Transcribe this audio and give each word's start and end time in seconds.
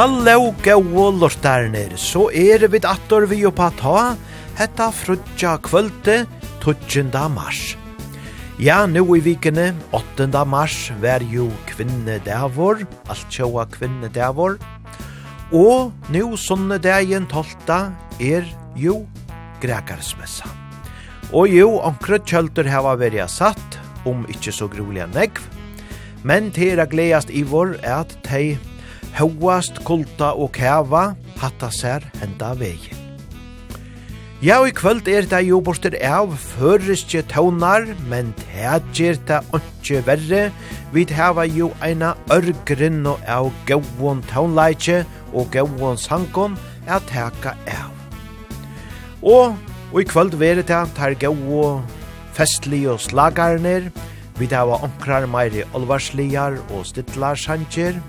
Hallo, 0.00 0.54
gau 0.64 1.10
lortarnir, 1.12 1.90
så 2.00 2.30
er 2.32 2.62
vi 2.72 2.78
attor 2.88 3.26
vi 3.28 3.42
oppa 3.44 3.66
ta, 3.76 4.14
hetta 4.56 4.86
frutja 4.96 5.58
kvölde 5.60 6.22
12. 6.62 7.10
mars. 7.28 7.76
Ja, 8.56 8.86
nu 8.86 9.02
i 9.18 9.20
vikene, 9.20 9.74
8. 9.92 10.30
mars, 10.48 10.88
vær 11.02 11.20
jo 11.20 11.50
kvinne 11.68 12.16
davor, 12.24 12.80
alt 13.12 13.28
tjóa 13.28 13.66
kvinne 13.68 14.08
davor. 14.08 14.56
Og 15.52 15.92
nu 16.08 16.32
sånne 16.32 16.80
dagen 16.80 17.28
12. 17.28 17.92
er 18.24 18.48
jo 18.80 19.02
grekarsmessa. 19.60 20.48
Og 21.28 21.52
jo, 21.52 21.76
onkre 21.76 22.22
kjölder 22.24 22.72
hava 22.72 22.96
verja 22.96 23.28
satt, 23.28 23.78
om 24.08 24.24
ikkje 24.32 24.56
så 24.62 24.72
grulig 24.72 25.04
negv, 25.12 25.44
men 26.24 26.48
til 26.56 26.80
å 26.80 26.88
gledast 26.88 27.28
ivor 27.28 27.76
er 27.82 28.00
at 28.00 28.16
tei 28.24 28.56
Hauast, 29.18 29.82
kulta 29.84 30.32
og 30.36 30.52
kæva, 30.56 31.14
hatta 31.40 31.70
sær 31.74 32.04
henda 32.20 32.54
vegin. 32.58 33.00
Ja, 34.40 34.62
og 34.62 34.70
i 34.70 34.72
kvöld 34.72 35.04
er 35.08 35.26
det 35.28 35.42
jo 35.44 35.58
borster 35.60 35.92
av 36.00 36.30
føreske 36.40 37.20
tøvnar, 37.28 37.84
men 38.08 38.30
det 38.38 38.78
gjer 38.96 39.18
det 39.28 39.40
ikke 39.52 40.00
verre. 40.06 40.46
Vi 40.94 41.04
hava 41.12 41.44
jo 41.44 41.68
eina 41.84 42.14
ørgrinn 42.32 43.04
og 43.04 43.20
av 43.28 43.50
gauon 43.68 44.22
tøvnleitje 44.30 45.02
og 45.34 45.50
gauon 45.52 46.00
sankon 46.00 46.56
er 46.88 47.04
teka 47.10 47.52
av. 47.68 47.92
Og, 49.20 49.58
og 49.92 50.00
i 50.00 50.08
kvöld 50.08 50.38
veri 50.40 50.64
det 50.64 50.80
tar 50.96 51.18
gauo 51.20 51.82
festlig 52.32 52.86
og 52.88 52.96
slagarner, 53.04 53.90
vi 54.40 54.48
hava 54.48 54.80
omkrar 54.86 55.28
meiri 55.28 55.66
olvarsligar 55.76 56.56
og 56.72 56.88
stittlar 56.88 57.36
sankjer, 57.36 58.00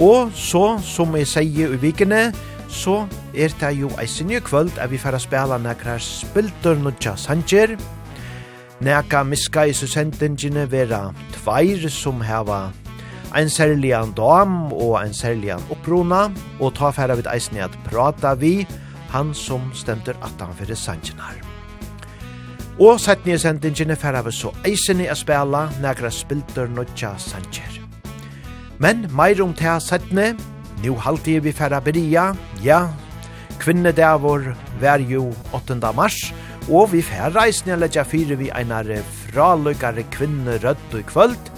Og 0.00 0.32
så, 0.34 0.78
som 0.84 1.16
jeg 1.16 1.28
sier 1.30 1.72
i 1.72 1.80
vikene, 1.80 2.32
så 2.68 3.06
er 3.34 3.52
det 3.60 3.72
jo 3.78 3.90
ei 4.00 4.06
sinje 4.06 4.40
kvöld 4.44 4.78
at 4.78 4.90
vi 4.90 4.98
får 4.98 5.18
spela 5.24 5.58
nekra 5.58 5.98
spiltur 5.98 6.76
nudja 6.76 7.16
sanger. 7.16 7.76
Nekka 8.80 9.22
miska 9.24 9.64
i 9.64 9.72
susendingene 9.72 10.66
vera 10.70 11.12
tveir 11.32 11.88
som 11.88 12.20
heva 12.20 12.66
ein 13.36 13.50
særligan 13.50 14.12
dam 14.16 14.72
og 14.72 14.96
ein 15.02 15.14
særligan 15.14 15.64
opprona, 15.70 16.30
og 16.60 16.74
ta 16.74 16.90
færa 16.90 17.16
vid 17.16 17.28
eisne 17.32 17.64
at 17.64 17.78
prata 17.84 18.34
vi, 18.34 18.66
han 19.10 19.34
som 19.34 19.70
stemter 19.74 20.16
at 20.22 20.40
han 20.40 20.54
fyrir 20.56 20.76
sangenar. 20.76 21.40
Og 22.80 23.00
sett 23.00 23.24
nye 23.26 23.38
sendingene 23.38 23.96
færa 23.96 24.22
vi 24.24 24.32
så 24.32 24.52
eisne 24.64 25.08
a 25.10 25.14
spela 25.14 25.68
nekra 25.82 26.10
spiltur 26.10 26.68
nudja 26.68 27.16
sanger. 27.18 27.85
Men 28.78 29.06
meir 29.16 29.40
om 29.40 29.54
det 29.56 29.78
settne, 29.80 30.34
nu 30.82 30.94
halte 31.00 31.38
vi 31.40 31.52
færa 31.52 31.80
beria, 31.80 32.34
ja, 32.62 32.88
kvinnedavor 33.62 34.52
vær 34.80 35.00
jo 35.00 35.30
8. 35.56 35.78
mars, 35.96 36.34
og 36.68 36.92
vi 36.92 37.00
færa 37.00 37.30
reisne 37.32 37.78
letja 37.80 38.04
fyre 38.04 38.36
vi 38.36 38.50
einare 38.52 38.98
fraløkare 39.22 40.04
kvinnerødt 40.12 40.92
og 40.98 41.06
kvöld, 41.08 41.52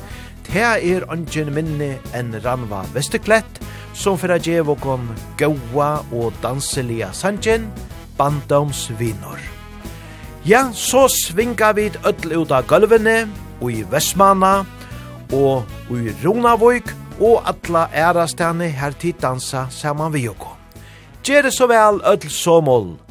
det 0.46 0.62
er 0.62 1.04
ungen 1.12 1.50
minne 1.52 1.98
enn 2.14 2.38
Ranva 2.44 2.84
Vesterklett, 2.94 3.58
som 3.94 4.18
færa 4.18 4.38
djev 4.38 4.70
og 4.70 4.78
kon 4.80 5.10
gaua 5.36 6.04
og 6.14 6.32
danselia 6.42 7.10
sanjen, 7.12 7.66
bandomsvinor. 8.18 9.42
Ja, 10.46 10.68
så 10.72 11.08
svinga 11.10 11.72
vi 11.74 11.90
öll 12.06 12.32
ut 12.38 12.54
av 12.54 12.70
gulvene, 12.70 13.26
og 13.60 13.72
i 13.74 13.82
Vestmanna, 13.90 14.62
og 15.34 15.66
i 15.90 16.14
Ronavøyk, 16.22 16.94
og 17.20 17.42
alla 17.48 17.88
ærastane 17.94 18.68
her 18.70 18.90
tid 18.90 19.20
dansa 19.22 19.66
saman 19.70 20.12
vi 20.12 20.24
joko. 20.24 20.54
Gjere 21.24 21.50
så 21.50 21.66
vel, 21.66 22.00
ödl 22.06 22.30
somol. 22.30 23.07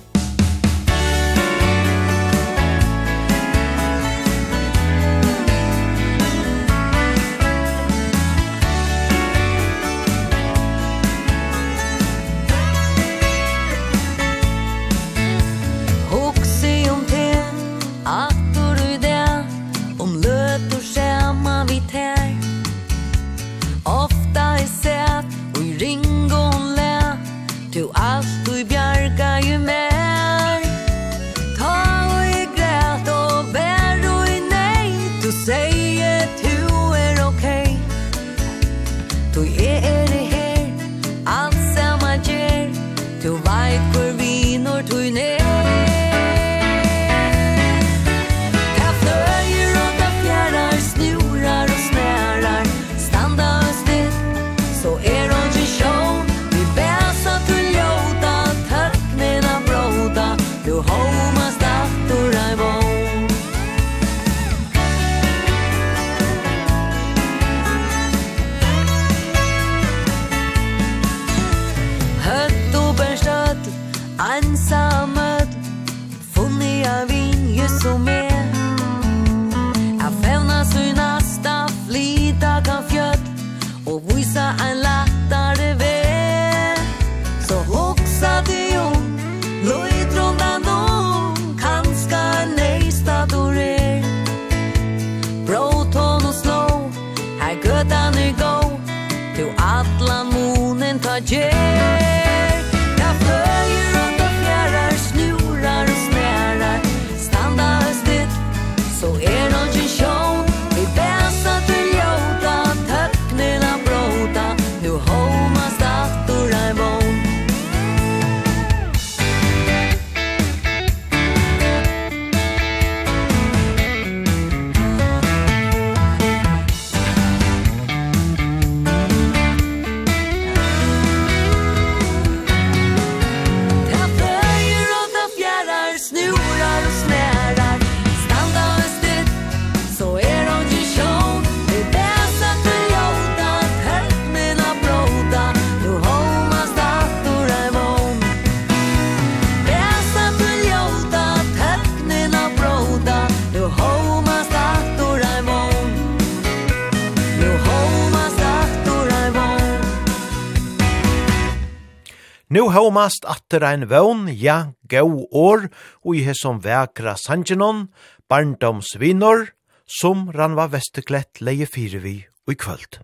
Nu 162.68 162.74
homast 162.75 163.24
atter 163.24 163.64
ein 163.64 163.86
vøvn, 163.88 164.25
ja, 164.28 164.74
gau 164.92 165.22
år, 165.31 165.69
og 166.04 166.18
i 166.19 166.25
hessom 166.25 166.58
vekra 166.66 167.14
sangenon, 167.16 167.86
barndomsvinor, 168.28 169.54
som 169.88 170.25
ranva 170.36 170.66
vesteklett 170.74 171.40
leie 171.40 171.64
fire 171.64 172.02
vi 172.04 172.18
og 172.44 172.52
i 172.52 172.58
kvöld. 172.60 172.98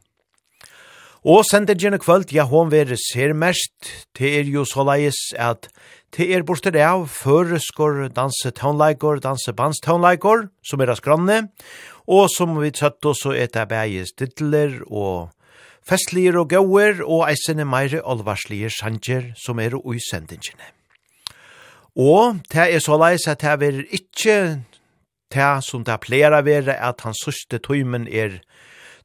Og 1.24 1.46
sender 1.48 1.80
gjerne 1.80 2.02
kvöld, 2.04 2.34
ja, 2.36 2.44
hon 2.44 2.74
vere 2.74 2.98
ser 3.00 3.32
mest, 3.32 3.88
te 4.12 4.34
er 4.42 4.52
jo 4.52 4.66
såleis 4.68 5.22
at 5.40 5.70
te 6.12 6.28
er 6.36 6.44
borte 6.44 6.74
det 6.76 6.84
av 6.84 7.06
føreskor, 7.08 8.10
danse 8.12 8.52
tånleikor, 8.60 9.24
danse 9.24 9.56
bandstånleikor, 9.56 10.50
som 10.60 10.84
er 10.84 10.92
av 10.92 11.00
skranne, 11.00 11.40
og 12.04 12.28
som 12.36 12.60
vi 12.60 12.76
tøtt 12.76 13.00
oss 13.08 13.24
og 13.32 13.40
eta 13.40 13.64
bægis 13.72 14.12
stidler 14.12 14.82
og 14.90 15.32
festligir 15.88 16.38
og 16.40 16.52
gauer 16.54 17.02
og 17.04 17.26
eisene 17.30 17.66
meire 17.68 18.02
alvarslige 18.06 18.72
sanger 18.74 19.32
som 19.40 19.60
er 19.60 19.76
ui 19.80 20.00
sendingene. 20.04 20.72
Og 22.00 22.40
det 22.50 22.70
er 22.74 22.82
såleis 22.82 23.28
at 23.30 23.44
det 23.44 23.68
er 23.70 23.84
ikke 23.94 24.38
det 25.34 25.52
som 25.66 25.84
det 25.86 26.00
pleier 26.02 26.34
å 26.34 26.42
være 26.46 26.78
at 26.78 27.04
hans 27.06 27.22
sørste 27.26 27.60
tøymen 27.62 28.08
er 28.08 28.40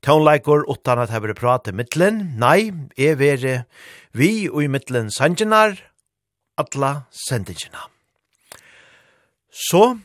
tøvnleikor 0.04 0.64
utan 0.69 1.02
at 1.02 1.12
det 1.12 1.30
er 1.32 1.36
prat 1.36 1.69
i 1.69 1.75
middelen. 1.75 2.34
Nei, 2.40 2.70
er 2.96 3.19
være 3.20 3.62
vi 4.12 4.48
og 4.48 4.62
i 4.64 4.72
middelen 4.72 5.10
sangenar, 5.12 5.76
atla 6.58 7.04
sendingene. 7.12 7.86
Så 9.50 9.98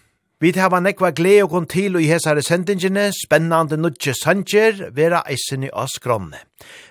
Vi 0.44 0.50
hava 0.60 0.82
nekva 0.84 1.14
glede 1.16 1.46
og 1.46 1.54
kon 1.54 1.66
til 1.72 1.94
og 1.96 2.04
i 2.04 2.10
hesare 2.10 2.42
sendingene, 2.44 3.06
spennande 3.16 3.78
nudje 3.80 4.12
sanger, 4.18 4.90
vera 4.92 5.22
eisen 5.32 5.64
i 5.64 5.70
oss 5.72 5.96
skronne. 5.96 6.42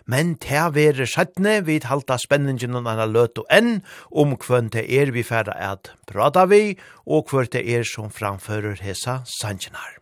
Men 0.09 0.39
ta 0.41 0.71
vera 0.73 1.05
sjattne, 1.05 1.59
vi 1.67 1.77
halda 1.85 2.17
spenningen 2.17 2.81
og 2.81 2.89
anna 2.89 3.05
løt 3.05 3.43
og 3.43 3.53
enn, 3.53 3.83
om 4.09 4.33
hvem 4.41 4.73
det 4.73 4.87
er 4.89 5.13
vi 5.13 5.21
færa 5.21 5.59
at 5.69 5.93
prata 6.09 6.47
vi, 6.49 6.79
og 7.05 7.29
hvem 7.29 7.53
det 7.53 7.67
er 7.69 7.85
som 7.85 8.09
framfører 8.09 8.81
hesa 8.81 9.21
sangenar. 9.29 9.99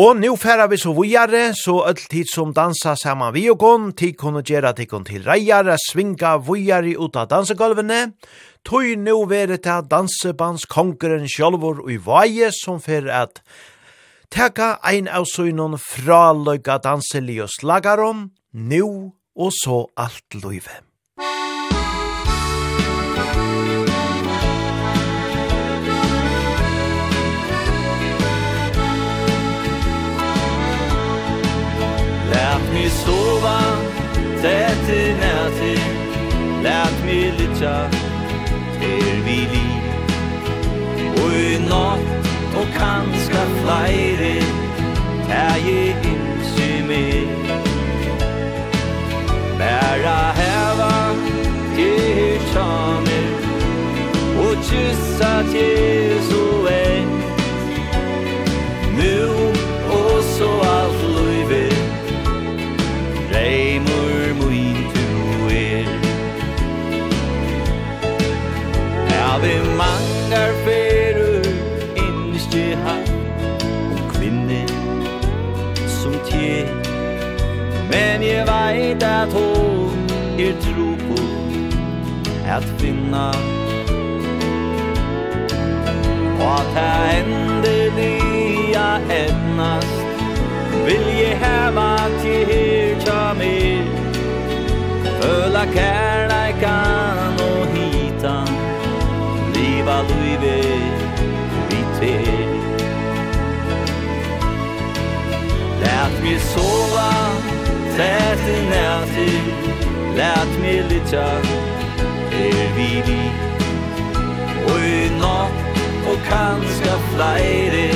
Og 0.00 0.16
nu 0.16 0.36
færa 0.38 0.70
vi 0.70 0.76
så 0.78 0.92
vujare, 0.94 1.50
så 1.52 1.82
öll 1.84 2.08
tid 2.08 2.32
som 2.32 2.54
dansa 2.54 2.94
saman 2.96 3.34
vi 3.34 3.48
og 3.50 3.58
kon, 3.58 3.92
tid 3.92 4.14
kunne 4.16 4.40
gjerra 4.46 4.70
tikon 4.72 5.04
til 5.04 5.26
reiare, 5.26 5.74
svinga 5.90 6.36
vujare 6.46 6.94
ut 6.96 7.16
av 7.18 7.26
dansegolvene, 7.28 8.04
og 8.06 8.40
Tøy 8.64 8.94
nu 9.00 9.24
vere 9.24 9.56
ta 9.56 9.80
dansebands 9.80 10.66
kongeren 10.68 11.24
sjálfur 11.28 11.80
og 11.84 11.92
i 11.92 11.96
vaje 12.04 12.50
som 12.52 12.80
fer 12.80 13.08
at 13.08 13.40
teka 14.30 14.76
ein 14.84 15.08
av 15.08 15.24
søgnon 15.32 15.78
fra 15.80 16.30
løyga 16.36 16.76
danselig 16.84 17.40
og 17.46 17.50
slagaron, 17.56 18.30
nu 18.52 19.12
og 19.36 19.52
så 19.62 19.86
alt 19.96 20.36
løyve. 20.42 20.84
Lät 32.30 32.64
mig 32.74 32.90
sova, 33.02 33.58
tätt 34.42 34.88
i 34.88 35.02
nätig 35.22 35.80
Lät 36.62 37.04
mig 37.04 37.32
lytja 37.38 38.09
er 38.82 39.22
vi 39.26 39.38
liv 39.54 39.82
Og 41.22 41.32
i 41.38 41.58
natt 41.68 42.30
og 42.60 42.66
kanska 42.76 43.42
flere 43.60 44.34
Tæje 45.28 45.82
hilse 46.02 46.70
med 46.88 47.26
Bæra 49.58 50.20
heva 50.40 50.94
til 51.74 52.40
tjamer 52.52 53.28
Og 54.44 54.54
kyssa 54.68 55.34
til 55.52 56.22
sol 56.30 56.49
langar 70.30 70.52
ferur 70.64 71.44
Innist 71.96 72.54
i 72.54 72.74
hatt 72.84 73.10
Om 73.90 74.10
kvinne 74.12 74.66
som 75.86 76.14
tje 76.28 76.66
Men 77.90 78.22
jeg 78.22 78.46
veit 78.46 79.02
at 79.02 79.32
hon 79.32 80.06
er 80.38 80.54
tro 80.62 80.90
på 81.08 81.18
At 82.50 82.64
finna. 82.78 83.30
Og 86.40 86.60
at 86.60 86.70
det 86.76 86.94
endelige 87.18 88.86
etnast 89.10 89.98
Vil 90.86 91.06
jeg 91.20 91.36
heva 91.42 91.90
til 92.22 92.46
her 92.50 93.00
tja 93.04 93.20
mer 93.38 93.84
Føla 95.20 95.64
kærleikan 95.74 97.44
og 97.50 97.66
hitan 97.74 98.48
Liva 99.54 100.02
lo 100.08 100.19
fel 102.00 102.48
Lät 105.80 106.22
mig 106.22 106.40
sova 106.40 107.12
Tät 107.96 108.40
i 108.48 108.60
nätet 108.70 109.42
Lät 110.16 110.60
mig 110.60 110.84
lytja 110.88 111.28
Er 112.32 112.68
vi 112.76 113.02
li 113.06 113.30
Och 114.66 114.80
i 114.80 115.10
natt 115.20 115.52
Och 116.10 116.18
kanska 116.28 116.94
flere 117.14 117.90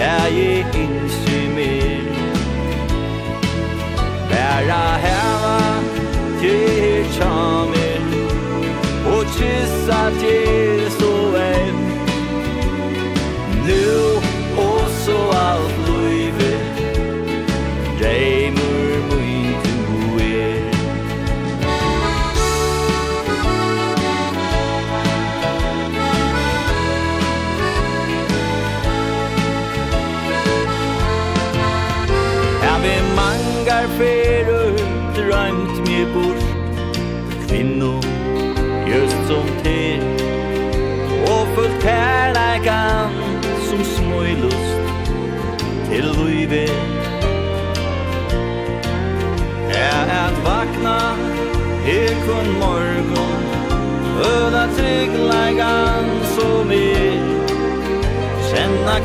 Er 0.00 0.28
jeg 0.28 0.64
innsy 0.74 1.48
mer 1.54 2.04
Bæra 4.30 4.96
heva 5.04 5.58
Til 6.40 7.04
tjamer 7.12 8.02
Og 9.12 9.24
kyssa 9.24 10.10
til 10.20 10.97
nu 13.68 14.16
och 14.56 14.90
så 14.90 15.30
allt 15.30 15.77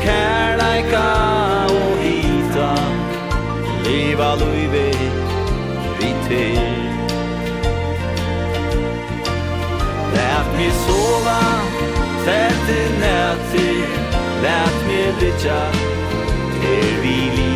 kärleika 0.04 1.06
og 1.76 1.98
hita 2.02 2.72
Leva 3.84 4.34
luive 4.34 4.90
vi 5.98 6.10
te 6.28 6.46
Lät 10.14 10.48
mig 10.56 10.72
sova 10.86 11.42
Tätt 12.24 12.68
i 12.68 12.84
nätti 13.00 13.70
Lät 14.42 14.76
mig 14.86 15.14
lytja 15.20 15.62
Er 16.74 17.02
vi 17.02 17.18
li 17.36 17.54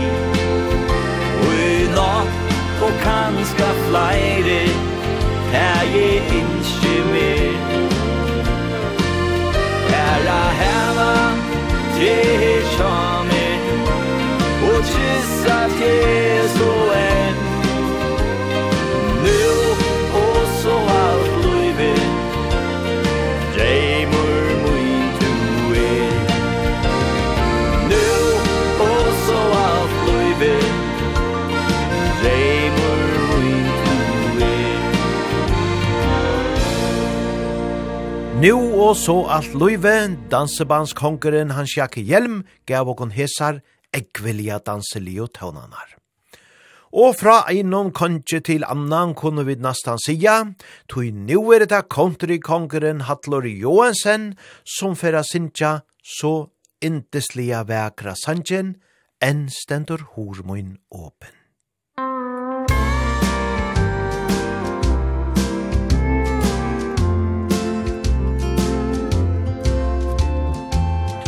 Og 1.40 1.55
i 1.55 1.88
natt 1.97 2.83
Og 2.83 2.93
kanska 3.02 3.69
flere 3.88 4.61
Er 5.52 5.83
jeg 5.95 6.23
inn 6.40 6.58
Jehoshua, 12.00 13.26
o 14.62 14.83
Tisat 14.83 15.71
Jesu 15.78 16.71
en 16.95 17.48
Nu 38.38 38.54
og 38.78 38.92
så 38.95 39.25
alt 39.35 39.54
løyve, 39.59 40.14
dansebandskongeren 40.30 41.50
Hans 41.57 41.73
Jakke 41.75 42.04
Hjelm 42.07 42.45
gav 42.71 42.87
okon 42.92 43.11
hesar 43.11 43.57
ekvilja 43.90 44.61
danselio 44.62 45.26
tøvnanar. 45.35 45.97
Og 46.95 47.16
fra 47.18 47.40
einon 47.50 47.90
konje 47.90 48.38
til 48.47 48.62
annan 48.62 49.16
kunne 49.18 49.42
vi 49.49 49.57
nastan 49.59 49.99
sia, 49.99 50.37
tui 50.87 51.11
nu 51.11 51.40
er 51.50 51.66
det 51.66 51.88
country-kongeren 51.90 53.09
Hatlor 53.11 53.49
Johansen 53.50 54.37
som 54.62 54.95
færa 54.95 55.25
sinja 55.26 55.80
så 55.99 56.47
indeslia 56.78 57.64
vekra 57.66 58.14
sanjen, 58.14 58.76
enn 59.18 59.49
stendur 59.50 60.07
hormoin 60.14 60.76
åpen. 60.95 61.38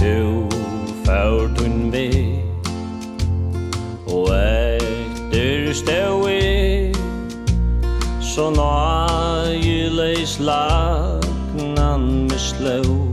tu 0.01 0.49
fær 1.05 1.51
tun 1.57 1.91
vi 1.93 2.09
Og 4.09 4.31
etter 4.33 5.75
stau 5.77 6.25
i 6.33 6.89
Så 8.25 8.49
nøyleis 8.57 10.39
lagnan 10.41 12.09
misløv 12.33 13.10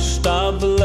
stable 0.00 0.79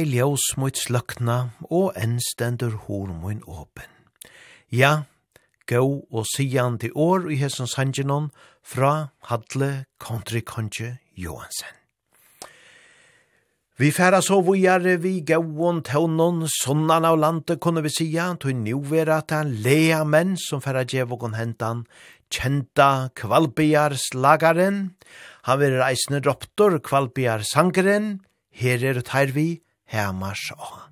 ei 0.00 0.06
ljós 0.08 0.54
mot 0.56 0.76
sløkna, 0.76 1.50
og 1.68 1.92
enn 1.98 2.16
stendur 2.24 2.76
hår 2.86 3.10
mun 3.12 3.42
åpen. 3.44 3.88
Ja, 4.72 5.04
gå 5.68 5.82
og 5.82 6.24
sian 6.32 6.78
til 6.80 6.94
år 6.96 7.28
i 7.28 7.36
hessens 7.40 7.76
hangenon 7.76 8.30
fra 8.64 9.10
Hadle 9.28 9.84
Country 10.00 10.40
Conche 10.40 10.96
Johansen. 11.16 11.76
Vi 13.80 13.90
færa 13.96 14.20
så 14.24 14.40
vujare 14.44 14.98
vi 15.00 15.20
gauon 15.24 15.80
tøvnon, 15.84 16.44
sonnan 16.52 17.08
av 17.08 17.20
landet 17.20 17.60
kunne 17.60 17.84
vi 17.84 17.92
sia 17.92 18.30
tog 18.40 18.56
nu 18.56 18.80
vera 18.84 19.20
ta 19.20 19.42
lea 19.44 20.02
menn 20.04 20.36
som 20.40 20.60
færa 20.64 20.84
djevokon 20.84 21.36
hentan, 21.36 21.86
kjenta 22.32 23.10
kvalbiar 23.16 23.96
slagaren, 23.96 24.92
han 25.48 25.60
vil 25.60 25.80
reisne 25.80 26.20
droptor 26.20 26.78
kvalbiar 26.84 27.44
sangeren, 27.44 28.20
her 28.52 28.84
er 28.84 29.00
tær 29.04 29.32
vi 29.32 29.62
hemmars 29.90 30.52
av. 30.56 30.89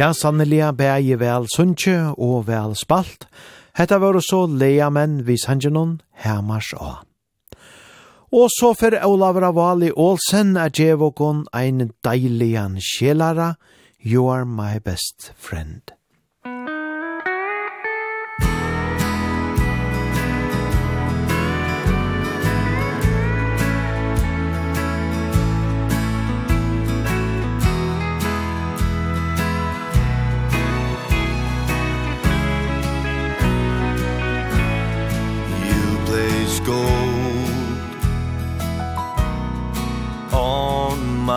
Ja, 0.00 0.14
sannelia 0.16 0.70
bæg 0.72 1.18
vel 1.20 1.44
sunnje 1.52 2.14
og 2.16 2.46
vel 2.48 2.72
spalt. 2.78 3.26
Hetta 3.76 3.98
var 4.00 4.16
så 4.24 4.46
leia 4.48 4.88
menn 4.88 5.18
vis 5.26 5.44
hangenon 5.44 5.98
hermars 6.24 6.70
a. 6.72 7.02
Og 8.32 8.48
så 8.48 8.72
for 8.80 8.96
Olav 9.04 9.36
Ravali 9.44 9.92
Olsen 9.92 10.56
er 10.56 10.72
djevokon 10.72 11.44
ein 11.52 11.90
deilian 12.00 12.80
sjelara, 12.80 13.56
you 14.00 14.28
are 14.32 14.46
my 14.46 14.78
best 14.78 15.32
friend. 15.36 15.99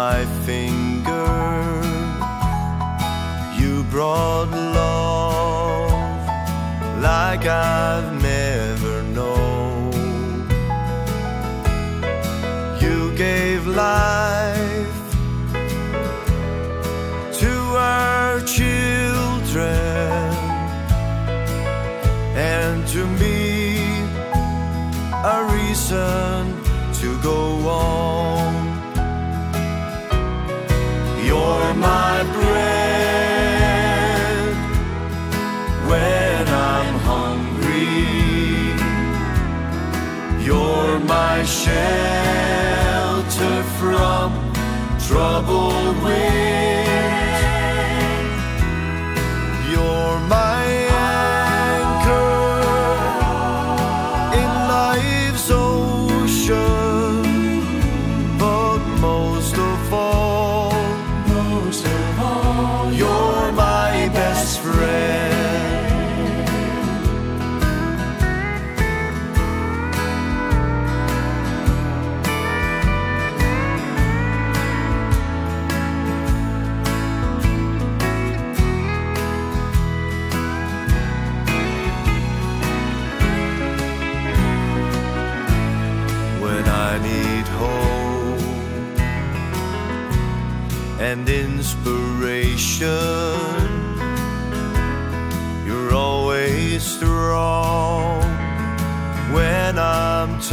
my 0.04 0.26
finger. 0.48 1.32
You 3.60 3.74
brought 3.94 4.50
love 4.80 6.22
Like 7.10 7.46
I've 7.46 8.10
never 8.32 8.96
known. 9.18 9.94
You 12.84 12.98
gave 13.26 13.62
life 13.86 15.02
To 17.42 17.54
our 17.96 18.36
children 18.58 20.24
And 22.56 22.78
to 22.94 23.02
me 23.22 23.38
A 25.36 25.38
reason 25.56 26.40
to 27.00 27.10
go 27.30 27.40
on 27.70 28.43
for 31.44 31.64
my 31.90 32.16
bread. 32.36 33.34
When 35.90 36.44
I'm 36.48 36.94
hungry 37.12 38.00
You're 40.46 40.98
my 41.16 41.38
shelter 41.62 42.54
from 43.80 44.30
troubled 45.06 45.96
wind 46.04 46.53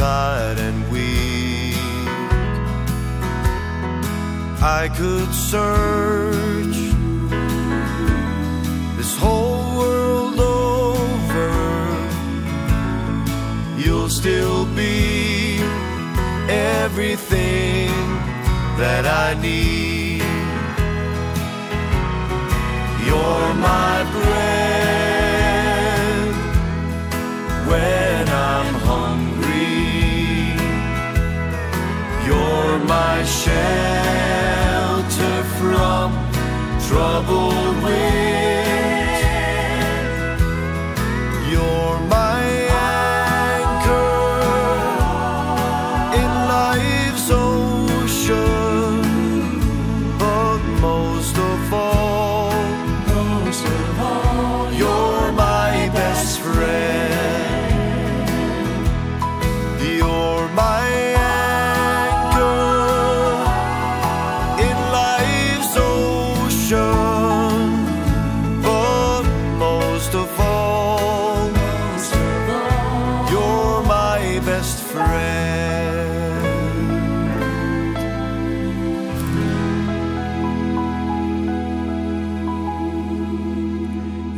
tired 0.01 0.57
and 0.57 0.79
weak. 0.91 1.75
I 4.79 4.89
could 4.97 5.31
search 5.31 6.77
this 8.97 9.15
whole 9.23 9.77
world 9.77 10.39
over. 10.39 11.49
You'll 13.77 14.09
still 14.09 14.65
be 14.75 15.59
everything 16.49 17.91
that 18.81 19.05
I 19.05 19.39
need. 19.39 20.23
You're 23.05 23.53
my 23.69 23.97
breath. 24.13 24.80
my 32.91 33.23
shelter 33.23 33.53
from 35.57 36.09
troubled 36.87 37.83
winds 37.83 38.70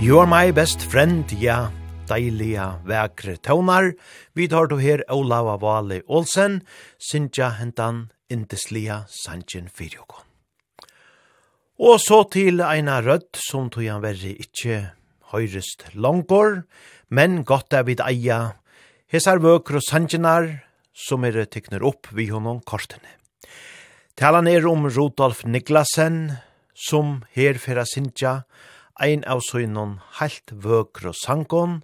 You 0.03 0.19
are 0.19 0.27
my 0.27 0.51
best 0.51 0.81
friend, 0.91 1.31
ja, 1.39 1.69
deilige, 2.09 2.65
vekre 2.83 3.37
tøvnar. 3.39 3.93
Vi 4.35 4.49
tar 4.51 4.67
du 4.67 4.75
her 4.75 4.99
Olav 5.07 5.47
Vali 5.61 6.01
Olsen, 6.11 6.57
Sintja 6.99 7.47
hentan 7.55 8.09
indeslia 8.27 9.05
Sanjen 9.07 9.69
Fyrjoko. 9.71 10.25
Og 11.79 12.01
så 12.03 12.19
til 12.35 12.59
eina 12.59 12.97
rødt 12.99 13.39
som 13.39 13.69
tog 13.71 13.87
han 13.87 14.03
verri 14.03 14.33
ikkje 14.43 14.81
høyrest 15.31 15.87
langkår, 15.95 16.65
men 17.07 17.45
godt 17.47 17.71
er 17.71 17.87
vid 17.87 18.03
eia 18.03 18.57
hesar 19.07 19.39
vøkro 19.39 19.79
sanjenar 19.87 20.65
som 20.91 21.23
er 21.23 21.45
tykner 21.47 21.87
opp 21.87 22.11
vi 22.11 22.27
honom 22.27 22.59
kortene. 22.59 23.07
Talan 24.19 24.51
er 24.51 24.67
om 24.67 24.83
Rodolf 24.83 25.45
Niklasen 25.47 26.25
som 26.75 27.21
her 27.31 27.55
fyrra 27.55 27.87
Sintja, 27.87 28.41
ein 28.99 29.23
av 29.25 29.41
søgnon 29.49 29.97
heilt 30.19 30.53
vøkro 30.53 31.13
sangon 31.17 31.81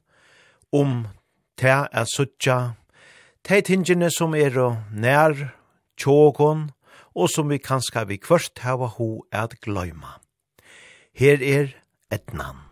om 0.71 1.07
te 1.57 1.71
er 1.71 2.07
suttja, 2.07 2.75
te 3.43 3.61
tingene 3.65 4.11
som 4.13 4.35
er 4.37 4.55
nær 4.93 5.35
tjågon, 5.99 6.69
og 7.15 7.27
som 7.33 7.49
vi 7.49 7.57
kanska 7.59 8.05
vi 8.07 8.19
kvørst 8.21 8.61
hava 8.63 8.87
ho 8.95 9.25
at 9.31 9.57
gløyma. 9.65 10.19
Her 11.13 11.41
er 11.43 11.73
etnan. 12.13 12.68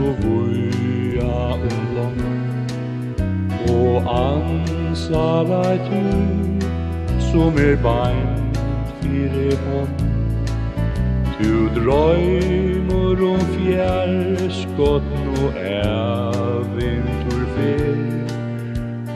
så 0.00 0.14
vuja 0.20 1.54
umlong 1.54 2.20
Og 3.70 3.94
ansar 4.08 5.50
eit 5.68 5.90
du 5.90 6.04
som 7.30 7.58
er 7.58 7.76
beint 7.84 8.58
fyrir 9.00 9.56
hånd. 9.66 10.00
Du 11.40 11.54
drøymor 11.76 13.20
om 13.32 13.42
fjærskott 13.54 15.06
no 15.26 15.50
eventur 15.72 17.44
fer. 17.54 18.00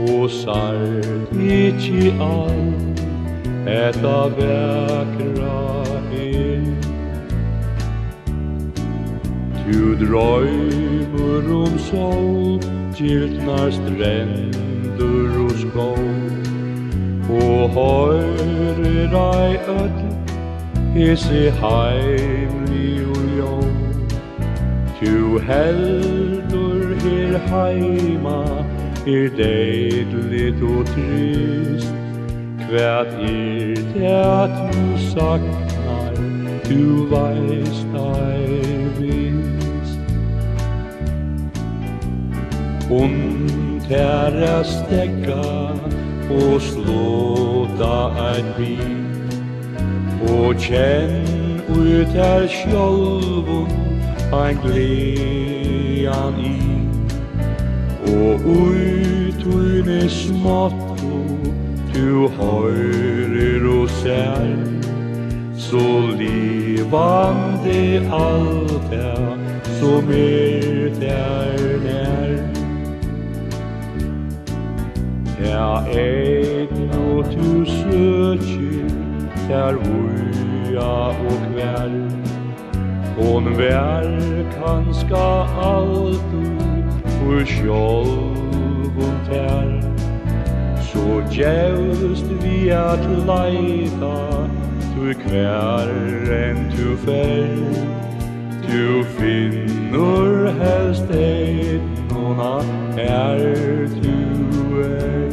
Og 0.08 0.30
sart 0.30 1.32
ikkje 1.34 2.12
all 2.20 2.68
etta 3.66 4.20
vekra 4.38 5.83
Du 9.72 9.94
drøymer 10.06 11.54
om 11.54 11.78
sol 11.78 12.60
Gildnar 12.96 13.70
strendur 13.70 15.38
og 15.44 15.54
skov 15.62 16.04
Og 17.30 17.70
høyrer 17.76 19.16
ei 19.20 19.56
öll 19.76 20.02
Hese 20.94 21.48
heimli 21.62 22.90
og 23.04 23.22
ljó 23.38 23.56
Tu 25.00 25.38
heldur 25.48 26.94
her 27.06 27.38
heima 27.48 28.40
Er 29.06 29.28
deidlit 29.36 30.62
og 30.62 30.86
trist. 30.86 31.92
Kvært 32.68 33.06
er 33.06 33.82
det 33.94 34.14
at 34.14 34.54
du 34.72 34.86
saknar? 35.10 36.14
Du 36.68 37.04
veist 37.10 37.98
ei 38.00 38.73
Und 42.90 43.80
herres 43.88 44.68
stekka 44.68 45.72
og 46.30 46.60
slåta 46.60 47.96
ein 48.32 48.50
bi 48.58 48.76
Og 50.28 50.60
kjenn 50.60 51.62
ut 51.68 52.12
her 52.12 52.44
sjolvun 52.48 53.72
ein 54.36 54.60
glean 54.60 56.36
i 56.44 56.60
Og 58.12 58.44
ut 58.52 59.46
uine 59.48 60.04
smatto 60.08 61.24
tu 61.94 62.28
høyrer 62.36 63.64
og 63.78 63.88
ser 64.02 64.56
Så 65.56 65.88
livande 66.20 68.04
alt 68.12 68.92
er 68.92 69.24
som 69.84 70.10
er 70.10 70.88
der 71.00 71.78
nær. 71.84 72.33
Ja, 75.44 75.84
egn 75.92 76.90
og 76.96 77.24
tu 77.32 77.64
sjøkje 77.68 78.88
Der 79.48 79.76
vuja 79.84 80.90
og 81.12 81.38
kvær 81.48 81.92
Hon 83.18 83.44
vær 83.58 84.08
kanska 84.56 85.26
alltid 85.70 86.64
For 87.18 87.44
sjolv 87.44 88.98
og 88.98 89.14
tær. 89.28 89.70
Så 90.82 91.22
djevst 91.30 92.26
vi 92.42 92.68
at 92.68 93.04
leita 93.28 94.16
Tu 94.94 95.14
kvær 95.24 95.90
enn 96.38 96.68
tu 96.74 96.96
fer. 97.04 97.56
Tu 98.64 99.02
finnur 99.18 100.50
helst 100.60 101.10
eit 101.10 102.04
Nona 102.10 102.54
er 102.96 103.88
tu 104.00 104.16
er. 104.84 105.23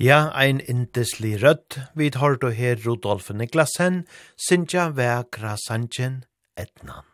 Ja, 0.00 0.30
ein 0.32 0.60
indeslig 0.60 1.42
rødt, 1.42 1.76
vi 1.92 2.06
tar 2.08 2.38
og 2.40 2.54
her 2.56 2.78
Rudolf 2.86 3.26
Niklasen, 3.36 4.06
Sintja 4.32 4.86
Vekra 4.96 5.58
Sanchen 5.60 6.22
Etnan. 6.56 7.04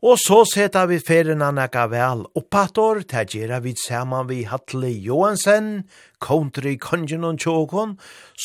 Og 0.00 0.16
så 0.22 0.38
seta 0.48 0.86
vi 0.88 0.96
ferien 1.04 1.44
annaka 1.44 1.84
vel 1.92 2.22
oppator, 2.32 3.02
ta 3.04 3.26
gjerra 3.28 3.58
vi 3.60 3.74
saman 3.76 4.30
vi 4.30 4.46
Hatle 4.48 4.88
Johansen, 4.88 5.84
country 6.16 6.78
kongen 6.80 7.28
og 7.28 7.36
tjåkon, 7.44 7.98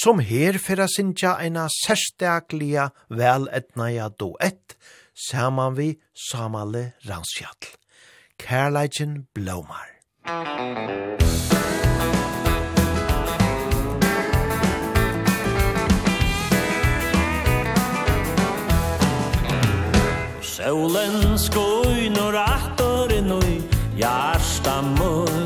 som 0.03 0.19
her 0.19 0.59
fyrra 0.59 0.89
Sintja 0.91 1.37
eina 1.39 1.69
særstaklia 1.71 2.89
vel 3.07 3.47
etnaja 3.55 4.11
duett, 4.11 4.75
saman 5.15 5.79
vi 5.79 5.93
Samale 6.11 6.89
Ransjall. 7.07 7.77
Kærleikjen 8.43 9.21
Blomar. 9.31 9.87
Solen 20.63 21.35
skoinar 21.35 22.37
attor 22.39 23.11
i 23.11 23.19
noi, 23.19 23.57
jarsta 23.99 24.79
møy 24.95 25.42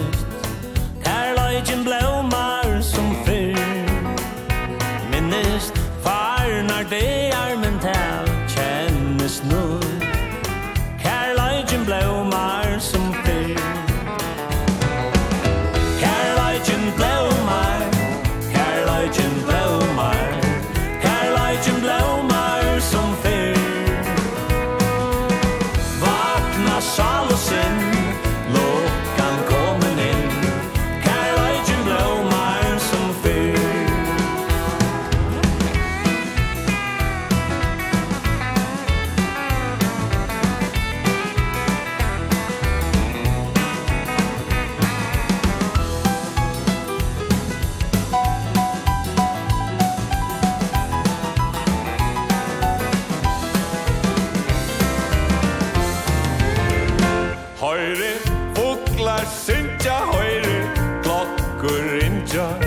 okkur 61.57 61.97
innja 62.05 62.66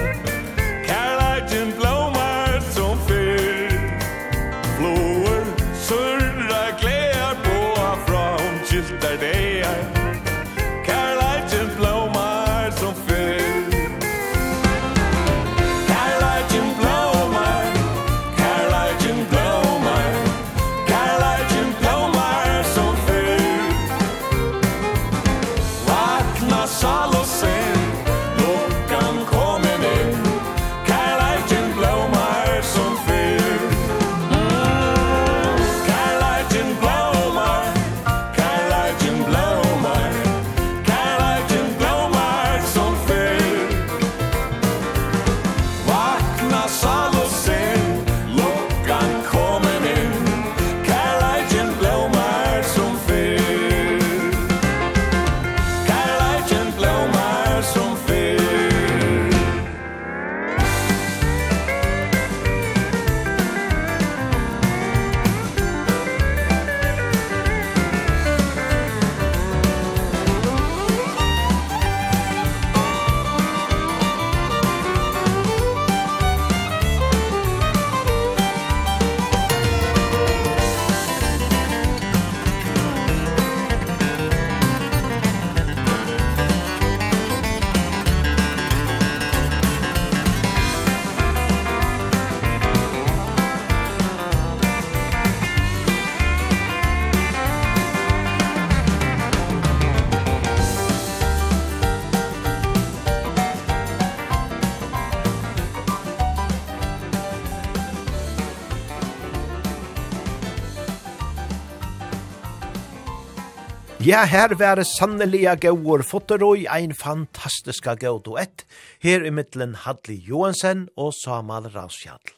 Ja, 114.11 114.25
her 114.27 114.57
var 114.59 114.81
det 114.81 114.89
sannelige 114.91 115.53
gauur 115.63 116.03
fotteroi, 116.03 116.65
ein 116.67 116.91
fantastiska 116.99 117.93
gau 117.95 118.17
duett, 118.19 118.65
her 118.99 119.23
i 119.23 119.31
middelen 119.31 119.77
Hadli 119.85 120.17
Johansen 120.27 120.89
og 120.99 121.13
Samal 121.15 121.69
Rausjall. 121.71 122.33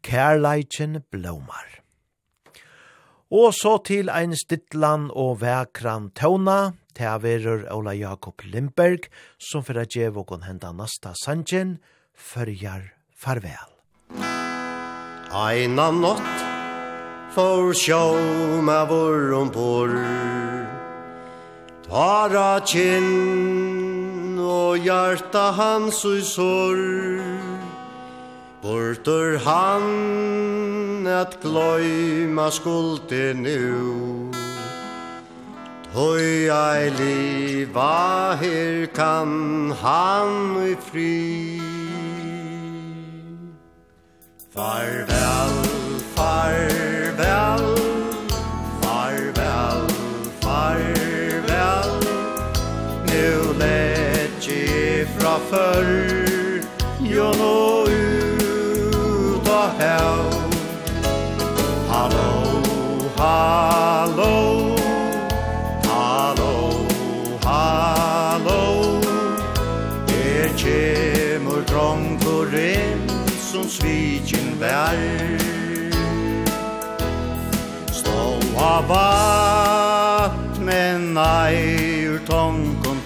Kærleitjen 0.00 1.02
blomar. 1.12 1.66
Og 3.28 3.52
så 3.52 3.74
til 3.84 4.08
ein 4.08 4.32
stittlan 4.32 5.10
og 5.12 5.42
vekran 5.42 6.08
tøvna, 6.16 6.72
til 6.96 7.20
verur 7.26 7.66
Ola 7.68 7.92
Jakob 7.92 8.40
Lindberg, 8.40 9.10
som 9.36 9.66
fyrir 9.66 9.84
at 9.84 9.92
djevokon 9.92 10.48
henda 10.48 10.72
nasta 10.72 11.12
sanjen, 11.26 11.76
fyrjar 12.16 12.94
farvel. 13.12 13.76
Einan 15.36 16.00
nått 16.00 16.48
for 17.36 17.74
sjåma 17.76 18.86
vorum 18.88 19.52
por 19.52 20.69
Bara 21.90 22.60
kinn 22.62 24.38
og 24.38 24.78
hjarta 24.78 25.50
hans 25.58 26.04
og 26.04 26.22
sorg. 26.22 27.40
Bortur 28.62 29.38
han 29.38 31.06
at 31.06 31.40
gløyma 31.40 32.50
skulde 32.52 33.32
nu 33.34 34.30
Tøy 35.94 36.46
ei 36.52 36.90
liva 36.98 38.36
her 38.36 38.86
kan 38.94 39.72
han 39.80 40.60
i 40.68 40.74
fri 40.90 41.60
Farvel, 44.54 45.56
farvel, 46.14 47.66
farvel, 48.82 49.94
farvel 50.42 51.09
letje 53.60 55.06
fra 55.16 55.34
før 55.50 55.90
Jo 57.04 57.30
nå 57.40 57.56
ut 57.86 59.48
og 59.48 59.80
hev 59.80 60.20
Hallo, 61.90 62.30
hallo 63.18 64.36
Hallo, 65.90 66.54
hallo. 67.44 68.60
Er 70.08 70.48
kjemur 70.56 71.64
drongur 71.68 72.54
inn 72.54 73.08
Som 73.50 73.66
svikin 73.68 74.54
vær. 74.60 75.00
Stå 77.92 78.22
av 78.60 78.88
vatt, 78.90 80.60
men 80.62 81.10
nei 81.18 81.69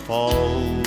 fór 0.07 0.85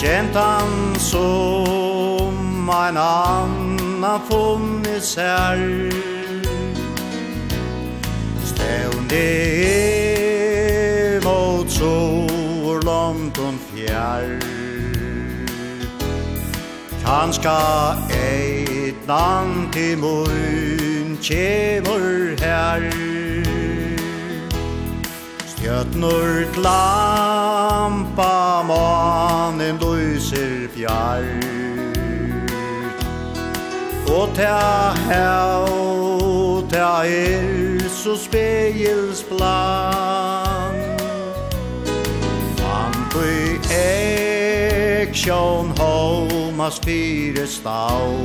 Gentan 0.00 0.94
som 0.98 2.70
ein 2.70 2.96
annan 2.96 4.20
funni 4.28 5.00
sær. 5.00 5.58
Stævni 8.44 9.28
er 9.68 11.20
mot 11.20 11.70
sår 11.70 12.80
langt 12.88 13.38
og 13.38 13.54
fjær. 13.68 14.24
Kanska 17.04 17.60
eitnan 18.08 19.68
til 19.72 19.98
mun 19.98 21.18
kjemur 21.20 22.40
herr 22.40 22.88
Stjörnor 25.60 26.54
glampa 26.54 28.62
manen 28.62 29.76
lyser 29.76 30.68
fjärd 30.72 31.44
Og 34.08 34.32
ta 34.32 34.96
hau, 35.04 36.64
ta 36.64 37.04
er 37.04 37.84
så 37.92 38.16
spegels 38.16 39.20
spegelsblan 39.20 40.80
Antui 42.64 43.60
ek 43.76 45.12
sjån 45.12 45.76
homas 45.76 46.80
fire 46.80 47.44
stau. 47.44 48.16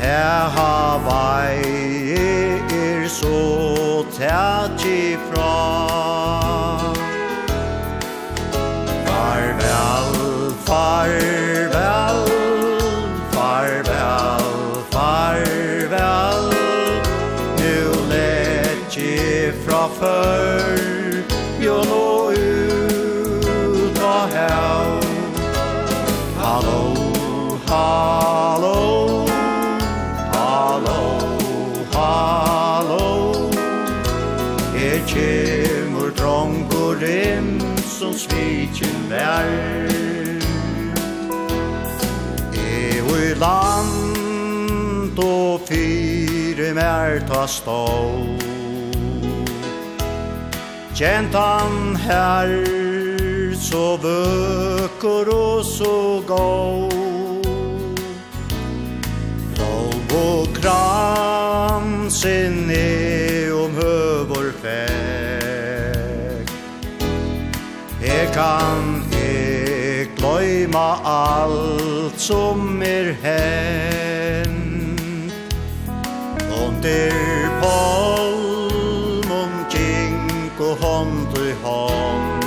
Ta 0.00 0.48
ha 0.48 1.04
havai 1.04 1.60
er 3.06 3.10
så 3.10 4.04
tætje 4.12 5.18
fra 5.30 5.56
Farvel, 9.06 10.54
farvel, 10.66 12.20
farvel, 13.32 14.44
farvel. 14.92 16.42
Nu 17.58 17.78
lett 18.10 18.96
je 18.96 19.52
fra 19.66 19.88
før. 20.00 20.75
vær 39.10 39.48
E 42.52 43.00
ui 43.00 43.34
land 43.40 45.18
og 45.18 45.60
fyre 45.68 46.72
mer 46.76 47.20
ta 47.28 47.46
stå 47.50 47.82
Kjentan 50.96 51.96
her 52.06 52.52
så 53.60 53.96
vøkker 54.00 55.32
og 55.34 55.64
så 55.64 56.22
gå 56.26 56.48
Lov 59.60 60.16
og 60.22 60.48
kransen 60.60 62.70
er 62.70 63.52
om 63.60 63.80
høvor 63.82 64.52
fær 64.62 65.25
kan 68.36 69.00
ek 69.16 70.10
gløyma 70.18 70.88
alt 71.08 72.18
som 72.20 72.82
er 72.84 73.14
hen 73.22 74.52
Under 76.60 77.16
polm 77.62 79.32
omkring 79.40 80.20
og 80.60 80.76
hånd 80.84 81.32
i 81.40 81.54
hånd 81.64 82.44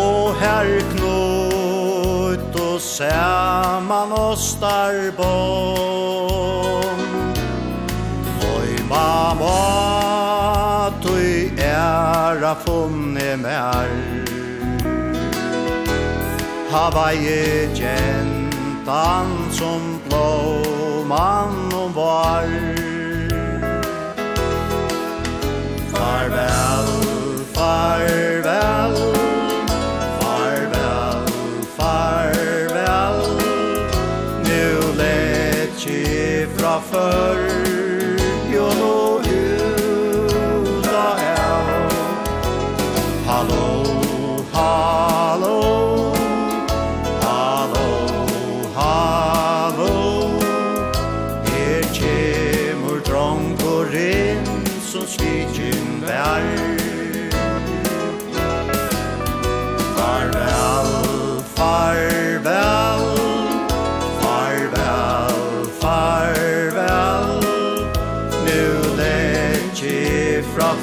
Og 0.00 0.32
her 0.40 0.66
knut 0.94 2.52
og 2.70 2.80
saman 2.80 4.16
og 4.16 4.38
starbånd 4.38 6.59
bara 12.50 12.54
funne 12.54 13.36
mer 13.36 13.88
Hava 16.70 17.12
je 17.12 17.68
gentan 17.74 19.26
som 19.50 20.00
blåman 20.08 21.72
om 21.74 21.92
var. 21.92 22.46
Farvel, 25.92 26.88
farvel, 27.54 28.96
farvel, 30.20 31.26
farvel 31.76 33.20
Nu 34.44 34.92
let 34.96 35.86
je 35.86 36.46
fra 36.56 36.80
før 36.80 37.69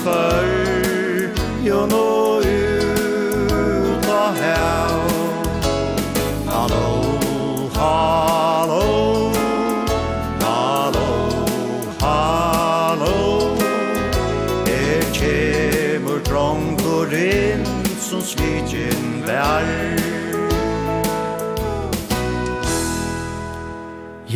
för 0.08 0.47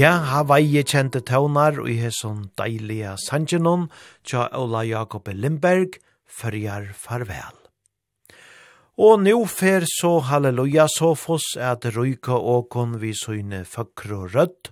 Ja, 0.02 0.16
Hawaii 0.26 0.82
kjente 0.88 1.20
tøvnar 1.22 1.76
og 1.84 1.90
i 1.92 2.00
hesson 2.02 2.48
deilige 2.58 3.12
sangenon 3.22 3.84
tja 4.26 4.48
Ola 4.58 4.82
Jakob 4.88 5.28
Lindberg, 5.30 6.00
fyrjar 6.26 6.88
farvel. 6.98 7.60
Og 8.98 9.22
nu 9.22 9.44
fer 9.46 9.86
så 9.86 10.16
halleluja 10.26 10.88
sofos 10.90 11.52
at 11.54 11.86
røyka 11.94 12.34
åkon 12.34 12.98
vi 13.04 13.12
søgne 13.14 13.62
føkro 13.62 14.24
rødt 14.32 14.72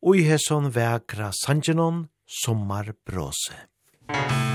og 0.00 0.16
i 0.16 0.24
hesson 0.30 0.70
vekra 0.72 1.28
sangenon 1.42 2.06
sommarbrose. 2.40 3.66
Musik 4.08 4.51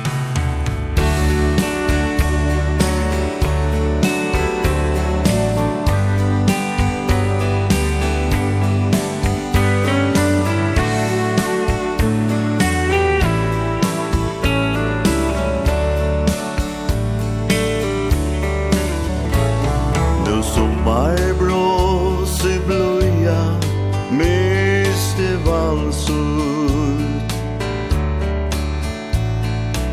Barbrosi 20.88 22.60
bluja 22.68 23.44
Miste 24.12 25.36
valsut 25.46 27.32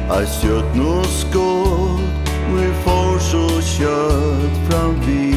Ai 0.09 0.27
stjött 0.27 0.75
no 0.75 1.03
skott 1.05 2.01
Vi 2.55 2.73
får 2.85 3.19
så 3.19 3.49
kött 3.63 4.57
fram 4.69 5.01
vi 5.07 5.35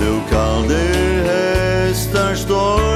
Nu 0.00 0.20
kan 0.30 0.68
det 0.68 1.24
hästar 1.28 2.34
stå 2.34 2.93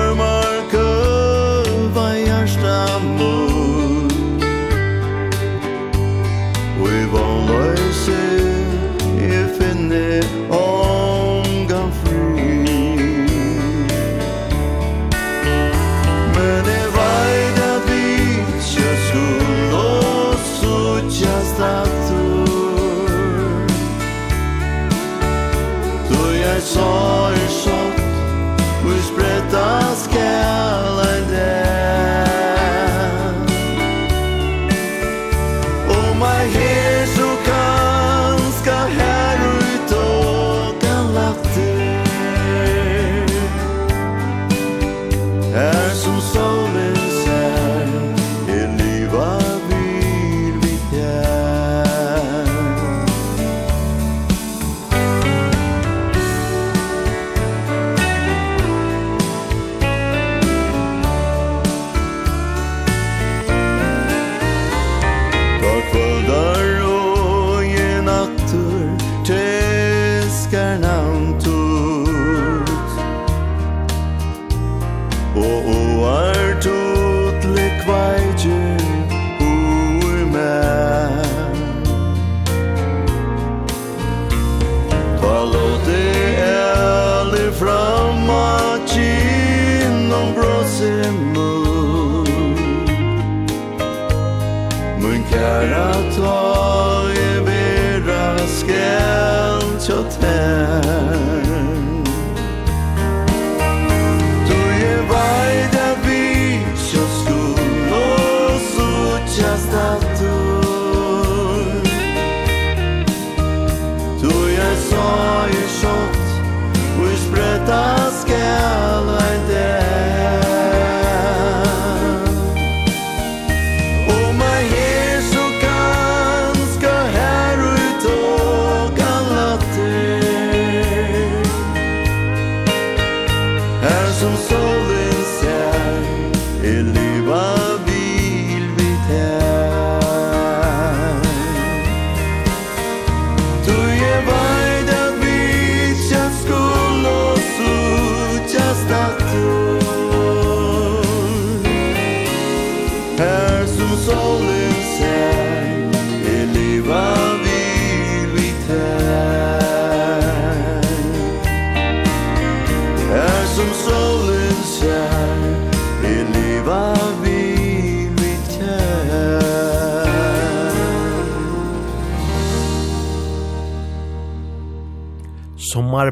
är 95.62 95.90
att 95.90 96.47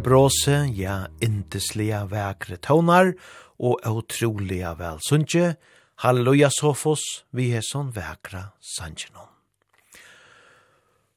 brose, 0.03 0.64
ja, 0.76 1.07
inteslia 1.24 2.05
vekre 2.11 2.59
tånar, 2.62 3.14
og 3.57 3.80
utroliga 3.88 4.74
velsunnje, 4.76 5.55
halleluja 6.05 6.51
sofos, 6.53 7.03
vi 7.32 7.53
er 7.57 7.64
sånn 7.64 7.92
vekra 7.94 8.51
sanjenon. 8.76 9.32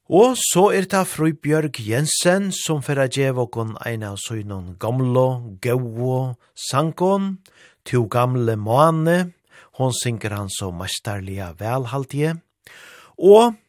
Og 0.10 0.34
så 0.42 0.72
er 0.74 0.88
det 0.90 1.04
fru 1.06 1.28
Bjørg 1.38 1.78
Jensen 1.86 2.48
som 2.56 2.80
fyrir 2.82 3.04
a 3.04 3.10
djev 3.14 3.44
okon 3.44 3.76
ein 3.86 4.02
av 4.08 4.16
søgnon 4.18 4.72
gamlo, 4.82 5.58
gauo, 5.62 6.34
sankon, 6.58 7.36
to 7.86 8.08
gamle 8.10 8.56
måne, 8.58 9.36
hon 9.78 9.94
synger 9.94 10.34
han 10.34 10.50
så 10.50 10.72
mestarlige 10.74 11.52
velhaltige, 11.60 12.40
og 13.22 13.60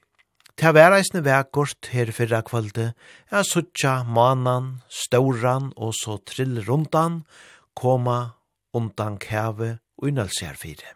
Ta 0.60 0.74
væreisne 0.76 1.22
eisne 1.22 1.24
vekkort 1.24 1.88
her 1.88 2.10
fyrra 2.12 2.42
kvölde, 2.44 2.90
er 3.32 3.46
suttja 3.48 4.02
manan, 4.04 4.82
stauran 4.92 5.70
og 5.76 5.94
så 5.96 6.18
trill 6.20 6.60
rundan, 6.68 7.22
koma 7.72 8.36
undan 8.76 9.16
kæve 9.16 9.78
og 9.96 10.08
innalsjær 10.12 10.60
fire. 10.60 10.92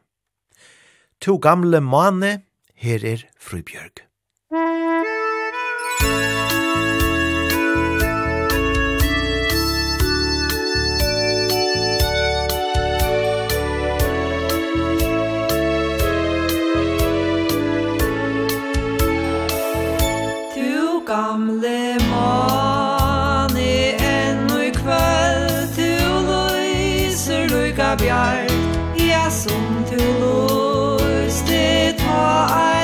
To 1.25 1.39
gamle 1.41 1.81
mane, 1.81 2.43
her 2.77 3.01
er 3.09 3.25
Frubjørg. 3.41 4.05
Musik 4.53 6.34
jar 28.15 28.47
Ja, 28.97 29.31
som 29.31 29.85
til 29.89 30.07
lust 30.21 31.47
det 31.49 31.97
ta 31.99 32.84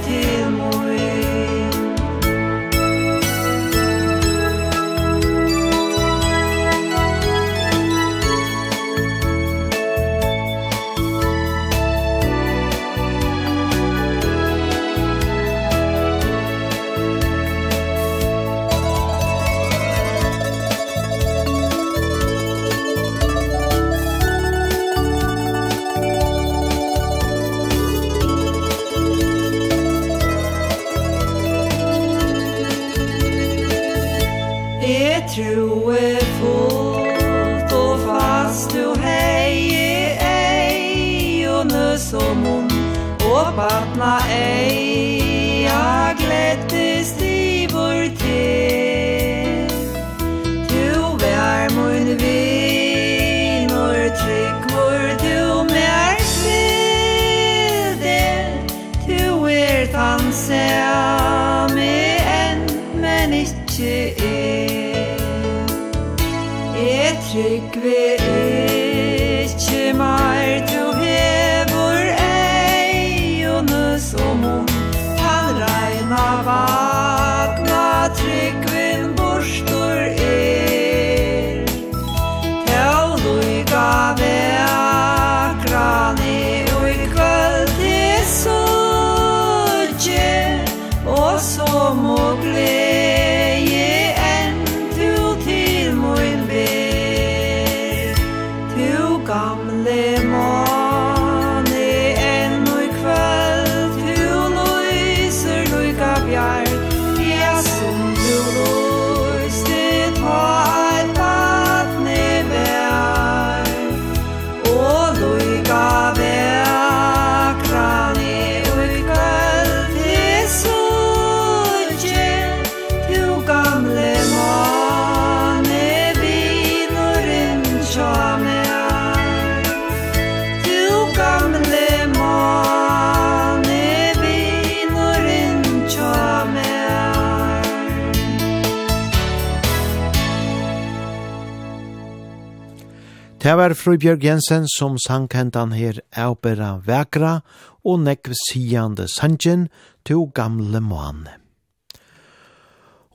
Det 143.41 143.55
var 143.57 143.73
Frøybjørg 143.73 144.21
Jensen 144.21 144.67
som 144.69 144.99
sang 145.01 145.23
hentan 145.33 145.71
her 145.73 145.97
Aubera 146.13 146.75
Vekra 146.85 147.39
og 147.81 148.03
nekv 148.03 148.35
sigande 148.37 149.07
sanjen 149.09 149.63
to 150.05 150.27
gamle 150.37 150.77
mann. 150.85 151.23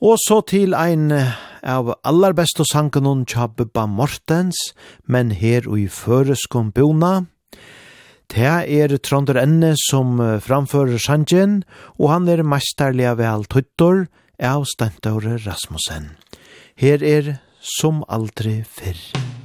Og 0.03 0.19
så 0.19 0.41
til 0.51 0.75
ein 0.75 1.13
av 1.63 1.93
allar 2.03 2.35
beste 2.35 2.65
sangen 2.67 3.07
hun 3.07 3.23
Chabba 3.23 3.85
Mortens, 3.87 4.59
men 5.07 5.31
her 5.31 5.63
og 5.63 5.79
i 5.79 5.87
føreskom 5.87 6.73
bona. 6.75 7.29
Det 8.27 8.51
er 8.67 8.97
Tronder 8.99 9.39
Enne 9.39 9.77
som 9.87 10.19
framfører 10.19 10.99
sangen, 10.99 11.61
og 11.95 12.11
han 12.11 12.27
er 12.27 12.43
mesterlig 12.43 13.07
av 13.15 13.23
all 13.23 13.47
tøttor 13.47 14.09
av 14.43 14.67
Stentaure 14.75 15.39
Rasmussen. 15.47 16.17
Her 16.75 16.99
er 16.99 17.37
som 17.79 18.03
aldri 18.11 18.59
fyrr. 18.67 19.36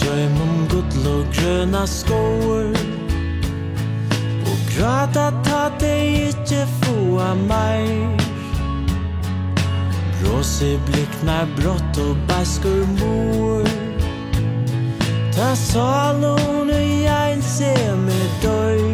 drøymum 0.00 0.66
gull 0.70 1.06
og 1.10 1.26
grøna 1.36 1.84
skår 1.86 2.72
Og 4.50 4.58
gråta 4.72 5.28
ta 5.46 5.62
deg 5.80 6.32
ikkje 6.32 6.64
få 6.80 7.28
meir. 7.46 8.20
Bråse 10.20 10.74
bliknar 10.86 11.48
brått 11.56 11.98
og 12.00 12.16
baskur 12.28 12.84
mor 12.98 13.64
Ta 15.32 15.54
salon 15.56 16.68
og 16.68 16.90
jeg 17.04 17.40
se 17.44 17.72
med 18.04 18.36
døy 18.44 18.84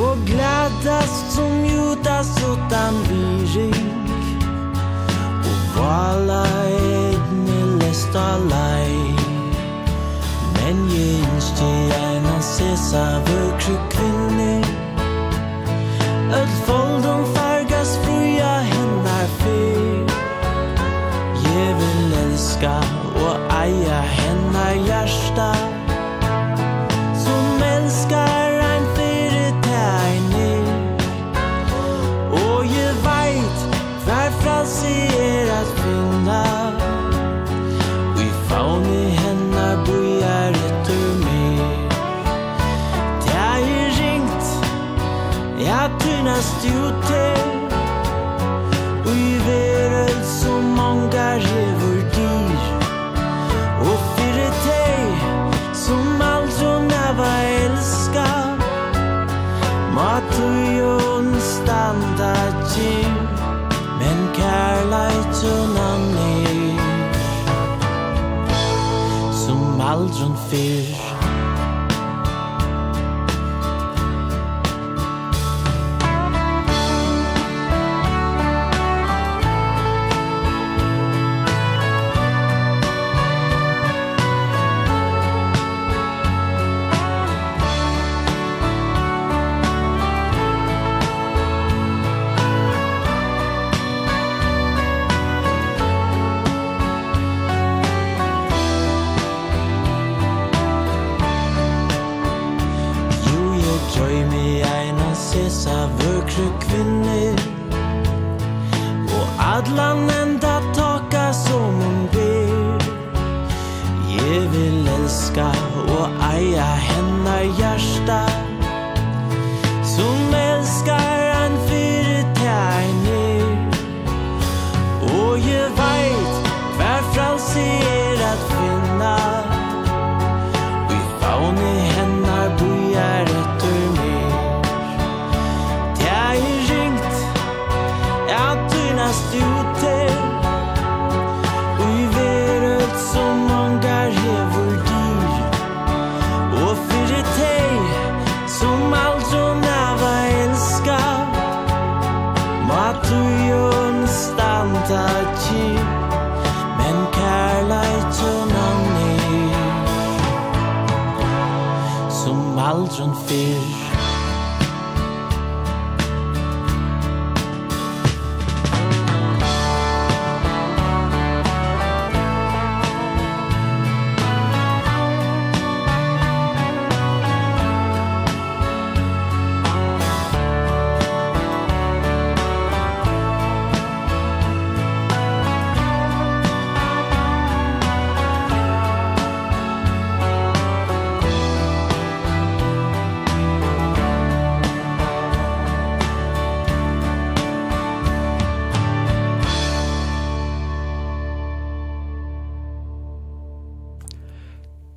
Og 0.00 0.24
gladast 0.28 1.36
som 1.36 1.64
judas 1.68 2.32
utan 2.48 3.00
viring 3.10 4.05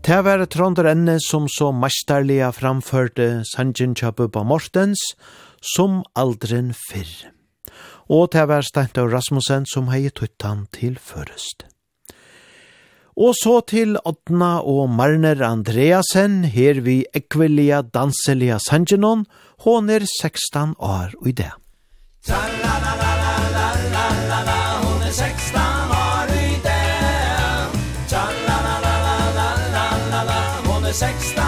Det 0.09 0.23
var 0.25 0.41
Trondar 0.49 0.87
Enne 0.89 1.19
som 1.21 1.43
så 1.45 1.67
mestarlige 1.69 2.47
framførte 2.57 3.43
Sanjin 3.45 3.91
Chabubba 3.93 4.41
Mortens 4.41 5.03
som 5.61 5.99
aldrin 6.17 6.71
fyrr. 6.73 7.27
Og 8.09 8.31
det 8.33 8.47
var 8.49 8.65
Steintav 8.65 9.11
Rasmussen 9.13 9.67
som 9.69 9.91
hei 9.93 10.09
tuttan 10.09 10.65
til 10.73 10.97
først. 10.97 11.67
Og 13.21 13.37
så 13.37 13.59
til 13.69 13.99
Odna 14.01 14.55
og 14.65 14.89
Marner 14.89 15.45
Andreasen, 15.45 16.41
her 16.57 16.81
vi 16.81 17.03
ekvelia 17.13 17.83
danselia 17.85 18.57
Sanjinon, 18.65 19.27
hon 19.61 19.93
er 19.93 20.09
16 20.09 20.73
år 20.79 21.13
i 21.21 21.37
det. 21.37 21.53
La 22.33 22.41
la 22.63 22.79
la 22.81 22.97
la 22.97 23.13
la 23.21 24.09
la 24.25 24.41
la, 24.49 24.57
hon 24.87 25.05
er 25.05 25.13
16 25.13 25.78
med 30.89 30.95
16 30.95 31.38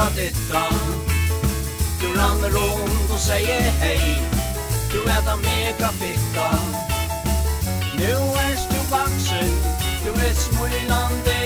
träffat 0.00 0.16
ditt 0.16 0.50
grann 0.50 0.74
Du 2.00 2.18
rann 2.20 2.42
runt 2.42 3.10
och 3.12 3.18
säger 3.18 3.60
hej. 3.60 4.22
Du 4.92 5.02
äter 5.02 5.36
megaficka 5.36 6.50
Nu 7.98 8.12
är 8.12 8.56
du 8.70 8.78
vuxen 8.90 9.50
Du 10.04 10.10
är 10.26 10.34
smulande 10.34 11.39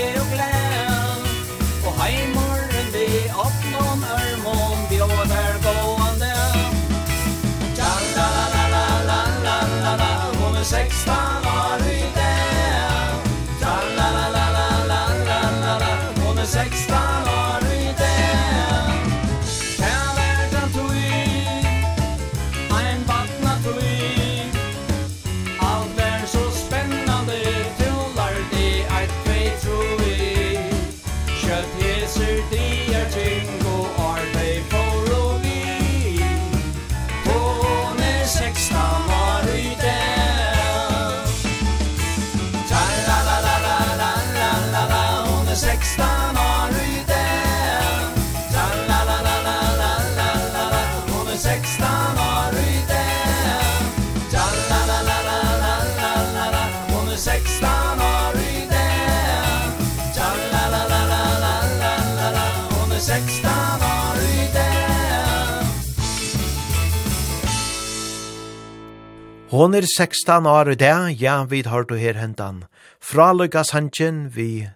Hon 69.55 69.71
er 69.71 69.85
16 69.87 70.43
år 70.51 70.73
i 70.73 70.75
dag, 70.75 71.13
ja, 71.15 71.35
vi 71.47 71.61
har 71.63 71.85
du 71.87 71.93
her 71.95 72.17
hentan. 72.19 72.65
Fra 72.99 73.29
Lukas 73.31 73.69
Hansen, 73.71 74.25
vi 74.35 74.67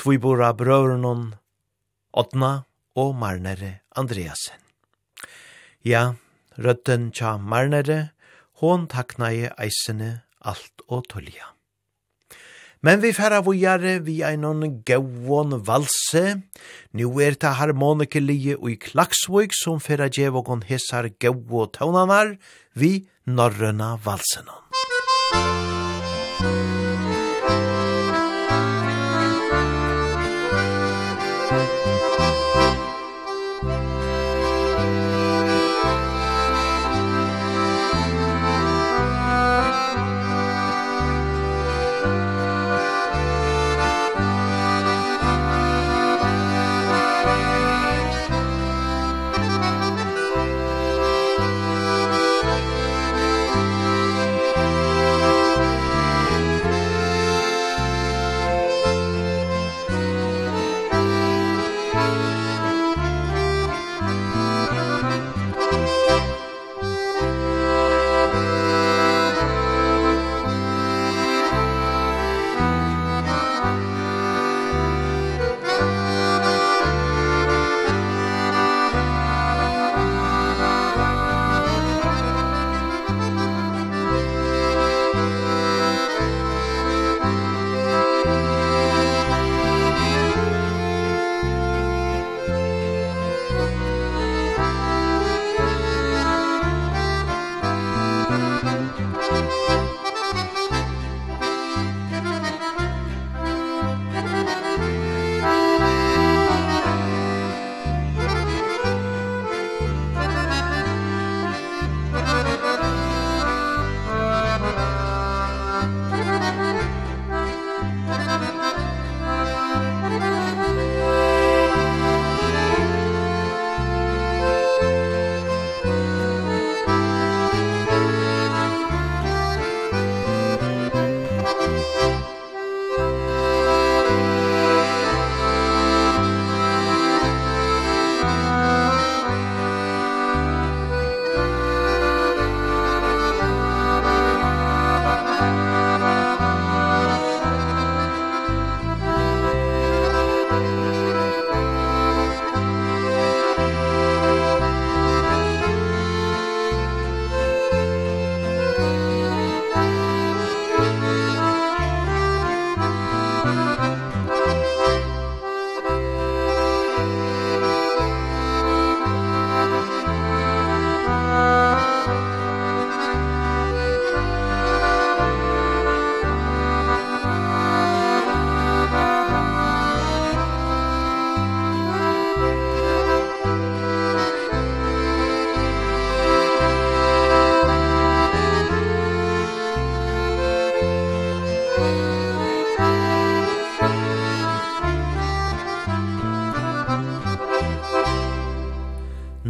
tvibora 0.00 0.54
brøvrenon, 0.56 1.34
Otna 2.16 2.64
og 2.96 3.12
Marnere 3.20 3.82
Andreasen. 3.92 4.56
Ja, 5.84 6.14
rødden 6.56 7.10
tja 7.12 7.36
Marnere, 7.36 8.14
hon 8.64 8.88
takna 8.88 9.28
i 9.28 9.44
eisene 9.60 10.22
alt 10.40 10.88
og 10.88 11.04
tullja. 11.12 11.52
Men 12.80 13.04
vi 13.04 13.12
færa 13.16 13.44
vujare 13.44 13.98
vi 14.08 14.22
einon 14.24 14.80
gauon 14.88 15.58
valse. 15.68 16.40
Nu 16.96 17.18
er 17.20 17.36
ta 17.36 17.58
harmonikelige 17.60 18.56
og 18.56 18.70
i 18.72 18.80
klaksvøk 18.80 19.52
som 19.56 19.84
færa 19.84 20.08
djevogon 20.08 20.64
hesar 20.64 21.12
gau 21.20 21.36
og 21.60 21.74
taunanar 21.76 22.38
vi 22.72 23.02
norrøna 23.26 23.96
valsenon. 24.04 24.60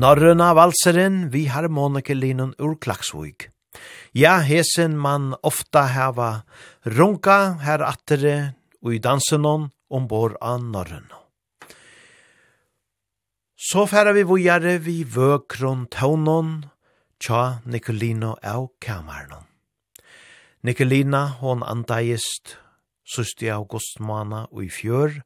Norrøna 0.05 0.51
valseren 0.53 1.31
vi 1.33 1.47
harmonikerlinen 1.49 2.51
ur 2.61 2.75
Klaksvig. 2.77 3.47
Ja, 4.13 4.35
hesen 4.45 4.99
man 5.01 5.31
ofta 5.41 5.87
hava 5.95 6.45
runka 6.85 7.37
her 7.65 7.81
attere 7.87 8.35
og 8.85 8.99
i 8.99 9.01
dansenon 9.01 9.71
ombor 9.89 10.37
av 10.45 10.61
Norrøna. 10.61 11.23
Så 13.57 13.87
færa 13.89 14.13
vi 14.13 14.29
vujare 14.29 14.77
vi 14.85 14.99
vøkron 15.09 15.87
taunon 15.89 16.67
tja 17.17 17.63
Nicolino 17.65 18.37
av 18.45 18.75
kamarnon. 18.85 19.49
Nicolina 20.69 21.31
hon 21.41 21.65
andaist 21.65 22.59
i 22.61 23.23
august 23.25 23.41
augustmana 23.57 24.49
og 24.53 24.65
i 24.65 24.69
fjør, 24.69 25.23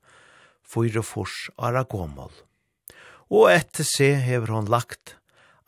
fyrir 0.63 1.03
fors 1.03 1.49
ara 1.59 1.83
gomol 1.83 2.31
og 3.29 3.51
etter 3.53 3.85
se 3.85 4.15
hever 4.25 4.53
hon 4.55 4.71
lagt 4.73 5.19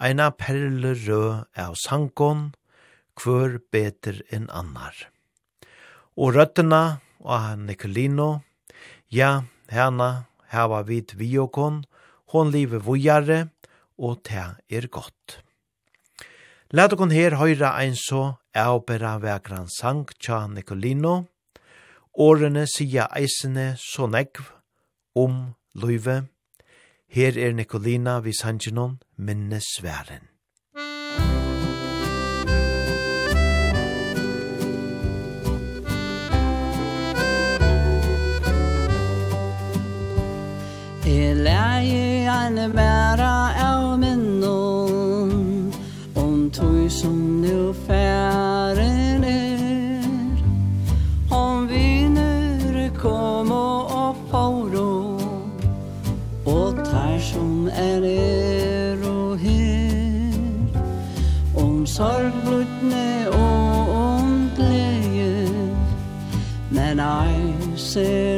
eina 0.00 0.30
perle 0.32 0.94
rød 0.96 1.44
av 1.60 1.76
sankon, 1.76 2.50
kvør 3.20 3.58
beter 3.72 4.22
enn 4.32 4.48
annar. 4.48 4.96
Og 6.16 6.34
røttena 6.36 7.00
av 7.20 7.60
Nicolino, 7.60 8.40
ja, 9.12 9.44
hana 9.68 10.26
hava 10.50 10.80
vid 10.88 11.12
viokon, 11.20 11.84
hon 12.32 12.52
live 12.54 12.80
vujare, 12.86 13.50
og 14.00 14.22
te 14.24 14.40
er 14.72 14.88
godt. 14.88 15.40
Lad 16.72 16.94
okon 16.94 17.12
her 17.12 17.36
høyra 17.36 17.74
ein 17.82 17.96
så 17.98 18.38
eopera 18.56 19.18
vekran 19.20 19.68
sang 19.68 20.06
tja 20.16 20.46
Nicolino, 20.48 21.26
årene 22.16 22.64
sia 22.70 23.08
eisene 23.16 23.74
så 23.78 24.08
negv 24.08 24.48
om 25.18 25.50
løyve, 25.74 26.22
Her 27.12 27.32
er 27.38 27.52
Nikolina 27.52 28.18
vi 28.20 28.32
sanjinon 28.32 28.98
minnesværen. 29.18 30.22
Jeg 41.06 41.36
lærer 41.36 42.46
en 42.46 42.74
mære 42.74 43.49
se 67.90 68.29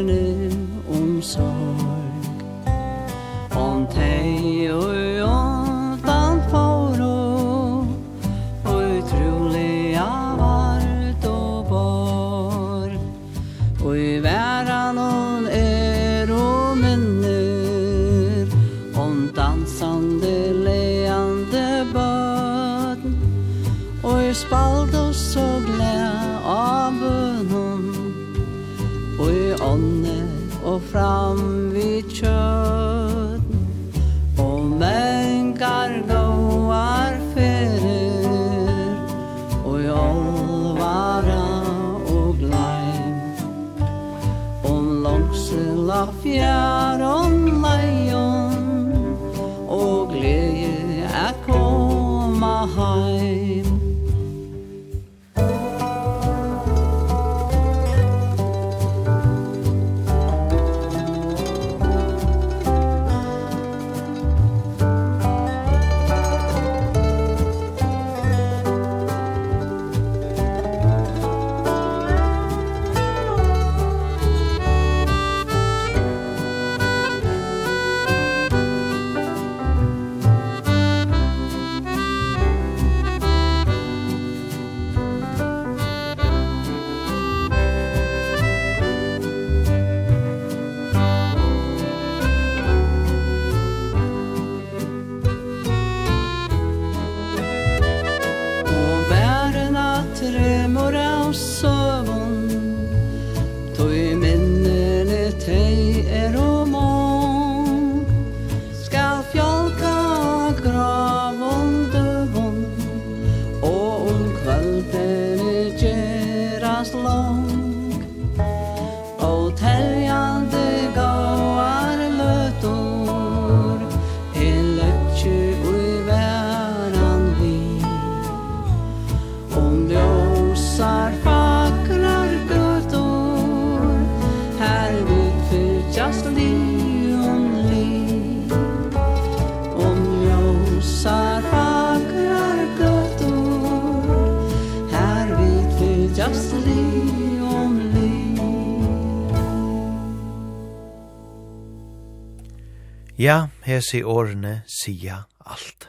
hese 153.83 154.05
årene 154.07 154.63
sia 154.67 155.25
alt. 155.39 155.89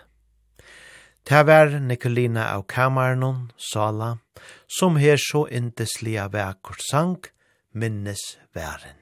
Ta 1.23 1.43
var 1.43 1.79
Nikolina 1.79 2.49
av 2.51 2.65
Kamarnon, 2.67 3.51
Sala, 3.57 4.17
som 4.67 4.97
her 4.97 5.17
så 5.17 5.45
indeslia 5.47 6.27
vekkort 6.27 6.81
sang, 6.89 7.21
minnes 7.71 8.37
væren. 8.53 8.97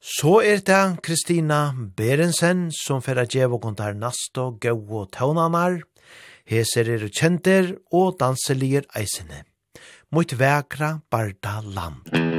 Så 0.00 0.40
er 0.42 0.62
det 0.64 1.02
Kristina 1.04 1.74
Berensen 1.96 2.70
som 2.72 3.02
fyrir 3.04 3.28
djev 3.28 3.56
og 3.56 3.62
kontar 3.66 3.94
nasto, 3.94 4.50
gau 4.60 4.80
og 5.02 5.10
taunanar, 5.12 5.82
heser 6.48 6.88
er 6.88 7.06
kjenter 7.08 7.76
og 7.92 8.16
danselier 8.20 8.88
eisene. 8.96 9.44
Mot 10.10 10.32
vekra 10.32 10.98
barda 11.12 11.60
land. 11.62 12.29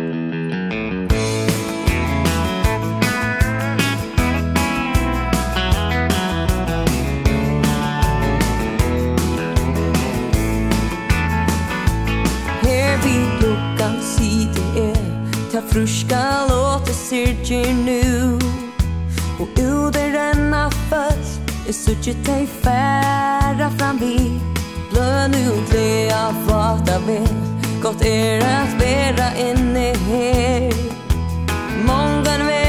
Fruska 15.72 16.47
låter 16.49 16.93
sirkir 16.93 17.74
nu. 17.74 18.39
Og 19.39 19.47
uder 19.59 20.11
renna 20.13 20.69
først 20.89 21.41
Jeg 21.65 21.76
sutje 21.76 22.13
teg 22.26 22.49
færa 22.63 23.69
fram 23.78 23.99
vi 24.01 24.17
Bløn 24.91 25.36
ut 25.39 25.74
lea 25.74 26.24
fata 26.45 26.99
vel 27.07 27.36
Gott 27.82 28.05
er 28.05 28.45
at 28.45 28.76
vera 28.82 29.32
inne 29.47 29.89
her 30.07 30.74
Mångan 31.88 32.45
vera 32.45 32.61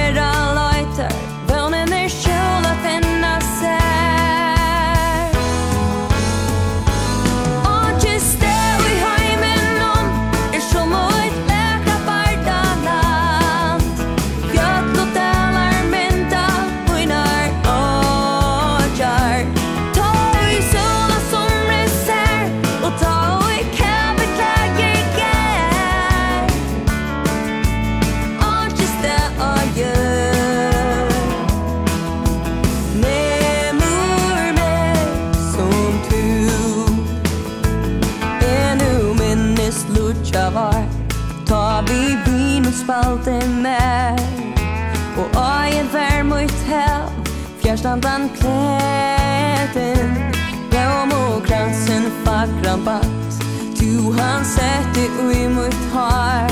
vackra 52.43 52.77
band 52.77 53.33
Du 53.79 54.21
han 54.21 54.45
sätter 54.45 55.33
i 55.33 55.49
mitt 55.49 55.93
hår 55.93 56.49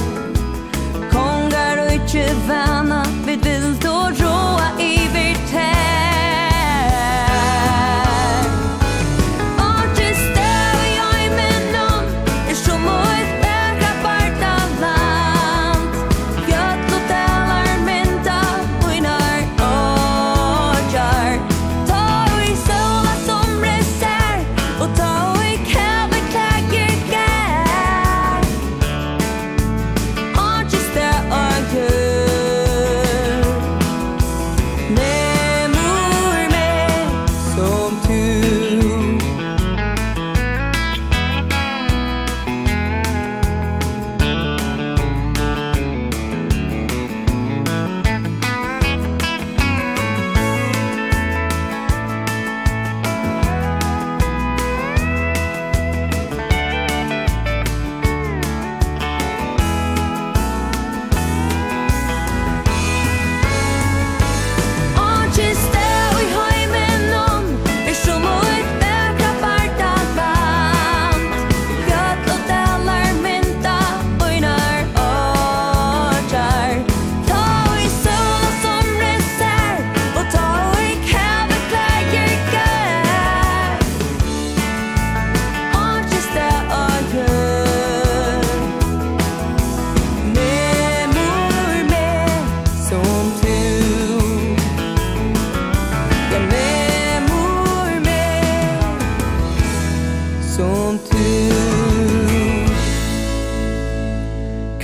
Kongar 1.10 1.86
och 1.86 1.92
inte 1.92 2.34
vänner 2.48 3.19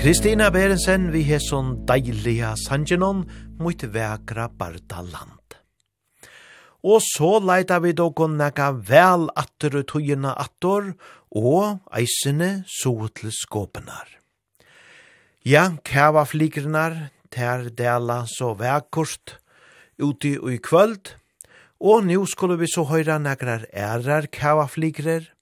Kristina 0.07 0.52
Berensen 0.54 1.09
vi 1.11 1.24
hesson 1.26 1.72
deiliga 1.82 2.52
sangenon 2.54 3.24
mot 3.59 3.80
vekra 3.90 4.44
bardaland. 4.54 5.57
Og 6.86 7.02
så 7.02 7.30
leita 7.42 7.80
vi 7.82 7.90
dogon 7.90 8.36
nega 8.38 8.68
vel 8.86 9.26
atter 9.34 9.80
og 9.80 9.88
tøyina 9.90 10.36
attor, 10.44 10.92
og 11.34 11.82
eisene 11.90 12.62
så 12.70 12.94
til 13.18 13.34
skåpenar. 13.34 14.07
Ja, 15.42 15.72
kæva 15.82 16.22
flikrinar, 16.22 17.11
ter 17.26 17.66
dela 17.74 18.22
så 18.30 18.54
vekkort, 18.62 19.40
uti 19.98 20.36
og 20.38 20.54
i 20.54 20.62
kvöld, 20.62 21.16
og 21.82 22.07
nu 22.07 22.22
skulle 22.30 22.62
vi 22.62 22.70
så 22.70 22.86
høyra 22.86 23.18
negrar 23.18 23.66
ærar 23.74 24.30
kæva 24.30 24.70
flikrer, 24.70 25.32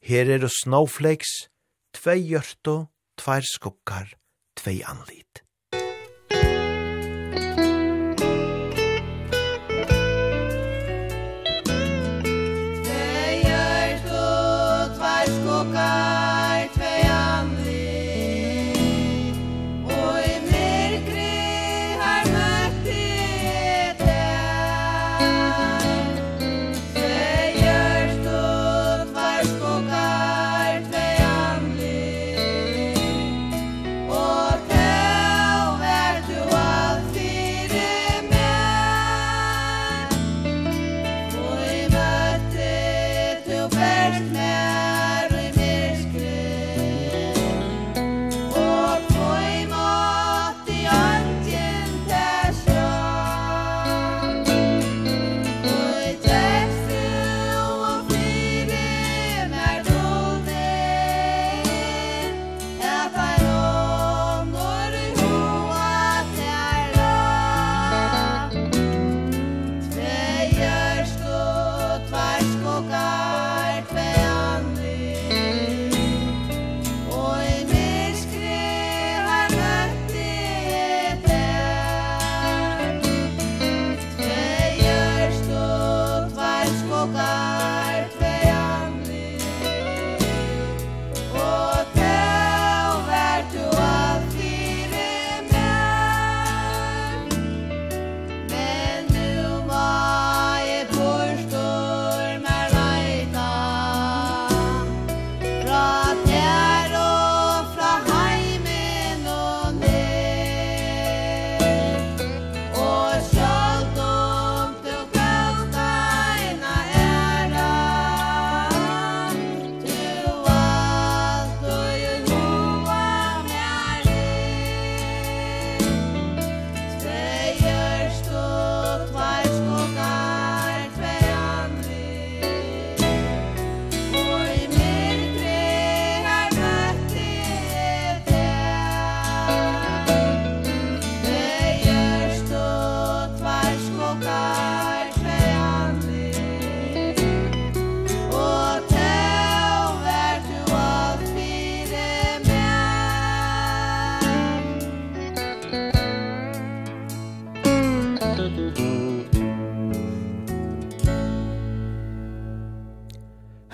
her 0.00 0.24
er 0.24 0.46
det 0.48 0.54
snowflakes, 0.56 1.50
tvei 1.92 2.22
hjørto, 2.32 2.86
tvær 3.16 3.44
skukkar, 3.46 4.12
tvei 4.56 4.82
anlit. 4.84 5.45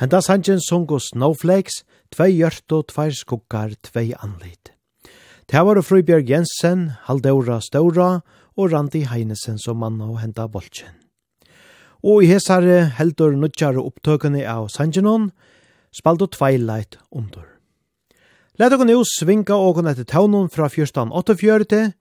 Henda 0.03 0.19
sangen 0.19 0.59
sungo 0.59 0.97
Snowflakes, 0.99 1.85
tvei 2.11 2.33
hjørt 2.35 2.73
og 2.75 2.89
tvei 2.91 3.13
skuggar, 3.15 3.77
tvei 3.87 4.09
anlit. 4.19 4.73
Det 5.47 5.63
var 5.63 5.79
Frøybjørg 5.79 6.27
Jensen, 6.27 6.89
Haldeura 7.07 7.61
Staura 7.63 8.09
og 8.59 8.73
Randi 8.73 9.05
Heinesen 9.07 9.63
som 9.63 9.79
mann 9.79 10.01
og 10.03 10.19
henda 10.19 10.49
bolchen. 10.51 10.91
Og 12.03 12.25
i 12.25 12.33
hesare 12.33 12.89
heldur 12.99 13.39
nutjar 13.39 13.79
opptøkene 13.79 14.43
av 14.43 14.73
sangenon, 14.75 15.31
spaldo 15.95 16.27
Twilight 16.27 16.99
under. 17.15 17.47
Leta 18.59 18.75
okkur 18.75 18.91
nu 18.91 19.05
svinga 19.07 19.55
okkur 19.55 19.87
etter 19.93 20.09
taunon 20.17 20.51
fra 20.51 20.67
14.48, 20.67 21.93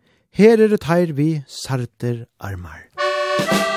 her 0.42 0.58
er 0.58 0.74
det 0.74 0.88
her 0.90 1.14
vi 1.14 1.36
sarter 1.46 2.26
armar. 2.42 2.88
Musik 2.98 3.71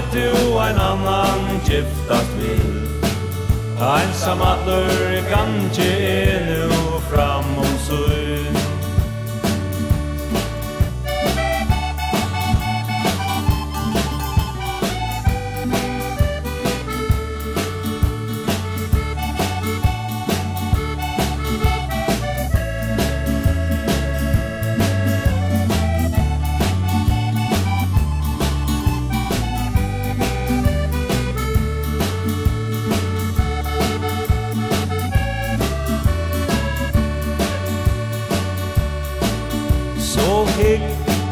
aldrig 0.00 0.32
du 0.32 0.58
ein 0.58 0.78
annan 0.78 1.60
giftast 1.64 2.30
vil. 2.38 2.88
Einsamallar 3.80 5.22
ganske 5.30 5.82
er 5.82 6.40
nu 6.46 6.89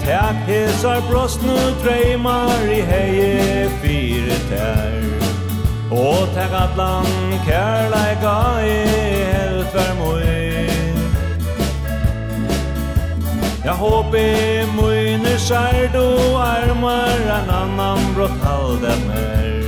Tak 0.09 0.37
hesar 0.47 1.01
brostnu 1.11 1.57
dreymar 1.83 2.65
i 2.73 2.81
heie 2.81 3.69
fire 3.83 4.39
tær. 4.49 4.99
Og 5.91 6.29
tak 6.35 6.53
atlan 6.53 7.07
kærleika 7.45 8.61
i 8.65 8.77
helt 9.33 9.75
vær 9.75 9.93
moi 10.01 10.69
Ja 13.65 13.73
hopi 13.77 14.65
moine 14.77 15.35
skjær 15.41 15.89
du 15.93 16.05
armar 16.41 17.25
en 17.39 17.53
annan 17.61 18.01
brott 18.15 18.37
halda 18.45 18.97
mer 19.07 19.65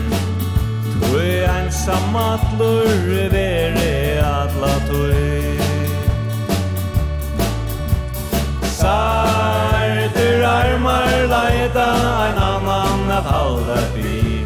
Tui 1.01 1.40
ensam 1.56 2.16
atlur 2.16 3.05
vere 3.32 4.24
atla 4.24 4.74
tui 4.89 5.59
Sa 8.81 9.39
armar 10.51 11.14
leita 11.32 11.89
ein 12.24 12.39
annan 12.51 13.10
at 13.18 13.27
halda 13.32 13.81
bi 13.94 14.44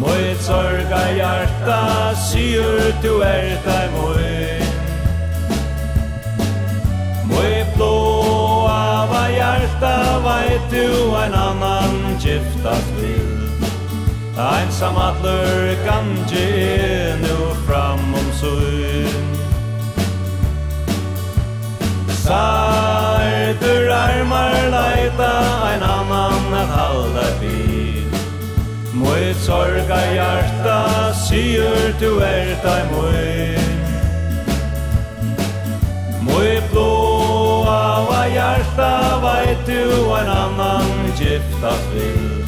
Moi 0.00 0.24
sorga 0.46 1.02
hjarta 1.18 1.80
sigur 2.28 2.92
du 3.02 3.12
er 3.22 3.48
tei 3.66 3.86
moi 3.96 4.30
Moi 7.30 7.54
blåa 7.74 8.84
va 9.12 9.24
hjarta 9.38 9.96
veit 10.26 10.64
du 10.74 10.86
ein 11.22 11.34
annan 11.48 11.96
giftast 12.24 12.90
vil 12.98 13.30
Einsam 14.40 14.96
atler 14.96 15.76
gangi 15.86 16.50
nu 17.22 17.38
fram 17.66 18.14
om 18.20 18.28
so 18.40 18.54
Sa 22.24 23.09
Etter 23.60 23.90
armar 23.90 24.70
leita 24.72 25.32
ein 25.68 25.82
annan 25.82 26.54
at 26.54 26.70
halda 26.76 27.28
vid. 27.40 28.08
Mui 28.94 29.34
sorga 29.34 30.00
hjarta 30.16 31.12
sigur 31.12 31.92
du 32.00 32.20
er 32.20 32.56
moi. 32.90 33.58
Moi 36.22 36.32
Mui 36.32 36.60
blåa 36.70 38.06
va 38.08 38.22
hjarta 38.32 39.20
veit 39.24 39.66
du 39.66 40.10
ein 40.14 40.28
annan 40.28 41.12
gifta 41.18 41.74
fyr 41.90 42.40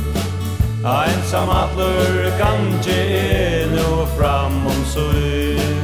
Einsam 0.85 1.49
atlur 1.51 2.33
gangi 2.41 3.01
er 3.21 3.67
nu 3.77 4.07
fram 4.17 4.67
om 4.67 4.85
sur 4.85 5.82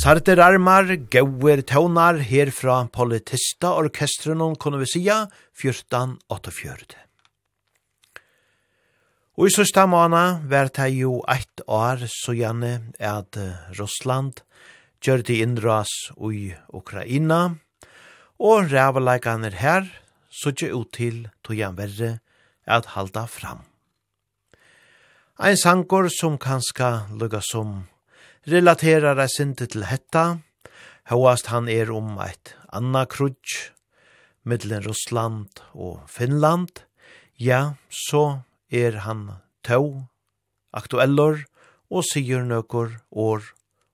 Sarter 0.00 0.40
armar, 0.40 0.86
gauer 1.12 1.60
tøvnar 1.68 2.22
herfra 2.24 2.86
politista 2.88 3.74
orkestrenon 3.76 4.54
kunne 4.56 4.78
vi 4.80 4.86
sia 4.88 5.16
1448. 5.60 6.96
Og 9.36 9.50
i 9.50 9.52
sørsta 9.52 9.84
måna 9.92 10.22
var 10.48 10.72
det 10.72 10.88
jo 10.94 11.18
eit 11.28 11.60
år 11.68 12.06
så 12.14 12.32
gjerne 12.38 12.72
at 12.96 13.36
Russland 13.76 14.40
gjør 15.04 15.26
det 15.28 15.38
innras 15.44 15.92
i 16.16 16.54
Ukraina, 16.72 17.42
og 18.40 18.72
ræveleikene 18.72 19.52
her 19.52 19.84
så 20.32 20.56
gjør 20.56 20.80
ut 20.80 20.94
til 20.96 21.22
tog 21.44 21.60
han 21.60 21.76
verre 21.76 22.14
at 22.64 22.94
halda 22.96 23.28
fram. 23.28 23.66
Ein 25.36 25.60
sankor 25.60 26.08
som 26.08 26.40
kanska 26.40 27.10
lukka 27.12 27.44
som 27.44 27.82
relaterar 28.46 29.20
ei 29.20 29.28
sinte 29.28 29.66
til 29.66 29.84
hetta, 29.90 30.40
Hóast 31.10 31.48
han 31.50 31.66
er 31.68 31.90
om 31.90 32.14
eit 32.22 32.54
anna 32.70 33.02
krudj, 33.10 33.72
middelen 34.46 34.84
Russland 34.84 35.58
og 35.74 36.04
Finland, 36.08 36.84
ja, 37.34 37.74
så 37.90 38.44
er 38.70 39.02
han 39.06 39.42
tau, 39.66 40.06
aktuellor 40.70 41.42
og 41.90 42.06
sigur 42.12 42.46
nøkur 42.46 43.00
år 43.10 43.42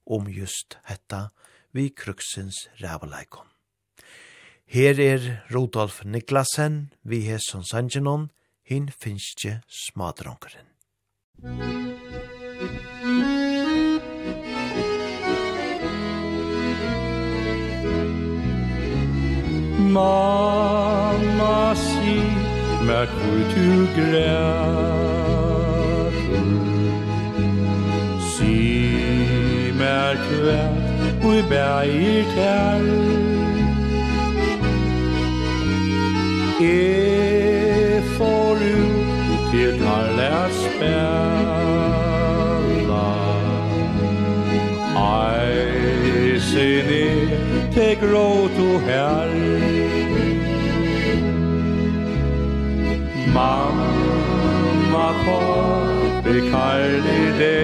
om 0.04 0.28
just 0.28 0.76
hetta 0.84 1.30
vi 1.72 1.88
kruksins 1.88 2.68
rævaleikon. 2.82 3.48
Her 4.66 5.00
er 5.00 5.22
Rodolf 5.54 6.04
Niklasen, 6.04 6.92
vi 7.02 7.20
hesson 7.28 7.64
sanjenon, 7.64 8.30
hin 8.64 8.90
finskje 8.90 9.60
smadronkeren. 9.70 10.66
mamma 19.96 21.74
si 21.74 22.16
Merk 22.88 23.10
hvor 23.20 23.42
du 23.52 23.68
græter 23.96 25.24
Si 28.32 28.56
mer 29.80 30.14
kvær 30.24 30.70
Hvor 31.20 31.40
bæger 31.50 32.24
tær. 32.34 32.82
E 36.60 36.62
får 38.16 38.50
du 38.62 38.78
Til 39.50 39.70
tar 39.80 40.04
lært 40.18 40.54
spela 40.62 41.56
Ei 44.96 45.16
inte 47.76 47.94
gråt, 48.06 48.58
o 48.58 48.78
Herre 48.86 49.60
Mamma, 53.34 55.08
vi 56.24 56.50
kalli 56.50 57.32
deo 57.38 57.60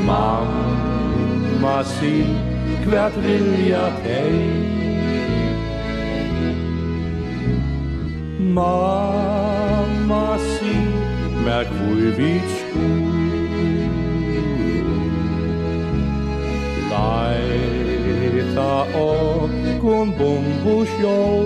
Mamma 0.08 1.78
si 1.96 2.16
kvært 2.86 3.16
vilja 3.26 3.86
tei 4.06 4.38
Mamma 8.58 10.28
si 10.50 10.76
mer 11.46 11.64
kvui 11.74 12.10
vit 12.20 12.50
skulle 12.60 13.16
Dei 16.90 17.75
ta 18.56 18.74
o 19.06 19.10
kun 19.82 20.08
bumbu 20.18 20.76
show 20.96 21.40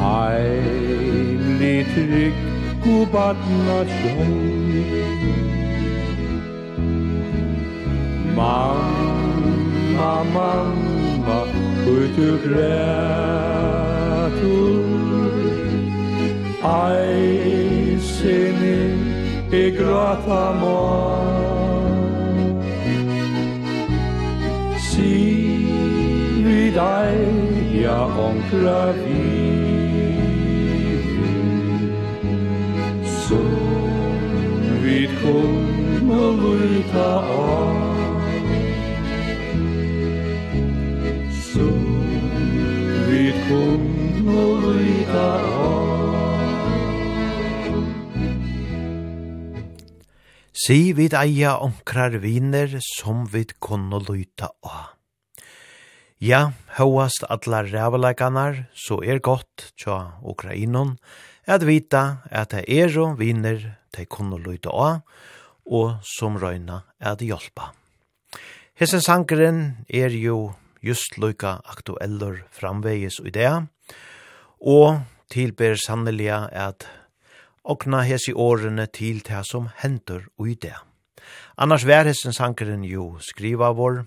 Heimli 0.00 1.76
trygg 1.92 2.36
gubatna 2.84 3.78
sjón. 3.94 4.34
Mamma, 8.36 10.12
mamma, 10.34 11.38
ut 11.94 12.10
du 12.16 12.30
natur 14.32 14.82
Ai, 16.62 17.98
sini, 17.98 18.94
igrata 19.50 20.52
mor 20.60 21.18
Si, 24.78 25.66
vi 26.44 26.70
deg, 26.70 27.82
ja, 27.82 28.06
onkla 28.06 28.92
vi 28.92 29.22
Så, 33.18 33.42
vi 34.82 35.08
kommer 35.22 36.32
luta 36.42 37.08
av 37.18 37.81
Si 50.62 50.92
vid 50.94 51.10
eia 51.18 51.56
onkrar 51.58 52.20
viner 52.22 52.76
som 52.78 53.24
vid 53.26 53.56
kunne 53.58 53.98
luta 53.98 54.52
av. 54.62 54.92
Ja, 56.22 56.52
høyast 56.76 57.24
atla 57.26 57.64
rævleikanar, 57.66 58.68
så 58.70 59.00
er 59.02 59.18
godt 59.18 59.72
tja 59.74 60.20
Ukrainon, 60.22 61.00
at 61.50 61.66
vita 61.66 62.22
at 62.30 62.54
det 62.54 62.62
er 62.70 62.94
og 63.02 63.18
viner 63.18 63.58
de 63.90 64.06
kunne 64.06 64.38
luta 64.38 64.70
av, 64.70 65.02
og 65.66 65.98
som 66.06 66.38
røyna 66.38 66.84
at 67.00 67.26
hjelpa. 67.26 67.72
Hessen 68.78 69.02
sankeren 69.02 69.82
er 69.90 70.14
jo 70.14 70.52
just 70.78 71.18
luka 71.18 71.58
aktueller 71.66 72.44
framvegis 72.54 73.18
i 73.26 73.34
det, 73.34 73.50
og 74.62 75.02
tilber 75.26 75.74
sannelig 75.74 76.30
at 76.30 76.86
okna 77.64 78.02
hesi 78.06 78.32
årene 78.34 78.86
til 78.90 79.22
det 79.26 79.44
som 79.46 79.68
hender 79.82 80.26
ui 80.38 80.54
det. 80.54 80.74
Annars 81.56 81.86
vær 81.86 82.08
hessen 82.08 82.34
sankeren 82.34 82.84
jo 82.84 83.18
skriva 83.22 83.72
vår, 83.76 84.02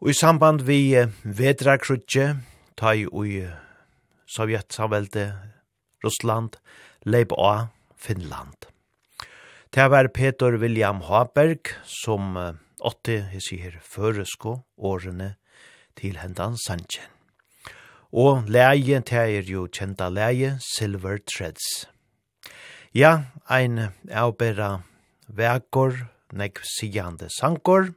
og 0.00 0.08
i 0.08 0.16
samband 0.16 0.64
vi 0.64 0.96
vedrakrutje, 1.24 2.36
ta 2.76 2.94
i 2.96 3.04
ui 3.04 3.44
Sovjetsamvelde, 4.30 5.26
Russland, 6.04 6.56
leip 7.04 7.32
av 7.36 7.68
Finland. 7.96 8.70
Det 9.74 9.90
var 9.90 10.08
Peter 10.08 10.56
William 10.56 11.02
Haberg 11.04 11.74
som 11.84 12.38
åtte 12.80 13.20
hesi 13.34 13.60
her 13.60 13.76
føresko 13.82 14.60
årene 14.78 15.34
til 15.98 16.16
hendan 16.22 16.56
sanjen 16.56 17.19
og 18.12 18.48
leie, 18.50 19.00
det 19.00 19.12
er 19.12 19.46
jo 19.46 19.68
kjenta 19.70 20.08
leie, 20.10 20.58
Silver 20.60 21.18
Threads. 21.22 21.86
Ja, 22.94 23.30
ein 23.48 23.92
avbera 24.10 24.82
vekor, 25.28 25.94
nek 26.34 26.58
sigande 26.66 27.28
sankor, 27.30 27.92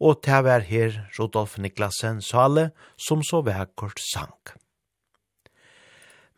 og 0.00 0.22
det 0.24 0.40
var 0.44 0.64
her 0.66 0.96
Rudolf 1.18 1.58
Niklasen 1.58 2.22
Sale 2.24 2.70
som 2.98 3.22
så 3.22 3.42
vekort 3.46 4.00
sank. 4.00 4.56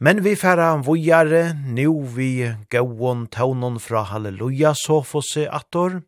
Men 0.02 0.19
vi 0.24 0.35
færa 0.35 0.74
vujare, 0.82 1.55
nu 1.62 2.02
vi 2.02 2.43
gauon 2.70 3.28
taunon 3.31 3.78
fra 3.78 4.02
Halleluja 4.02 4.73
sofose 4.74 5.47
attor. 5.47 6.01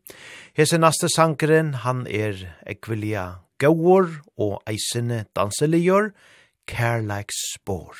Hese 0.52 0.80
naste 0.82 1.06
sankeren, 1.08 1.74
han 1.86 2.02
er 2.10 2.42
ekvilia 2.66 3.44
gauor 3.62 4.10
og 4.34 4.58
eisene 4.66 5.24
danseligjør, 5.36 6.10
kærleiks 6.66 7.36
spår. 7.54 7.96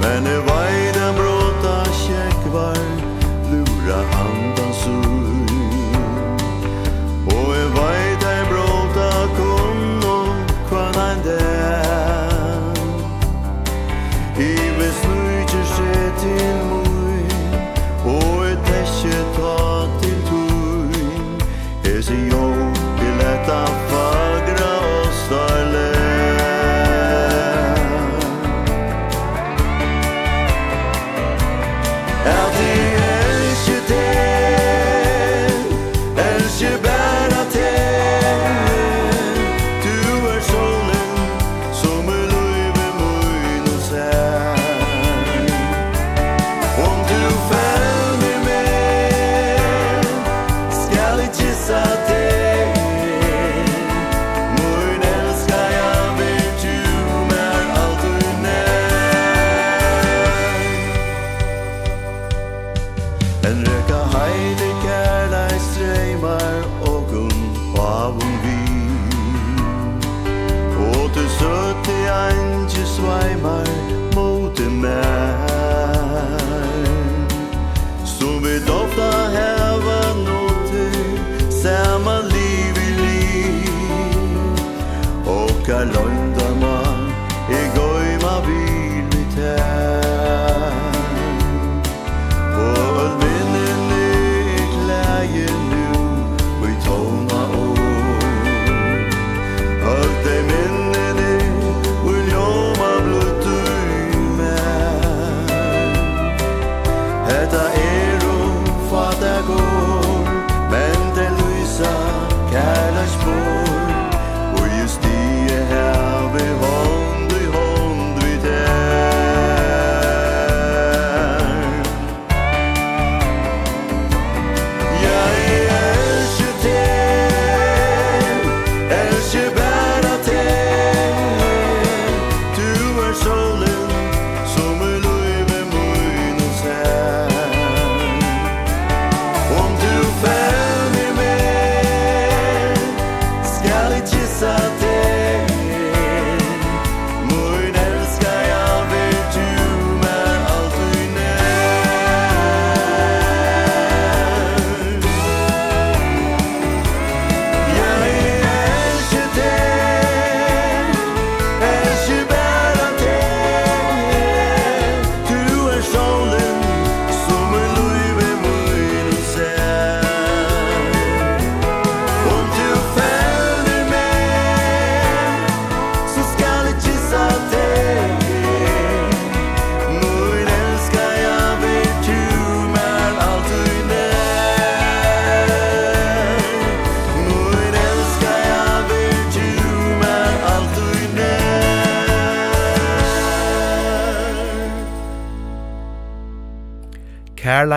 Men 0.00 0.24
det 0.24 0.38
var 0.38 0.79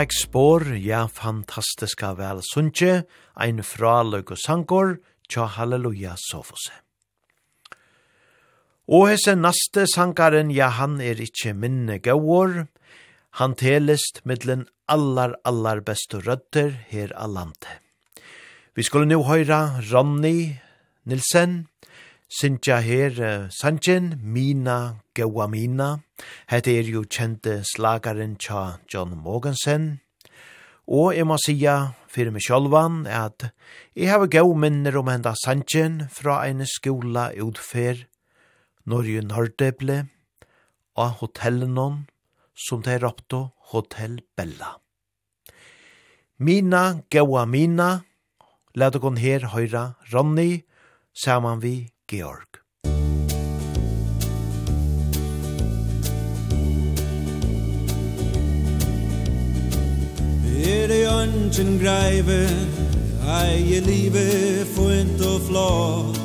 Kærleik 0.03 0.19
spår, 0.19 0.63
ja 0.83 1.05
fantastiska 1.07 2.09
vel 2.17 2.41
sunnje, 2.43 3.05
ein 3.39 3.61
fra 3.63 4.01
løg 4.03 4.33
og 4.35 4.39
sankor, 4.41 4.97
tja 5.31 5.45
halleluja 5.47 6.17
sofose. 6.19 6.73
Og 8.91 9.07
hese 9.07 9.37
naste 9.39 9.85
sangaren, 9.87 10.51
ja 10.51 10.67
han 10.75 10.99
er 10.99 11.23
ikkje 11.23 11.53
minne 11.55 12.01
gauor, 12.03 12.67
han 13.39 13.55
telest 13.55 14.19
middelen 14.27 14.67
allar, 14.91 15.37
allar 15.47 15.79
bestu 15.79 16.19
rødder 16.19 16.75
her 16.91 17.15
av 17.15 17.31
landet. 17.37 17.79
Vi 18.75 18.83
skulle 18.83 19.07
nu 19.07 19.23
høyra 19.23 19.79
Ronny 19.87 20.59
Nilsen, 21.07 21.69
Sintja 22.29 22.81
her 22.81 23.49
Sanjen, 23.49 24.19
Mina, 24.21 25.01
Gaua 25.15 25.47
Mina. 25.47 26.03
Hette 26.47 26.71
er 26.71 26.87
jo 26.89 27.03
kjente 27.03 27.61
slagaren 27.63 28.37
tja 28.37 28.79
John 28.91 29.17
Mogensen. 29.17 29.99
Og 30.87 31.13
jeg 31.15 31.27
må 31.27 31.37
sija 31.39 31.93
fyrir 32.11 32.33
meg 32.35 32.43
sjolvan 32.43 33.03
at 33.07 33.49
jeg 33.95 34.11
hava 34.11 34.27
gau 34.27 34.53
minner 34.55 34.97
om 34.99 35.11
henda 35.11 35.35
Sanchen 35.39 36.03
fra 36.11 36.41
ein 36.43 36.65
skola 36.67 37.29
utfer 37.39 38.05
Norge 38.85 39.23
Nordeble 39.23 40.03
og 40.99 41.19
hotellenon 41.21 42.03
som 42.53 42.81
det 42.83 42.99
er 42.99 43.07
Hotel 43.71 44.21
Bella. 44.35 44.77
Mina, 46.37 47.01
Gaua 47.09 47.45
Mina, 47.45 48.03
Lad 48.75 48.95
okon 48.97 49.19
her 49.21 49.51
høyra 49.53 49.95
Ronny, 50.11 50.63
saman 51.13 51.59
vi 51.61 51.92
Georg. 52.13 52.47
Er 60.65 60.87
det 60.87 61.07
ønsken 61.09 61.79
greive, 61.81 62.49
eie 63.41 63.79
livet 63.79 64.67
funt 64.75 65.25
og 65.25 65.41
flott. 65.47 66.19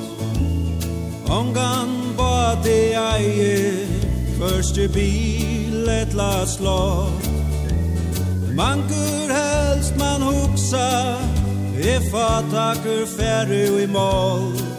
Ongan 1.31 1.95
bad 2.19 2.61
det 2.65 2.93
eie, 3.17 3.87
første 4.37 4.89
bil 4.93 5.89
et 5.89 6.13
la 6.13 6.45
slott. 6.47 7.31
Mankur 8.53 9.33
helst 9.33 9.97
man 9.97 10.21
hugsa, 10.21 11.17
if 11.81 12.13
a 12.15 12.43
takur 12.53 13.07
færre 13.17 13.83
i 13.83 13.87
mål. 13.87 14.78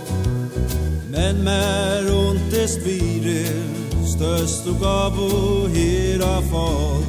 En 1.20 1.44
mer 1.44 2.06
ont 2.16 2.52
det 2.52 2.70
svire 2.70 3.44
Størst 4.08 4.68
og 4.72 4.78
gav 4.80 5.18
og 5.20 5.70
hera 5.74 6.38
fall 6.48 7.04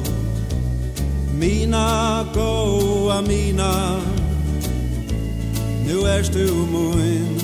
Mina 1.39 2.25
goa 2.33 3.21
mina 3.23 3.71
Nu 5.87 6.03
er 6.11 6.27
du 6.33 6.45
mun 6.73 7.39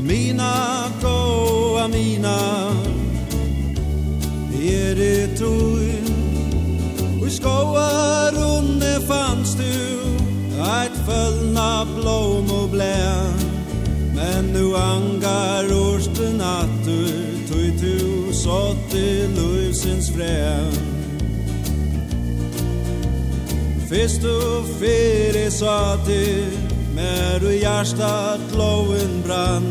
Mina 0.00 0.54
goa 1.02 1.88
mina 1.92 2.38
Er 4.64 4.94
det 4.96 5.36
tøy 5.38 5.92
Og 7.20 7.30
skoa 7.30 7.90
runde 8.38 8.94
fanns 9.08 9.58
du 9.60 9.74
Eit 10.64 10.96
følna 11.04 11.84
blom 11.96 12.50
og 12.50 12.70
blær 12.72 13.53
Men 14.24 14.44
nu 14.52 14.76
angar 14.76 15.64
orsten 15.72 16.40
attur 16.40 17.24
Tui 17.48 17.72
tu 17.80 18.32
sått 18.32 18.94
i 18.96 19.26
lusens 19.36 20.08
frem. 20.14 20.70
Fyrst 23.90 24.24
og 24.24 24.70
fyrir 24.80 25.50
sati 25.52 26.24
Mer 26.96 27.44
og 27.44 27.52
hjertat 27.52 28.56
loven 28.56 29.20
brann. 29.26 29.68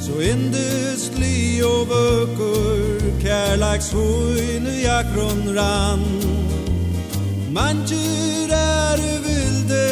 Så 0.00 0.16
indust 0.30 1.20
li 1.20 1.60
og 1.66 1.90
vøkur 1.92 3.04
Kærleks 3.20 3.92
hoin 3.92 4.70
og 4.70 4.80
jakron 4.80 5.44
rann. 5.58 6.08
Manjur 7.52 8.56
er 8.56 9.04
vilde 9.28 9.84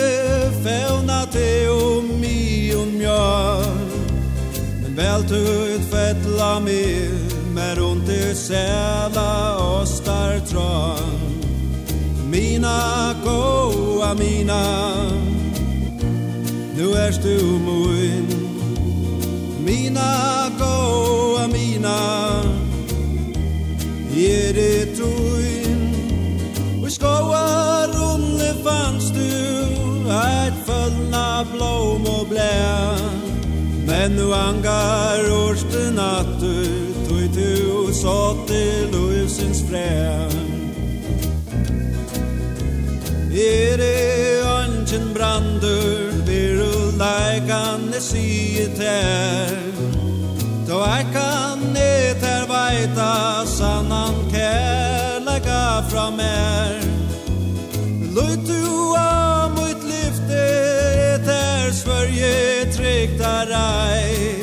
Fevna 0.63 1.27
te 1.35 1.51
og 1.75 2.09
mi 2.23 2.58
mjör 2.99 3.65
Men 4.83 4.95
vält 4.97 5.33
ut 5.33 5.81
fettla 5.91 6.61
mer 6.61 7.11
Med 7.55 7.79
ont 7.79 8.09
i 8.09 8.35
säla 8.35 9.57
och 9.57 9.89
Mina 12.31 13.15
goa 13.25 14.15
mina 14.15 14.95
Nu 16.77 16.93
erst 16.93 17.23
du 17.23 17.43
moin 17.43 18.27
Mina 19.67 20.51
goa 20.59 21.47
mina 21.47 21.99
Ger 24.15 24.55
det 24.55 24.97
troin 24.97 25.95
Och 26.83 26.93
skoa 26.93 27.87
runde 27.87 28.55
fanns 28.65 29.11
du 29.11 29.48
blom 31.59 32.07
og 32.07 32.27
blea 32.31 32.97
Men 33.89 34.15
nu 34.17 34.33
angar 34.33 35.27
årste 35.33 35.91
nattu 35.97 36.55
Tui 37.09 37.27
tu 37.35 37.93
sått 37.95 38.51
i 38.55 38.67
luvsins 38.93 39.63
frea 39.67 40.29
Er 43.39 43.83
e 43.83 44.43
angen 44.47 45.11
brandur 45.17 46.15
Viru 46.29 46.93
laikan 47.01 47.89
e 47.95 48.03
siet 48.03 48.79
her 48.79 49.57
Ta 50.69 50.99
kan 51.15 51.65
e 51.77 52.15
ter 52.23 52.45
veita 52.51 53.47
Sannan 53.47 54.21
kärlega 54.35 55.65
fra 55.91 56.11
mer 56.11 56.85
Lut 58.15 58.47
du 58.47 58.95
av 58.97 59.28
Sverige 61.99 62.73
trektar 62.73 63.47
rei 63.47 64.39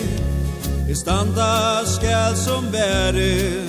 I 0.90 0.96
standa 0.96 1.86
skall 1.86 2.36
som 2.36 2.68
bære 2.72 3.64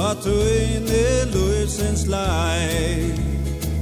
At 0.00 0.26
i 0.26 0.80
lusens 1.34 2.06
lei. 2.06 3.12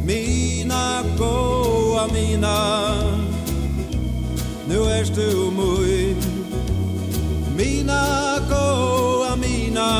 Mina 0.05 1.03
goa 1.19 2.07
mina 2.07 2.95
Nu 4.67 4.89
erst 4.99 5.15
du 5.15 5.51
mui 5.51 6.17
Mina 7.57 8.39
goa 8.49 9.37
mina 9.37 9.91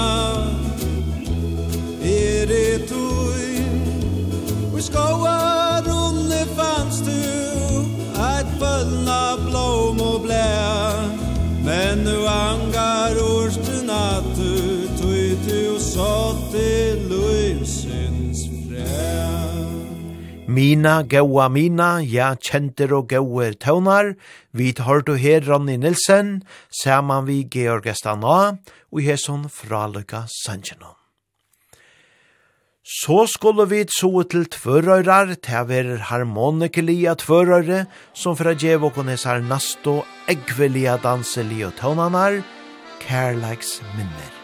Er 2.03 2.47
det 2.47 2.91
du 2.91 3.08
Men 11.99 12.07
nu 12.07 12.27
angar 12.31 13.17
orsten 13.19 13.89
at 13.91 14.27
du 14.37 14.87
tog 15.01 15.47
du 15.47 15.79
sått 15.83 16.53
i 16.55 16.95
løysens 17.11 18.45
främ. 18.69 19.73
Mina, 20.47 21.03
gaua 21.03 21.49
mina, 21.51 21.89
ja, 21.99 22.37
kjenter 22.39 22.95
og 22.95 23.09
gauer 23.11 23.57
tøvnar, 23.59 24.13
vi 24.55 24.71
tar 24.79 25.03
du 25.03 25.17
her 25.19 25.43
Ronny 25.49 25.75
Nilsen, 25.77 26.45
saman 26.71 27.27
vi 27.27 27.41
Georg 27.51 27.91
Estana, 27.91 28.39
og 28.95 29.03
hesson 29.03 29.49
fralukka 29.51 30.29
sanjenom. 30.45 30.98
Så 32.89 33.27
skulle 33.29 33.67
vi 33.69 33.83
så 33.93 34.23
til 34.33 34.47
tvørøyrar, 34.49 35.35
til 35.45 35.59
å 35.61 35.67
være 35.69 35.99
harmonikelige 36.09 37.19
tvørøyre, 37.21 37.83
som 38.17 38.39
fra 38.39 38.57
djevokones 38.57 39.27
her 39.29 39.45
nasto, 39.45 39.99
egvelige 40.33 40.97
danselige 41.05 41.69
tøvnanar, 41.83 42.41
kærleiks 43.05 43.79
minner. 43.93 44.38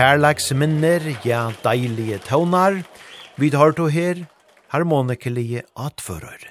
kærleiksminner, 0.00 1.02
ja 1.28 1.50
deilige 1.60 2.16
tøvnar, 2.24 2.78
vi 3.36 3.50
har 3.52 3.74
to 3.76 3.90
her 3.92 4.22
harmonikelige 4.72 5.60
atfører. 5.76 6.46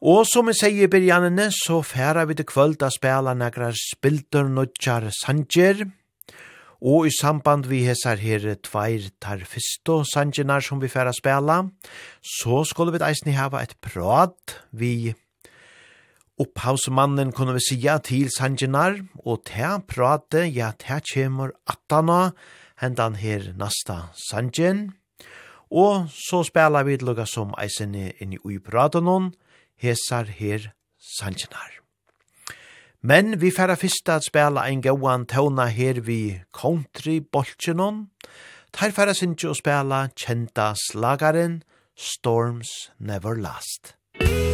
Og 0.00 0.24
som 0.30 0.48
jeg 0.48 0.56
sier 0.56 0.86
i 0.86 0.88
byrjanene, 0.88 1.50
så 1.52 1.82
færer 1.84 2.24
vi 2.30 2.38
til 2.38 2.48
kvöld 2.48 2.80
å 2.80 2.88
spela 2.94 3.34
nekra 3.36 3.68
spilter 3.76 4.48
nødjar 4.48 5.10
sanger, 5.18 5.84
og 6.80 7.10
i 7.10 7.12
samband 7.18 7.68
vi 7.68 7.82
hesar 7.84 8.22
her 8.22 8.54
tveir 8.64 9.10
tar 9.20 9.44
fisto 9.44 10.00
sangernar 10.08 10.64
som 10.64 10.80
vi 10.80 10.88
færa 10.88 11.12
spela, 11.12 11.66
så 12.24 12.64
skulle 12.64 12.96
vi 12.96 13.04
eisni 13.04 13.36
hava 13.36 13.60
et 13.60 13.76
prat 13.84 14.56
vi 14.72 15.12
Opphavsmannen 16.40 17.32
kunne 17.36 17.52
vi 17.58 17.60
sija 17.60 17.98
til 18.00 18.30
sangenar, 18.32 19.02
og 19.26 19.44
te 19.44 19.68
prate, 19.88 20.46
ja 20.48 20.72
te 20.78 20.96
kjemur 21.04 21.52
attana, 21.68 22.32
hendan 22.80 23.18
her 23.20 23.52
nasta 23.58 24.08
sangen. 24.16 24.94
Og 25.70 26.08
så 26.08 26.42
spela 26.48 26.82
vi 26.88 26.96
lukka 27.00 27.26
som 27.28 27.52
eisen 27.60 27.94
inn 27.94 28.32
i 28.32 28.40
ui 28.44 28.58
pratanon, 28.58 29.32
hesar 29.76 30.32
her 30.40 30.72
sangenar. 30.96 31.78
Men 33.02 33.40
vi 33.40 33.50
færa 33.50 33.76
fyrst 33.76 34.08
at 34.08 34.24
spela 34.24 34.64
ein 34.64 34.82
gauan 34.82 35.26
tauna 35.26 35.66
her 35.66 36.00
vi 36.00 36.40
country 36.52 37.20
bolchenon. 37.20 38.06
Tar 38.72 38.94
færa 38.94 39.12
sindsju 39.12 39.50
og 39.50 39.58
spela 39.58 40.06
kjenta 40.16 40.72
slagaren 40.88 41.62
Storms 41.96 42.92
Never 42.98 43.34
Last. 43.34 43.92
Storms 43.92 43.96
Never 44.16 44.38
Last. 44.38 44.51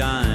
shine. 0.00 0.29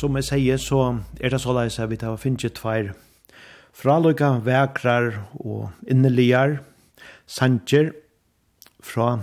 som 0.00 0.16
jeg 0.16 0.28
sier, 0.30 0.60
så 0.60 0.80
er 1.20 1.32
det 1.32 1.40
så 1.42 1.52
leis 1.52 1.78
at 1.78 1.90
vi 1.90 2.00
tar 2.00 2.16
finnes 2.20 2.56
tveir 2.56 2.94
fraløyga 3.76 4.38
vekrar 4.44 5.12
og 5.38 5.70
inneligar 5.88 6.58
sanger 7.30 7.92
fra 8.82 9.20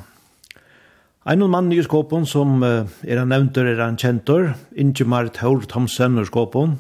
en 1.28 1.44
mann 1.52 1.74
i 1.76 1.82
skåpen 1.84 2.24
som 2.24 2.62
uh, 2.64 2.88
er 3.04 3.20
han 3.20 3.34
nevntur, 3.34 3.68
er 3.68 3.82
han 3.84 3.98
kjentur, 3.99 4.54
Ingemar 4.80 5.28
Taur 5.36 5.66
Thomsen 5.68 6.16
i 6.22 6.24
skåpen. 6.24 6.78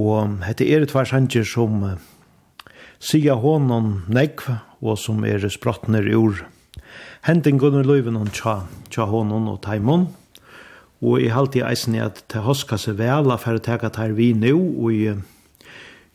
Og 0.00 0.38
hette 0.46 0.64
er 0.64 0.86
tvær 0.88 1.10
sanger 1.10 1.44
som 1.44 1.82
uh, 1.84 1.98
sier 2.96 3.36
honom 3.42 4.06
negv 4.08 4.48
og 4.80 4.96
som 4.96 5.20
er 5.28 5.44
i 5.44 6.16
ur 6.16 6.46
hendingun 7.28 7.82
i 7.82 7.84
løyven 7.84 8.16
og 8.16 8.32
tja, 8.32 8.62
tja 8.88 9.04
hånden 9.04 9.52
og 9.52 9.60
taimon. 9.60 10.08
Og 11.02 11.20
jeg 11.20 11.34
halte 11.34 11.58
i 11.60 11.66
eisen 11.66 11.96
at 12.00 12.22
det 12.32 12.44
hoska 12.44 12.78
seg 12.80 12.98
vel 13.00 13.32
av 13.32 13.42
for 13.42 13.58
å 13.58 13.62
teka 13.62 13.90
tar 13.92 14.14
vi 14.16 14.32
nå, 14.36 14.54
og 14.54 15.22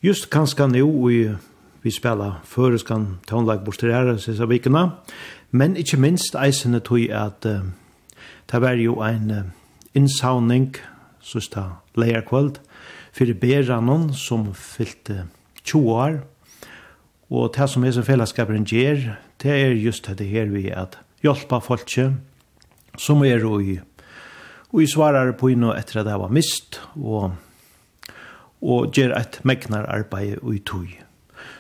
just 0.06 0.30
kanskje 0.32 0.70
nå, 0.72 0.86
og 0.88 1.38
vi 1.84 1.92
spela 1.94 2.40
føreskan 2.48 3.20
tånlag 3.28 3.64
bort 3.66 3.80
til 3.80 3.94
her, 3.94 4.12
sista 4.20 4.48
vikene. 4.50 4.90
Men 5.52 5.78
ikkje 5.80 6.02
minst 6.02 6.36
eisen 6.38 6.76
er 6.78 6.84
tog 6.86 7.06
at 7.16 7.46
uh, 7.48 7.64
det 8.52 8.62
var 8.62 8.80
jo 8.80 9.00
ein 9.06 9.32
uh, 9.32 9.46
innsauning, 9.98 10.74
sista 11.24 11.82
leierkvöld, 12.00 12.60
fyrir 13.16 13.40
beranon 13.40 14.12
som 14.14 14.52
fyllte 14.54 15.28
20 15.64 15.94
år. 15.96 16.20
Og 17.30 17.54
det 17.56 17.70
som 17.70 17.86
er 17.86 17.94
som 17.94 18.06
fellesskaperen 18.06 18.66
gjer, 18.66 19.16
det 19.42 19.54
er 19.54 19.78
just 19.78 20.10
det 20.10 20.28
her 20.28 20.50
vi 20.50 20.70
at 20.74 20.98
hjelpa 21.24 21.62
folket 21.62 22.18
som 22.98 23.24
er 23.24 23.44
i 23.62 23.80
Og 24.70 24.84
jeg 24.84 24.92
svarer 24.94 25.32
på 25.34 25.50
inn 25.50 25.66
og 25.66 25.78
etter 25.80 26.04
at 26.04 26.10
jeg 26.12 26.22
var 26.22 26.34
mist, 26.34 26.78
og, 27.02 27.32
og 28.62 28.92
gjør 28.94 29.16
et 29.18 29.40
megnar 29.48 29.88
arbeid 29.90 30.44
og 30.44 30.54
i 30.54 30.60
tog. 30.62 30.90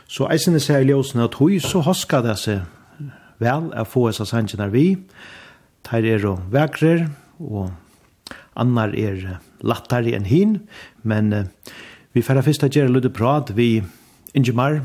Så 0.10 0.28
jeg 0.30 0.44
synes 0.44 0.70
jeg 0.70 0.86
i 0.86 0.90
ljøsene 0.92 1.26
av 1.26 1.32
tog, 1.34 1.56
så 1.62 1.82
hosker 1.86 2.22
det 2.26 2.36
seg 2.42 2.66
vel 3.42 3.72
å 3.74 3.86
få 3.88 4.10
oss 4.10 4.22
av 4.22 4.30
sannsjen 4.30 4.62
vi. 4.74 4.92
Ter 5.86 6.06
er 6.06 6.26
og 6.30 6.44
vekrer, 6.54 7.08
og 7.40 7.72
annar 8.60 8.94
er 8.94 9.40
lattere 9.66 10.14
enn 10.18 10.28
hin, 10.30 10.60
men 11.02 11.34
uh, 11.34 11.48
vi 12.14 12.22
færa 12.26 12.44
først 12.46 12.68
at 12.68 12.76
gjøre 12.76 12.94
litt 12.94 13.10
prat 13.16 13.54
vi 13.58 13.80
Ingemar. 14.38 14.84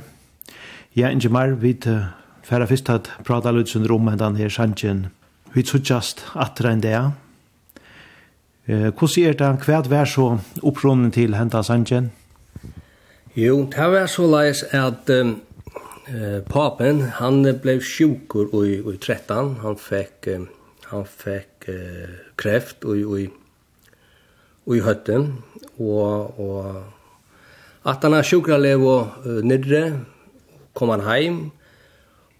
Ja, 0.96 1.10
Ingemar, 1.10 1.58
vi 1.60 1.74
uh, 1.88 2.08
færa 2.44 2.68
fyrst 2.70 2.88
at 2.92 3.10
prata 3.26 3.52
lødde 3.52 3.74
syndrom 3.74 4.08
enn 4.08 4.40
her 4.40 4.48
sangen. 4.48 5.08
Vi 5.52 5.62
tog 5.62 5.84
just 5.84 6.24
atra 6.34 6.72
enn 6.72 6.84
det, 6.84 6.96
Eh, 8.66 8.92
hvordan 8.96 9.24
er 9.28 9.32
det 9.32 9.66
hvert 9.66 9.90
vær 9.90 10.06
så 10.08 10.38
opprunnen 10.64 11.10
til 11.12 11.34
henta 11.36 11.60
Sanchen? 11.62 12.12
Jo, 13.36 13.66
det 13.68 13.88
var 13.92 14.06
så 14.08 14.24
leis 14.24 14.62
at 14.72 15.10
um, 15.12 15.34
eh, 16.08 16.40
papen, 16.48 17.02
han 17.18 17.44
ble 17.60 17.76
sjukur 17.84 18.48
i, 18.64 18.78
i 18.80 18.96
13. 18.96 19.58
Han 19.60 19.76
fikk, 19.76 20.30
um, 20.32 20.48
han 20.88 21.04
fikk 21.04 21.68
uh, 21.68 22.16
kreft 22.40 22.88
i, 22.88 23.04
i, 23.04 23.28
i 24.72 24.80
høtten, 24.80 25.42
og, 25.76 26.40
og 26.40 27.84
at 27.84 28.00
han 28.00 28.16
er 28.16 28.24
sjukra 28.24 28.56
lev 28.56 28.80
og 28.80 29.26
uh, 29.26 29.42
nidre, 29.44 30.06
kom 30.72 30.88
han 30.94 31.04
heim, 31.04 31.42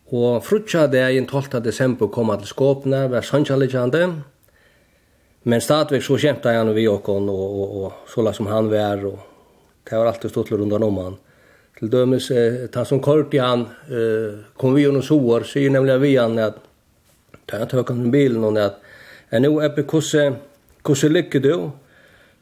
og 0.09 0.41
frutja 0.47 0.87
dagen 0.89 1.29
12. 1.29 1.61
desember 1.61 2.09
kom 2.09 2.33
han 2.33 2.41
til 2.41 2.55
skåpene, 2.57 3.11
var 3.13 3.29
sannsjallikjande. 3.29 4.07
og 4.09 4.34
Men 5.45 5.61
stadvek 5.61 6.03
så 6.03 6.17
kjempte 6.19 6.53
han 6.57 6.73
vi 6.73 6.87
åkon, 6.89 7.29
og, 7.29 7.45
og, 7.61 7.73
og 7.85 8.09
så 8.09 8.25
la 8.25 8.33
som 8.33 8.49
han 8.49 8.71
var, 8.73 9.03
og 9.05 9.19
det 9.85 9.99
var 9.99 10.09
alltid 10.09 10.33
stått 10.33 10.53
rundt 10.57 10.73
om 10.73 11.01
han. 11.03 11.19
Til 11.79 11.91
dømes, 11.93 12.31
eh, 12.31 12.65
ta 12.73 12.85
som 12.89 13.01
kort 13.05 13.35
i 13.35 13.43
han, 13.43 13.67
eh, 13.91 14.39
kom 14.57 14.75
vi 14.75 14.87
under 14.89 15.03
soår, 15.05 15.45
så 15.45 15.61
ju 15.61 15.71
nemlig 15.71 15.99
vi 16.01 16.17
han 16.17 16.39
at, 16.39 16.57
ta 17.47 17.59
han 17.61 17.69
tøk 17.69 17.93
han 17.93 18.11
bilen, 18.11 18.45
og 18.45 18.57
at, 18.59 18.79
er 19.31 19.43
nå 19.45 19.59
eppe 19.61 19.85
hvordan, 19.85 20.39
hvordan 20.83 21.13
lykker 21.13 21.43
du? 21.45 21.73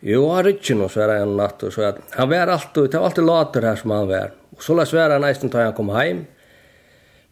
Jo, 0.03 0.29
han 0.35 0.47
rykker 0.47 0.79
noe, 0.79 0.91
sverre 0.91 1.19
han 1.24 1.35
natt, 1.39 1.62
og 1.62 1.74
så 1.74 1.89
at, 1.89 1.99
han 2.15 2.31
var 2.31 2.55
alltid, 2.55 2.91
det 2.91 3.01
var 3.01 3.09
alltid 3.09 3.27
later 3.27 3.66
her 3.66 3.83
som 3.83 3.97
han 3.97 4.09
var. 4.11 4.31
Og 4.55 4.62
så 4.62 4.77
la 4.79 4.87
sverre 4.87 5.19
han 5.19 5.27
eisen 5.27 5.51
han 5.51 5.74
kom 5.74 5.91
hem. 5.97 6.27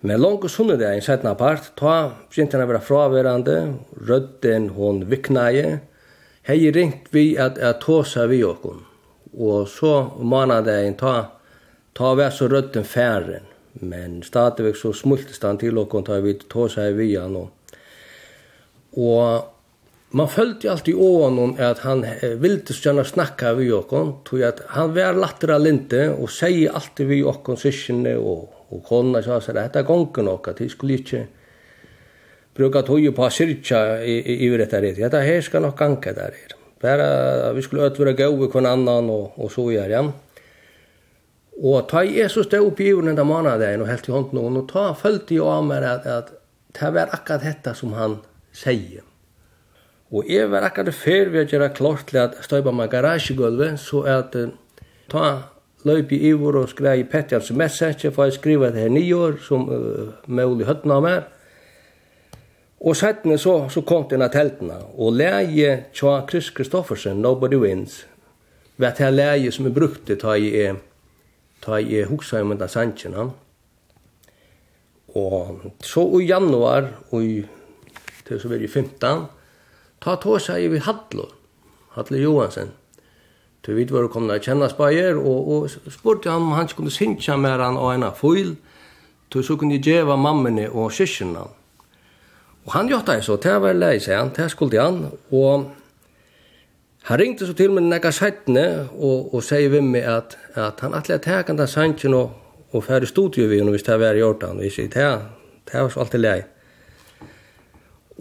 Men 0.00 0.22
langt 0.22 0.46
og 0.48 0.52
sunnet 0.52 0.78
det 0.80 0.88
en 0.88 1.02
sætna 1.04 1.34
part, 1.36 1.74
ta 1.76 1.94
begynte 2.30 2.56
han 2.56 2.64
å 2.64 2.70
være 2.70 2.84
fraverande, 2.84 3.56
rødden 4.08 4.70
hon 4.72 5.02
viknaje, 5.10 5.80
hei 6.48 6.60
ringt 6.72 7.10
vi 7.12 7.34
at 7.36 7.58
jeg 7.60 7.76
tåsa 7.82 8.24
vi 8.30 8.38
okon. 8.46 8.80
Og 9.36 9.68
så 9.68 9.92
manna 10.24 10.62
det 10.64 10.78
en 10.86 10.96
ta, 11.02 11.16
ta 11.92 12.14
vi 12.16 12.28
så 12.32 12.48
rødden 12.48 12.86
færen, 12.88 13.44
men 13.84 14.22
stadigvæk 14.24 14.78
så 14.80 14.94
smultes 14.96 15.42
han 15.44 15.60
til 15.60 15.78
okon 15.82 16.06
ta 16.08 16.16
vi 16.24 16.32
tåsa 16.48 16.88
vi 16.96 17.12
han 17.18 17.36
og. 17.36 17.50
Man 20.10 20.26
følte 20.26 20.72
alltid 20.72 20.96
åan 20.98 21.52
at 21.62 21.84
han 21.84 22.00
ville 22.40 22.64
gjerne 22.72 23.04
snakka 23.06 23.52
vi 23.60 23.68
okon, 23.76 24.16
tog 24.24 24.42
at 24.48 24.64
han 24.72 24.96
var 24.96 25.12
lattere 25.14 25.60
linte 25.60 26.08
og 26.16 26.32
sier 26.32 26.72
alltid 26.74 27.12
vi 27.12 27.20
okon 27.22 27.60
syskjene 27.60 28.16
og 28.16 28.48
og 28.70 28.82
konuna 28.86 29.22
sa 29.22 29.40
seg, 29.42 29.56
dette 29.58 29.82
gonger 29.86 30.26
nokka, 30.26 30.54
de 30.58 30.68
skulle 30.70 31.00
ikke 31.00 31.26
bruka 32.56 32.82
tøyu 32.86 33.12
på 33.16 33.28
sirkja 33.32 34.00
yfir 34.04 34.62
dette 34.62 34.80
her, 34.80 34.96
dette 35.04 35.22
her 35.26 35.44
skal 35.44 35.64
nok 35.66 35.78
ganga 35.78 36.14
der 36.16 36.34
her. 36.38 36.56
Bara 36.80 37.52
vi 37.52 37.62
skulle 37.62 37.82
öll 37.82 37.98
vera 37.98 38.14
i 38.14 38.48
kvann 38.48 38.66
annan 38.66 39.10
og, 39.10 39.36
og 39.36 39.50
så 39.52 39.66
gjør, 39.68 39.90
ja. 39.90 40.02
Og 41.60 41.88
ta 41.90 42.00
Jesus 42.06 42.48
det 42.48 42.62
opp 42.64 42.80
i 42.80 42.88
jorden 42.88 43.12
enda 43.12 43.24
månaden 43.24 43.82
og 43.82 43.90
helt 43.90 44.08
i 44.08 44.12
hånden 44.14 44.56
og 44.56 44.68
ta 44.70 44.94
følte 44.96 45.36
jo 45.36 45.50
av 45.52 45.66
meg 45.68 45.84
at, 45.84 46.06
at 46.06 46.32
det 46.78 46.92
var 46.94 47.12
akkurat 47.12 47.44
dette 47.44 47.74
som 47.76 47.92
han 47.98 48.16
sier. 48.56 49.04
Og 50.10 50.26
jeg 50.30 50.48
var 50.50 50.64
akkurat 50.66 50.96
før 50.96 51.28
vi 51.30 51.42
har 51.42 51.50
gjør 51.52 51.68
klart 51.76 52.06
til 52.08 52.22
at 52.22 52.38
støyba 52.46 52.72
meg 52.72 52.88
garasjegulvet 52.90 53.76
så 53.82 54.06
at 54.08 54.38
ta 55.12 55.26
løypi 55.88 56.18
ivor 56.28 56.58
og 56.60 56.70
skrei 56.72 57.04
Petjans 57.08 57.50
message, 57.56 58.10
for 58.12 58.28
jeg 58.28 58.38
skriva 58.38 58.70
det 58.70 58.84
her 58.84 58.92
nyår, 58.92 59.38
som 59.44 59.68
uh, 59.68 60.12
mulig 60.26 60.68
høttene 60.68 60.96
av 60.96 61.04
meg. 61.04 61.28
Og 62.80 62.96
settene 62.96 63.36
så, 63.38 63.66
så 63.68 63.82
kom 63.84 64.06
det 64.08 64.16
inn 64.16 64.24
av 64.24 64.32
teltene, 64.32 64.78
og 64.96 65.16
leie 65.18 65.72
tja 65.96 66.20
Chris 66.28 66.48
Kristoffersen, 66.56 67.20
Nobody 67.20 67.58
Wins, 67.60 68.04
vet 68.80 69.02
jeg 69.02 69.16
leie 69.16 69.52
som 69.52 69.68
jeg 69.68 69.76
brukte 69.76 70.16
ta 70.20 70.36
i, 70.40 70.70
ta 71.60 71.80
i 71.80 72.00
hoksa 72.08 72.40
i 72.40 72.48
mynda 72.48 72.64
Dansantjena. 72.64 73.28
Og 75.20 75.64
så 75.84 76.06
i 76.20 76.28
januar, 76.30 76.88
og 77.10 77.24
i, 77.26 77.42
til 78.24 78.40
så 78.40 78.48
var 78.48 78.62
det 78.62 78.70
15, 78.70 79.28
ta 80.00 80.16
tå 80.22 80.38
seg 80.40 80.70
i 80.70 80.80
Hadlo, 80.86 81.28
Hadlo 81.96 82.20
Johansen, 82.22 82.72
Du 83.60 83.74
vet 83.74 83.90
var 83.90 84.08
komna 84.08 84.34
att 84.34 84.44
känna 84.44 84.68
spajer 84.68 85.16
och 85.16 85.56
och 85.56 85.70
spurte 85.70 86.30
han 86.30 86.42
om 86.42 86.52
han 86.52 86.68
kunde 86.68 86.90
synka 86.90 87.36
med 87.36 87.58
han 87.58 87.76
och 87.76 87.94
ena 87.94 88.10
foil. 88.12 88.56
Du 89.28 89.42
så 89.42 89.56
kunde 89.56 89.76
ge 89.76 90.02
var 90.02 90.16
mamman 90.16 90.68
och 90.68 90.92
syskonen. 90.92 91.48
Och 92.64 92.72
han 92.72 92.88
gjorde 92.88 93.12
det 93.12 93.22
så 93.22 93.36
det 93.36 93.58
var 93.58 93.74
läs 93.74 94.08
han 94.08 94.30
det 94.36 94.48
skulle 94.48 94.80
han 94.80 95.06
och 95.28 95.64
han 97.02 97.18
ringte 97.18 97.46
så 97.46 97.52
till 97.52 97.70
mig 97.70 97.84
några 97.84 98.12
sättne 98.12 98.86
och 98.98 99.34
och 99.34 99.44
säger 99.44 99.68
vem 99.68 99.90
med 99.90 100.08
att 100.16 100.36
att 100.54 100.80
han 100.80 100.94
att 100.94 101.22
ta 101.22 101.42
kan 101.42 101.56
ta 101.56 101.66
sanchen 101.66 102.14
och 102.14 102.30
och 102.70 102.84
färre 102.84 103.06
studio 103.06 103.48
vi 103.48 103.62
och 103.62 103.74
visst 103.74 103.86
har 103.86 103.98
vi 103.98 104.20
gjort 104.20 104.42
han 104.42 104.58
vi 104.58 104.70
säger 104.70 104.88
det 104.88 105.22
det 105.72 105.82
var 105.82 105.88
så 105.88 106.00
alltid 106.00 106.20
läge. 106.20 106.44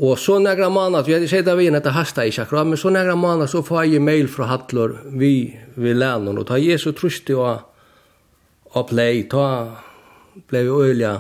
Og 0.01 0.19
så 0.19 0.39
nægra 0.39 0.69
månad, 0.69 1.05
vi 1.05 1.13
hadde 1.13 1.27
sett 1.27 1.47
av 1.51 1.59
inn 1.59 1.76
etter 1.76 1.91
hasta 1.91 2.23
i 2.23 2.31
akkurat, 2.31 2.67
men 2.67 2.80
så 2.80 2.89
nægra 2.89 3.17
månad 3.19 3.49
så 3.51 3.59
får 3.63 3.84
jeg 3.84 4.01
mail 4.01 4.30
fra 4.31 4.45
Hattler 4.47 4.93
vi 5.11 5.57
vi 5.76 5.93
lænen, 5.93 6.38
og 6.38 6.47
ta 6.47 6.55
Jesu 6.57 6.93
trusti 6.95 7.35
og, 7.35 7.59
og 8.71 8.88
play, 8.88 9.26
ta 9.27 9.43
blei 10.47 10.63
vi 10.63 10.71
øyla, 10.71 11.11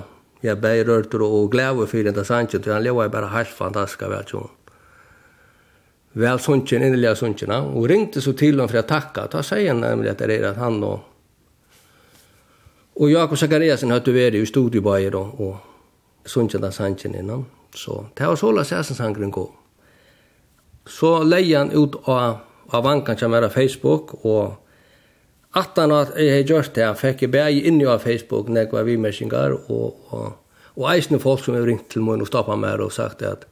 jeg 0.43 0.61
blei 0.61 0.83
rørt 0.87 1.13
og 1.19 1.51
glæve 1.51 1.87
fyrir 1.87 2.13
enda 2.13 2.23
sannsyn, 2.23 2.63
han 2.71 2.83
leva 2.83 3.03
jeg 3.03 3.11
bare 3.11 3.33
helt 3.35 3.51
fantastisk 3.51 4.07
vel 4.07 4.25
sånn. 4.31 4.47
Vel 6.15 6.39
sannsyn, 6.39 6.87
innelige 6.87 7.15
sannsyn, 7.19 7.51
og 7.51 7.83
ringte 7.91 8.23
så 8.23 8.31
til 8.31 8.63
han 8.63 8.71
for 8.71 8.79
jeg 8.79 8.87
takka, 8.87 9.27
ta 9.27 9.43
sier 9.43 9.73
han 9.73 9.83
nemlig 9.83 10.15
at 10.15 10.23
det 10.23 10.39
er 10.39 10.51
at 10.53 10.63
han 10.63 10.83
og 10.83 10.99
Og 12.99 13.07
Jakob 13.07 13.37
Zakariasen 13.39 13.93
hadde 13.95 14.11
vært 14.11 14.35
i 14.35 14.41
studiebøyer 14.43 15.15
og, 15.15 15.39
og 15.39 16.27
sannsyn 16.27 16.59
da 16.59 16.67
sannsyn 16.71 17.15
innan. 17.15 17.45
Så 17.75 18.05
det 18.17 18.27
var 18.27 18.35
såla 18.35 18.63
sæsen 18.63 18.95
sangren 18.95 19.31
gå. 19.31 19.45
Så 20.89 21.23
leie 21.23 21.57
han 21.57 21.71
ut 21.71 21.95
av, 22.09 22.39
av 22.69 22.83
vankan 22.83 23.17
som 23.17 23.33
er 23.33 23.45
av 23.45 23.53
Facebook, 23.53 24.15
og 24.25 24.57
at 25.57 25.77
han 25.77 25.93
at 25.93 26.13
jeg 26.17 26.33
har 26.33 26.43
gjort 26.49 26.75
det, 26.75 26.89
fikk 26.97 27.23
jeg 27.25 27.33
bæg 27.33 27.69
inni 27.69 27.85
av 27.85 28.03
Facebook, 28.05 28.49
når 28.49 28.61
jeg 28.61 28.73
var 28.73 28.89
vimersingar, 28.89 29.55
og, 29.69 30.13
og, 30.13 30.33
og 30.75 30.91
eisne 30.93 31.19
folk 31.21 31.43
som 31.45 31.57
har 31.57 31.65
ringt 31.69 31.89
til 31.93 32.05
meg 32.05 32.21
og 32.21 32.29
stoppa 32.29 32.57
meg 32.57 32.81
og 32.81 32.93
sagt 32.93 33.21
at, 33.25 33.45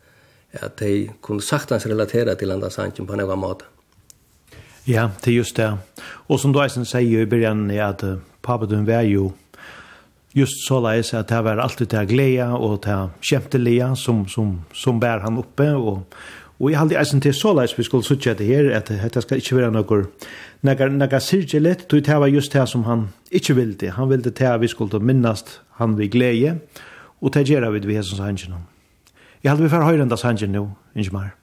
at 0.54 0.78
de 0.82 1.10
kunne 1.22 1.46
sagtans 1.46 1.86
relatera 1.86 2.36
til 2.36 2.54
andre 2.54 2.72
sangen 2.74 3.10
på 3.10 3.18
noen 3.18 3.42
måte. 3.42 3.70
Ja, 4.88 5.10
det 5.24 5.34
er 5.34 5.36
just 5.36 5.58
det. 5.58 5.74
Og 6.30 6.40
som 6.40 6.54
du 6.54 6.62
eisen 6.64 6.86
sier 6.88 7.26
i 7.26 7.30
begynnelsen, 7.30 7.74
at 7.84 8.04
uh, 8.08 8.22
pappa 8.42 8.66
du 8.66 8.78
var 8.88 9.04
jo 9.04 9.34
just 10.38 10.68
så 10.68 10.80
läs 10.80 11.14
at 11.14 11.28
det 11.28 11.42
var 11.42 11.58
alltid 11.58 11.88
det 11.88 12.06
glädje 12.06 12.48
och 12.48 12.82
det 12.86 13.10
kämpteliga 13.22 13.96
som 13.96 14.28
som 14.28 14.62
som 14.74 15.00
bær 15.00 15.20
han 15.20 15.38
uppe 15.38 15.76
Og, 15.76 16.04
og 16.60 16.72
jeg 16.72 16.80
hade 16.80 16.98
eisen 17.00 17.22
til 17.22 17.34
så 17.34 17.54
leis 17.54 17.78
vi 17.78 17.84
skulle 17.84 18.04
sutja 18.04 18.34
det 18.34 18.46
her, 18.46 18.72
at 18.76 18.88
dette 18.90 19.22
skal 19.22 19.38
ikke 19.38 19.56
være 19.56 19.72
noe 19.72 20.06
naga, 20.62 20.88
naga 20.90 21.20
sirgelet, 21.20 21.88
tog 21.88 22.06
det 22.06 22.20
var 22.20 22.28
just 22.28 22.54
det 22.54 22.70
som 22.70 22.84
han 22.84 23.10
ikke 23.32 23.56
ville. 23.56 23.92
Han 23.92 24.10
ville 24.10 24.24
det 24.24 24.42
at 24.42 24.62
vi 24.62 24.68
skulle 24.68 25.00
minnast 25.00 25.62
han 25.78 25.98
vi 25.98 26.08
glede, 26.08 26.60
og 27.22 27.34
det 27.34 27.50
gjør 27.50 27.70
vi 27.72 27.80
det 27.80 27.88
vi 27.88 27.96
hessens 27.96 28.20
hangen 28.20 28.54
om. 28.54 28.66
Jeg 29.44 29.52
hade 29.52 29.64
vi 29.64 29.70
for 29.70 29.86
høyre 29.86 30.02
enda 30.02 30.18
sangen 30.18 30.52
nå, 30.52 30.70
ikke 30.96 31.14
mer. 31.14 31.37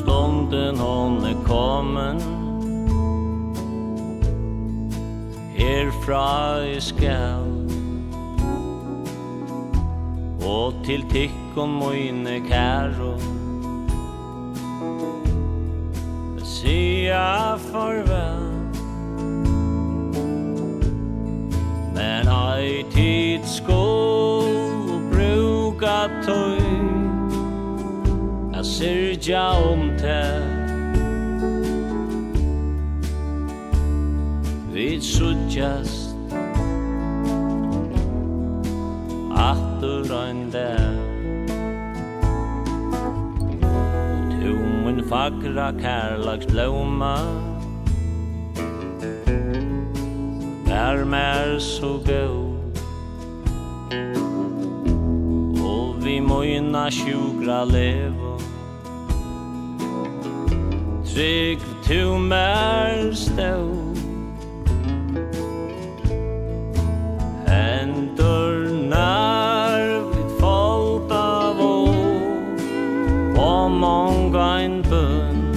stunden 0.00 0.78
hon 0.78 1.24
er 1.24 1.36
kommen. 1.46 2.20
Herfra 5.56 6.62
i 6.64 6.80
skall 6.80 7.60
Og 10.46 10.74
til 10.84 11.04
tikkon 11.12 11.72
moine 11.78 12.40
kæro. 12.48 13.12
Sia 16.44 17.56
farvel. 17.70 18.46
Men 21.94 22.28
ai 22.28 22.84
tid 22.90 23.44
skål 23.44 24.48
Bruka 25.12 26.08
tøy 26.26 26.89
a 28.60 28.64
syrja 28.64 29.50
om 29.70 29.96
te 29.96 30.22
Vi 34.72 35.00
suttjast 35.00 36.14
Attur 39.32 40.12
ein 40.12 40.50
dag. 40.50 40.98
Og 43.62 44.28
tu 44.30 44.52
min 44.84 45.04
fagra 45.08 45.72
kærlags 45.80 46.46
blomma 46.46 47.16
Vær 50.68 51.04
mer 51.04 51.58
så 51.58 51.96
god 52.06 52.50
vi 56.10 56.20
moina 56.20 56.90
sjukra 56.90 57.64
levo. 57.64 58.38
Trygg 61.06 61.58
tu 61.86 62.18
mer 62.18 63.12
stå 63.14 63.62
Hendur 67.46 68.54
när 68.88 70.00
vi 70.10 70.22
folta 70.40 71.52
vå 71.58 71.88
Og 73.36 73.70
många 73.70 74.60
en 74.60 74.82
bön 74.82 75.54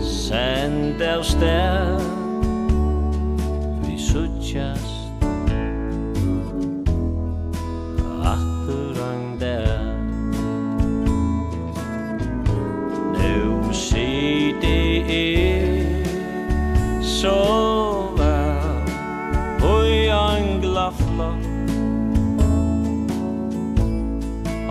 Send 0.00 1.02
av 1.02 1.22
sted 1.22 2.00
Vi 3.86 3.98
suttjas 3.98 4.85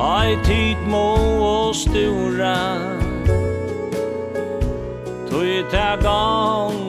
Ai 0.05 0.35
tid 0.45 0.77
må 0.85 1.05
og 1.41 1.71
stura 1.73 2.57
Tui 5.25 5.63
ta 5.71 5.95
gong 5.97 6.84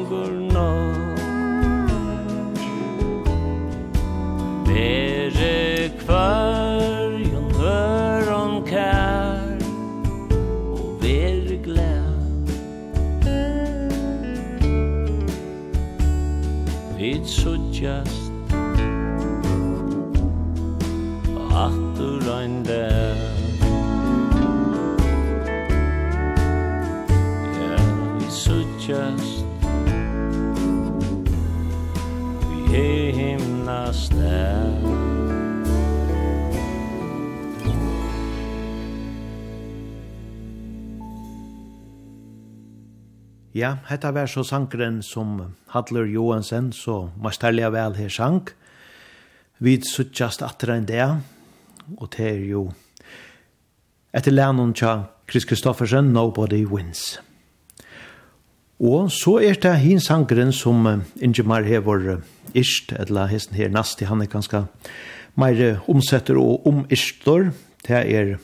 Ja, 43.56 43.78
hetta 43.88 44.10
var 44.12 44.26
så 44.28 44.42
sankren 44.44 44.98
som 45.02 45.38
Hadler 45.72 46.04
Johansen, 46.04 46.74
så 46.76 47.06
masterliga 47.16 47.70
vel 47.72 47.94
her 47.96 48.10
sank. 48.12 48.50
Vi 49.64 49.78
suttjast 49.80 50.42
atra 50.44 50.74
enn 50.76 50.84
det, 50.84 51.06
og 51.96 52.10
det 52.12 52.26
er 52.34 52.42
jo 52.50 52.66
etter 54.12 54.36
lænen 54.36 54.74
tja 54.76 55.06
Chris 55.24 55.48
Kristoffersen, 55.48 56.12
Nobody 56.12 56.66
Wins. 56.68 57.16
Og 58.76 59.08
så 59.08 59.38
er 59.40 59.56
det 59.56 59.72
hin 59.86 60.04
sankren 60.04 60.52
som 60.52 60.84
Ingemar 61.16 61.64
hever 61.64 62.20
ist, 62.52 62.92
eller 62.92 63.32
hesten 63.32 63.56
her 63.56 63.72
nasti, 63.72 64.04
han 64.04 64.20
er 64.20 64.28
ganske 64.28 64.66
meire 65.32 65.78
omsetter 65.88 66.36
og 66.36 66.68
omistor. 66.68 67.54
Det 67.88 68.04
er 68.04 68.36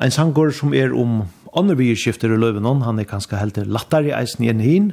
en 0.00 0.20
sankor 0.22 0.56
som 0.56 0.72
er 0.72 0.96
om 0.96 1.26
andre 1.54 1.76
vi 1.78 1.94
skifter 1.96 2.32
i 2.32 2.38
løven 2.38 2.66
hon, 2.66 2.82
han 2.82 2.98
er 2.98 3.08
kanskje 3.08 3.40
helt 3.40 3.58
lattare 3.70 4.14
eisen 4.18 4.46
enn 4.50 4.62
hin. 4.62 4.92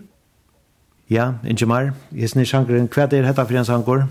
Ja, 1.12 1.34
Ingemar, 1.44 1.92
jeg 2.16 2.32
snir 2.32 2.48
sjankeren, 2.48 2.88
hva 2.88 3.08
er 3.08 3.26
dette 3.26 3.44
for 3.44 3.60
en 3.60 3.68
sjanker? 3.68 4.06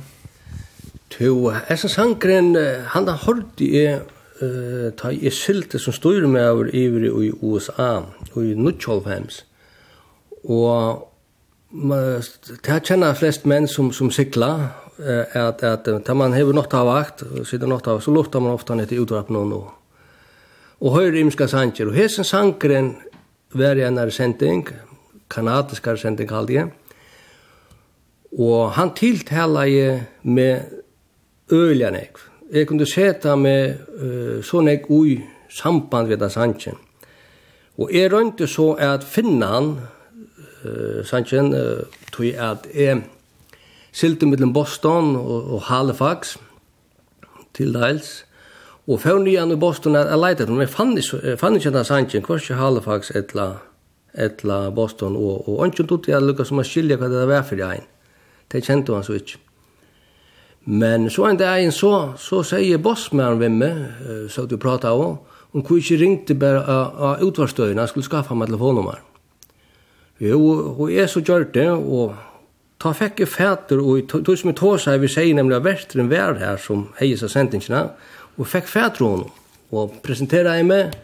Jo, 1.21 1.51
essa 1.73 1.89
sjankeren, 1.89 2.55
han 2.93 3.09
har 3.09 3.23
hørt 3.27 3.61
i 3.65 3.87
uh, 3.89 4.91
ta 4.97 5.13
i 5.13 5.33
sylte 5.33 5.81
som 5.81 5.97
styr 5.97 6.27
med 6.29 6.45
over 6.49 6.71
ivri 6.77 7.09
i 7.09 7.33
USA, 7.41 8.05
og 8.35 8.45
i 8.45 8.55
Nuttjolfhems. 8.57 9.43
Og 10.45 11.07
det 11.73 12.71
har 12.73 12.85
kjenner 12.85 13.19
flest 13.19 13.45
menn 13.49 13.69
som, 13.69 13.93
som 13.93 14.11
sikla, 14.13 14.53
at, 15.01 15.63
at, 15.65 15.89
at 15.89 16.09
man 16.17 16.35
hever 16.37 16.53
nått 16.57 16.75
av 16.77 16.89
vakt, 16.89 17.23
sitter 17.49 17.69
nått 17.71 17.89
av, 17.89 18.01
så 18.05 18.13
lortar 18.13 18.43
man 18.45 18.53
ofta 18.53 18.77
ned 18.77 18.91
til 18.91 19.05
utdrapp 19.05 19.31
noen 19.33 19.55
og 19.57 19.69
og 20.81 20.97
høyre 20.97 21.21
imska 21.21 21.47
sanger. 21.51 21.91
Og 21.91 21.95
hesen 21.95 22.25
sangren 22.25 22.95
var 23.53 23.79
i 23.79 23.85
enn 23.85 23.99
sending, 24.11 24.69
kanadiskar 25.31 25.99
sending 26.01 26.29
kallt 26.29 26.51
jeg, 26.51 26.71
og 28.39 28.73
han 28.77 28.95
tiltala 28.95 29.67
jeg 29.67 30.05
med 30.23 30.61
øljan 31.51 31.97
ekv. 31.99 32.27
Jeg 32.51 32.67
kunne 32.67 32.87
seta 32.87 33.37
med 33.39 33.79
uh, 33.99 34.39
sånn 34.43 34.71
ek 34.71 34.89
ui 34.91 35.19
samband 35.51 36.09
ved 36.11 36.19
den 36.23 36.31
sangen. 36.31 36.79
Og 37.79 37.91
jeg 37.95 38.11
rønte 38.13 38.47
så 38.51 38.73
at 38.79 39.07
finna 39.07 39.51
han, 39.55 39.71
uh, 40.65 41.03
sangen, 41.07 41.55
uh, 41.55 41.87
tog 42.15 42.27
at 42.35 42.67
jeg 42.75 43.03
silte 43.93 44.27
mellom 44.27 44.53
Boston 44.55 45.17
og, 45.19 45.55
og 45.55 45.63
Halifax 45.71 46.37
til 47.55 47.75
Niles, 47.75 48.25
Og 48.89 49.01
fann 49.01 49.27
jeg 49.29 49.53
i 49.53 49.59
Boston 49.61 49.97
er 49.97 50.09
jeg 50.09 50.19
leite, 50.19 50.47
men 50.49 50.65
jeg 50.65 50.73
fann 50.73 50.97
ikke 50.97 51.71
denne 51.71 51.85
sannsyn, 51.85 52.25
hver 52.25 52.41
ikke 52.41 52.59
Halifax 52.59 53.13
etla, 53.17 53.47
etla 54.15 54.71
Boston, 54.75 55.17
og, 55.17 55.49
og 55.49 55.67
ønsken 55.67 55.87
tog 55.87 56.05
til 56.05 56.15
jeg 56.15 56.25
lukka 56.25 56.47
som 56.49 56.63
å 56.63 56.67
skilja 56.67 56.97
hva 57.01 57.11
det 57.13 57.27
var 57.29 57.45
for 57.47 57.61
jeg. 57.61 57.85
Det 58.51 58.65
kjente 58.65 58.97
han 58.97 59.07
så 59.07 59.19
ikke. 59.21 59.39
Men 60.71 61.09
så 61.11 61.29
en 61.29 61.39
dag 61.41 61.63
en 61.65 61.73
så, 61.73 61.93
så 62.21 62.43
sier 62.45 62.81
bossmannen 62.83 63.41
ved 63.41 63.55
meg, 63.61 63.85
så 64.33 64.45
du 64.49 64.59
pratet 64.61 64.91
av, 64.91 65.21
om 65.51 65.63
kunne 65.67 65.81
ikke 65.83 66.01
ringte 66.01 66.37
bare 66.39 66.61
av 66.63 66.99
av 67.11 67.23
utvarstøyene, 67.27 67.81
han 67.81 67.89
skulle 67.91 68.07
skaffe 68.07 68.37
meg 68.37 68.51
telefonnummer. 68.51 69.01
Jo, 70.21 70.41
og 70.77 70.91
jeg 70.93 71.09
så 71.09 71.23
gjør 71.25 71.47
det, 71.55 71.71
og 71.71 72.13
ta 72.81 72.93
fikk 72.97 73.23
jeg 73.25 73.33
fæter, 73.33 73.81
og 73.81 74.05
tog 74.09 74.37
som 74.37 74.53
jeg 74.53 74.59
tog 74.61 74.77
seg, 74.81 75.01
vi 75.01 75.09
sier 75.09 75.37
nemlig 75.37 75.57
at 75.57 75.65
verteren 75.65 76.11
var 76.13 76.37
her 76.41 76.61
som 76.61 76.91
heier 77.01 77.17
seg 77.17 77.33
sendingene, 77.33 77.87
og 77.89 78.20
og 78.39 78.47
fikk 78.47 78.69
fætre 78.71 79.11
og 79.71 79.97
presentera 80.05 80.57
jeg 80.59 80.67
meg 80.69 80.95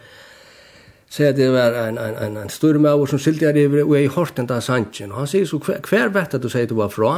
sier 1.11 1.31
at 1.31 1.37
det 1.39 1.47
var 1.53 1.75
en, 1.85 1.99
en, 2.01 2.17
en, 2.25 2.39
en 2.43 2.51
stor 2.51 2.79
maver 2.83 3.07
som 3.11 3.21
sildi 3.21 3.47
her 3.47 3.83
og 3.83 3.93
jeg 3.95 4.09
har 4.15 4.33
den 4.35 4.49
der 4.49 4.63
sanchen 4.63 5.13
og 5.13 5.21
han 5.23 5.29
sier 5.31 5.47
så 5.47 5.59
hver, 5.63 5.79
hver 5.87 6.11
vet 6.15 6.35
at 6.35 6.43
du 6.43 6.49
sier 6.51 6.67
du 6.67 6.75
var 6.79 6.91
fra 6.91 7.13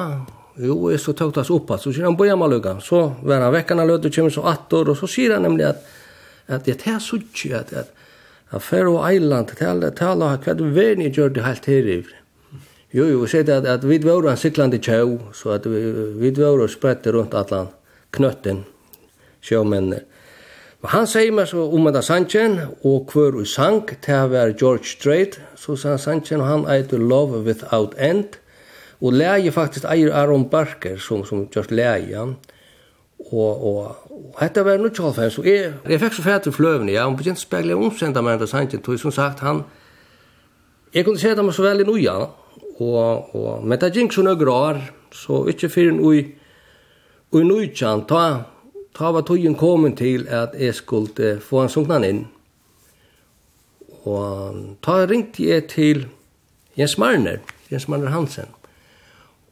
jo, 0.60 0.90
jeg 0.91 1.02
så 1.02 1.15
tøkta 1.18 1.41
oss 1.41 1.53
opp 1.53 1.73
så 1.80 1.94
sier 1.94 2.06
han 2.06 2.18
bøya 2.19 2.38
med 2.38 2.53
lukka 2.53 2.77
så 2.86 3.06
var 3.23 3.45
han 3.45 3.56
vekkan 3.56 3.81
løt 3.88 4.06
og 4.06 4.14
kommer 4.15 4.36
så 4.36 4.45
attor 4.52 4.94
og 4.94 4.99
så 4.99 5.10
sier 5.10 5.38
han 5.38 5.48
nemlig 5.48 5.72
at 5.72 5.88
at 6.49 6.65
det 6.65 6.80
er 6.90 6.98
så 6.98 7.18
ikke 7.18 7.57
at, 7.57 7.73
at 7.73 7.95
at 8.49 8.64
fer 8.65 8.88
og 8.90 9.03
eiland 9.06 9.52
tala 9.57 9.91
tala 9.94 10.31
hva 10.41 10.56
du 10.57 10.65
verni 10.73 11.11
gjør 11.14 11.36
det 11.36 11.45
helt 11.45 11.69
her 11.69 11.90
i 11.94 11.99
jo, 12.91 13.06
jo, 13.06 13.26
sier 13.30 13.45
det 13.45 13.60
at, 13.61 13.68
at 13.69 13.86
vi 13.86 13.99
var 14.02 14.26
en 14.26 14.38
siklande 14.38 14.80
tjau 14.81 15.19
så 15.34 15.53
at 15.57 15.65
vi, 15.69 15.81
vi 16.18 16.31
var 16.38 16.57
og 16.57 16.72
spredte 16.73 17.14
rundt 17.14 17.38
allan 17.38 17.69
knøtten 18.15 18.64
sjómennir. 19.41 20.05
Men 20.79 20.91
han 20.93 21.07
sier 21.11 21.33
meg 21.35 21.49
så 21.51 21.65
om 21.75 21.89
det 21.91 22.05
sannsjen, 22.07 22.59
og 22.87 23.11
hver 23.11 23.35
og 23.41 23.47
sang, 23.51 23.81
til 24.03 24.29
var 24.31 24.53
George 24.55 24.87
Strait, 24.87 25.39
så 25.59 25.75
sa 25.75 25.95
han 25.95 25.99
sannsjen, 25.99 26.43
han 26.47 26.63
eiter 26.71 27.01
Love 27.01 27.41
Without 27.43 27.97
End, 27.99 28.37
og 29.01 29.15
leie 29.15 29.51
faktisk 29.51 29.87
eier 29.87 30.13
Aaron 30.15 30.47
Barker, 30.49 30.95
som, 30.99 31.25
som 31.27 31.47
just 31.55 31.71
leie, 31.71 32.07
ja. 32.13 32.23
Og, 33.19 33.65
og, 33.67 33.97
og 34.07 34.37
dette 34.39 34.63
var 34.63 34.79
nu 34.79 34.87
tjallfem, 34.87 35.27
så 35.29 35.43
jeg, 35.43 35.73
jeg 35.89 35.99
fikk 35.99 36.15
så 36.15 36.23
fæt 36.23 36.47
til 36.47 36.55
fløvene, 36.55 36.93
ja, 36.95 37.03
og 37.07 37.17
begynte 37.19 37.43
å 37.43 37.47
spegle 37.47 37.75
omsenda 37.75 38.23
med 38.23 38.39
det 38.39 38.47
sannsjen, 38.47 38.83
tog 38.83 38.99
som 39.01 39.11
sagt, 39.11 39.43
han, 39.43 39.65
jeg 40.95 41.03
kunne 41.05 41.19
se 41.19 41.33
det 41.35 41.43
meg 41.43 41.57
så 41.57 41.65
veldig 41.67 41.87
nøya, 41.91 42.15
og, 42.79 43.35
og, 43.35 43.67
men 43.67 43.79
det 43.81 43.91
gikk 43.97 44.15
så 44.15 44.23
nøyre 44.23 44.55
år, 44.55 44.79
så 45.11 45.41
ikke 45.51 45.71
fyrir 45.75 45.91
noe, 45.99 46.23
og 47.35 47.43
noe 47.51 47.67
ta, 48.07 48.23
ta 48.95 49.11
var 49.11 49.25
tøyen 49.27 49.55
kommet 49.55 49.97
til 49.97 50.27
at 50.27 50.55
jeg 50.59 50.75
skulle 50.75 51.37
få 51.41 51.63
en 51.63 51.69
sungnan 51.69 52.05
inn. 52.07 52.21
Og 54.07 54.55
ta 54.85 55.03
ringte 55.05 55.45
jeg 55.49 55.67
til 55.71 56.07
Jens 56.77 56.97
Marner, 56.97 57.39
Jens 57.71 57.87
Marner 57.87 58.09
Hansen. 58.13 58.49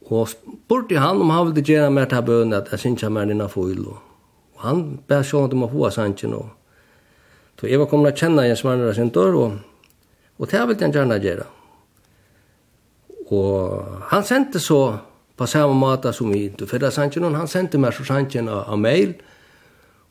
Og 0.08 0.28
spurte 0.32 0.98
han 0.98 1.20
om 1.20 1.30
han 1.30 1.50
ville 1.50 1.64
gjøre 1.64 1.90
mer 1.92 2.08
til 2.08 2.24
bøn 2.24 2.56
at 2.56 2.70
jeg 2.72 2.80
synes 2.80 3.02
jeg 3.02 3.12
mer 3.12 3.28
innan 3.28 3.50
foil. 3.52 3.82
Og 3.86 4.62
han 4.64 4.98
ber 5.08 5.22
så 5.22 5.44
at 5.44 5.52
de 5.52 5.60
må 5.60 5.68
få 5.68 5.90
sannsyn. 5.92 6.34
Og 6.34 6.48
så 7.60 7.66
jeg 7.66 7.80
var 7.80 7.90
kommet 7.90 8.14
til 8.14 8.16
å 8.16 8.26
kjenne 8.26 8.46
Jens 8.48 8.64
Marner 8.64 8.96
sin 8.96 9.12
dør, 9.12 9.36
og, 9.36 9.58
og 10.38 10.50
det 10.50 10.64
ville 10.68 10.86
han 10.86 10.94
gjerne 10.94 11.20
gjøre. 11.22 11.46
Og 13.28 14.04
han 14.08 14.24
sendte 14.24 14.60
så 14.62 14.80
på 15.38 15.46
samma 15.46 15.72
måte 15.72 16.12
som 16.12 16.30
vi 16.30 16.44
inte 16.44 16.66
förra 16.66 16.90
sanchen 16.90 17.34
han 17.34 17.48
sände 17.48 17.78
mig 17.78 17.92
så 17.92 18.04
sanchen 18.04 18.48
av 18.48 18.78
mail. 18.78 19.12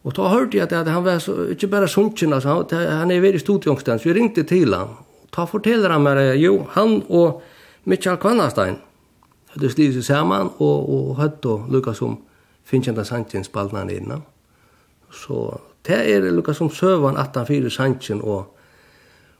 Och 0.01 0.13
då 0.13 0.23
hörde 0.27 0.57
jag 0.57 0.73
att 0.73 0.87
han 0.87 1.03
var 1.03 1.19
så 1.19 1.49
inte 1.49 1.67
bara 1.67 1.87
sanchen 1.87 2.33
alltså 2.33 2.49
han, 2.49 2.87
han 2.99 3.11
är 3.11 3.19
väldigt 3.21 3.41
stor 3.41 3.61
tjänstans 3.61 4.05
vi 4.05 4.13
ringde 4.13 4.43
till 4.43 4.73
han. 4.73 4.89
Och 5.35 5.49
forteller 5.49 5.89
han 5.89 6.03
mig 6.03 6.37
jo 6.37 6.65
han 6.69 7.01
och 7.01 7.43
Michael 7.83 8.17
Kvannastein 8.17 8.75
hade 9.47 9.69
slivit 9.69 9.93
sig 9.93 10.03
samman 10.03 10.49
och, 10.57 11.09
och 11.09 11.15
hade 11.15 11.37
då 11.41 11.65
Lukas 11.71 11.97
som 11.97 12.17
finnkjenta 12.63 13.05
sanchen 13.05 13.43
spalna 13.43 13.91
innan. 13.91 14.21
Så 15.11 15.59
det 15.81 16.13
är 16.13 16.21
Lukas 16.21 16.57
som 16.57 16.69
sövan 16.69 17.17
att 17.17 17.35
han 17.35 17.45
fyrer 17.45 17.69
sanchen 17.69 18.21
och 18.21 18.56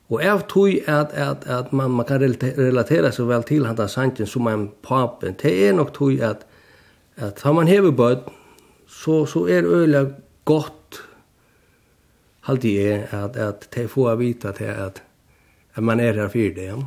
Og 0.10 0.24
jeg 0.24 0.42
tror 0.50 0.70
at, 0.88 1.08
at, 1.12 1.38
at 1.46 1.74
man, 1.74 1.92
man 1.92 2.06
kan 2.06 2.22
relatera 2.22 3.12
så 3.12 3.26
vel 3.26 3.44
til 3.44 3.66
handa 3.66 3.88
sangen 3.88 4.28
som 4.28 4.48
en 4.48 4.70
papen. 4.84 5.36
Det 5.42 5.68
er 5.68 5.74
nok 5.74 5.94
tror 5.94 6.24
at, 6.24 6.46
at 7.18 7.42
da 7.44 7.52
man 7.52 7.68
hever 7.68 7.92
bød, 7.92 8.18
så, 8.88 9.26
så 9.26 9.40
er 9.40 9.66
øyla 9.66 10.06
godt, 10.46 11.02
halde 12.42 12.74
jeg, 12.74 13.08
at, 13.12 13.36
at 13.36 13.68
det 13.76 13.90
får 13.90 14.10
jeg 14.10 14.20
vite 14.20 14.52
til 14.52 14.64
at, 14.64 15.04
at 15.76 15.84
man 15.84 16.00
er 16.00 16.14
her 16.14 16.28
för 16.28 16.54
det. 16.56 16.86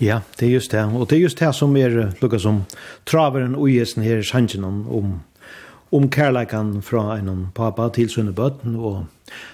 Ja, 0.00 0.20
det 0.40 0.48
er 0.48 0.52
just 0.52 0.72
det. 0.72 0.84
Og 0.94 1.10
det 1.10 1.16
er 1.16 1.22
just 1.22 1.38
det 1.38 1.54
som 1.54 1.76
er 1.76 2.12
lukka 2.22 2.38
som 2.38 2.64
traveren 3.06 3.54
og 3.54 3.68
gjesen 3.68 4.02
her 4.02 4.22
sangen 4.22 4.64
om, 4.64 4.88
om 4.88 5.20
om 5.92 6.10
kärlekan 6.10 6.82
från 6.82 7.28
en 7.28 7.48
pappa 7.54 7.88
til 7.88 8.08
sine 8.10 8.32
bötten. 8.32 8.76
og 8.76 9.04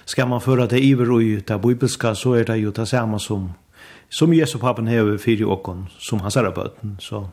ska 0.05 0.25
man 0.25 0.41
föra 0.41 0.67
det 0.67 0.79
iver 0.79 1.11
og 1.11 1.45
ta 1.45 1.57
bibelska, 1.57 2.13
så 2.13 2.33
er 2.33 2.43
det 2.43 2.57
ju 2.57 2.71
det 2.71 2.87
samma 2.87 3.19
som, 3.19 3.49
som 4.09 4.33
Jesu 4.33 4.57
pappen 4.57 4.87
hever 4.87 5.17
fyra 5.17 5.47
åkon 5.47 5.87
som 5.99 6.19
hans 6.19 6.35
er 6.35 6.51
bötten. 6.51 6.97
så 6.99 7.27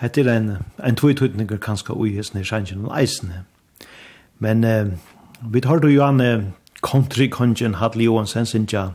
det 0.00 0.18
är 0.18 0.28
en, 0.28 0.56
en 0.78 0.96
tvitutninger 0.96 1.56
kanskje 1.56 1.94
ui 1.94 2.16
hesten 2.16 2.40
i 2.40 2.44
sjansjen 2.44 2.86
och 2.86 2.98
eisene. 2.98 3.44
Men 4.38 4.64
eh, 4.64 4.86
vi 5.52 5.60
tar 5.60 5.78
då 5.78 5.88
ju 5.88 6.02
an 6.02 6.20
eh, 6.20 6.42
country 6.82 7.30
kongen 7.30 7.76
Johansson 7.94 8.46
sin 8.46 8.66
sinja, 8.66 8.92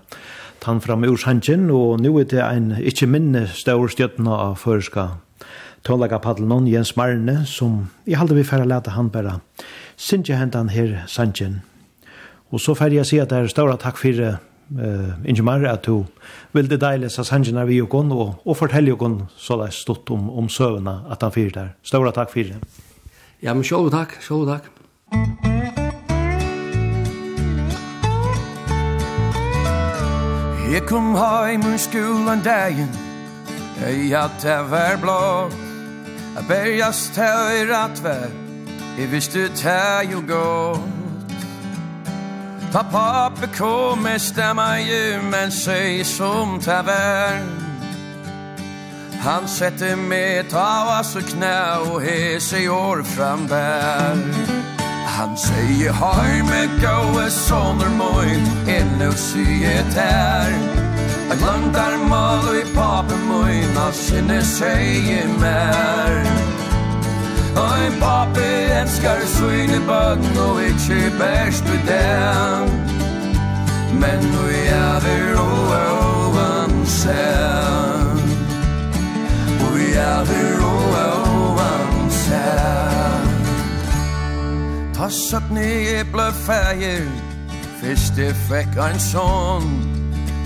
tan 0.60 0.82
fram 0.82 1.04
ur 1.04 1.18
sjansjen, 1.18 1.72
og 1.72 2.00
nu 2.00 2.20
er 2.20 2.24
det 2.24 2.42
en 2.42 2.72
ikke 2.72 3.08
minne 3.08 3.48
stor 3.48 3.88
stjøttene 3.88 4.32
av 4.32 4.56
føreska 4.56 5.08
tålaga 5.84 6.20
paddelnon 6.20 6.68
Jens 6.68 6.96
Marne, 6.98 7.46
som 7.46 7.90
i 8.06 8.18
halde 8.18 8.36
vi 8.36 8.44
færre 8.44 8.68
leta 8.68 8.92
han 8.96 9.10
bæra. 9.10 9.40
Sintje 9.98 10.38
hentan 10.40 10.70
her 10.70 11.04
sanjen. 11.08 11.62
Og 12.52 12.62
så 12.62 12.76
færre 12.76 12.96
jeg 12.98 13.06
si 13.06 13.20
at 13.20 13.30
det 13.30 13.38
er 13.38 13.52
ståra 13.52 13.78
takk 13.78 13.98
for 14.02 14.22
uh, 14.24 15.26
Inge 15.26 15.44
Marre 15.46 15.72
at 15.72 15.86
du 15.86 16.06
vil 16.54 16.70
det 16.70 16.82
deile 16.82 17.10
sa 17.10 17.24
sanjen 17.24 17.58
av 17.58 17.68
vi 17.70 17.82
og, 17.82 18.42
og 18.46 18.58
fortelle 18.58 18.90
Jokon 18.90 19.28
så 19.38 19.58
det 19.62 19.70
er 19.70 19.78
stått 19.78 20.10
om, 20.10 20.30
om 20.30 20.50
søvna 20.50 21.04
at 21.12 21.22
han 21.22 21.32
fyrir 21.32 21.54
der. 21.54 21.76
Ståra 21.84 22.12
takk 22.12 22.32
for. 22.32 22.58
Ja, 23.42 23.54
men 23.54 23.64
sjål 23.64 23.92
takk, 23.92 24.18
sjål 24.22 24.48
takk. 24.48 24.72
Jeg 30.70 30.86
kom 30.86 31.16
heim 31.16 31.64
ur 31.66 31.78
skolan 31.82 32.44
dagen 32.46 32.92
Jeg 33.82 34.12
hatt 34.14 34.38
det 34.44 34.60
var 34.70 35.02
blått 35.02 35.69
A 36.38 36.42
bergast 36.48 37.18
här 37.18 37.52
i 37.52 37.66
rattvær 37.66 38.30
I 38.98 39.06
visste 39.06 39.50
här 39.64 40.04
jo 40.04 40.22
godt. 40.28 40.82
Ta 42.72 42.84
papper 42.84 43.48
kommer 43.58 44.18
stemma 44.18 44.80
ju 44.80 45.22
Men 45.22 45.52
säg 45.52 46.04
som 46.04 46.60
tavern. 46.60 47.70
Han 49.22 49.48
sätter 49.48 49.96
med 49.96 50.50
tavas 50.50 51.16
og 51.16 51.24
knæ 51.24 51.78
Og 51.92 52.02
he 52.02 52.40
seg 52.40 52.70
år 52.72 53.04
frambär 53.04 54.16
Han 55.06 55.38
säger 55.38 55.92
Har 55.92 56.44
med 56.44 56.70
gåa 56.82 57.30
soner 57.30 57.90
moj 57.90 58.30
Ännu 58.68 59.12
syet 59.12 59.94
här 59.96 60.89
Et 61.32 61.42
langt 61.42 61.78
er 61.78 61.98
mal 62.10 62.42
og 62.50 62.56
i 62.58 62.64
pape 62.74 63.18
møyna 63.30 63.90
sinne 63.94 64.40
seie 64.46 65.22
mer 65.42 66.16
Og 67.54 67.98
pape 68.02 68.46
elskar 68.80 69.22
svine 69.36 69.78
bønn 69.86 70.40
og 70.46 70.64
ikkje 70.66 71.12
bæst 71.20 71.70
vi 71.70 71.78
den 71.90 72.74
Men 74.02 74.26
nu 74.32 74.44
er 74.50 75.00
vi 75.04 75.16
roa 75.36 75.80
ovan 75.92 76.86
sen. 76.86 78.20
Og 79.66 79.72
vi 79.76 79.92
er 79.94 80.24
vi 80.30 80.40
roa 80.62 81.06
ovan 81.36 82.12
sen. 82.22 83.30
Tassat 84.94 85.52
nye 85.52 86.06
blø 86.12 86.32
fægir 86.46 87.08
Fyrst 87.82 88.18
jeg 88.18 88.36
fekk 88.48 88.80
ein 88.88 89.00
sånn 89.00 89.99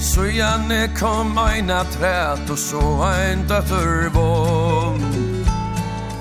Så 0.04 0.26
gjerne 0.28 0.88
kom 1.00 1.38
eina 1.40 1.84
træt 1.84 2.50
og 2.52 2.58
så 2.60 2.82
ein 3.08 3.46
døtter 3.48 4.10
vån 4.12 5.00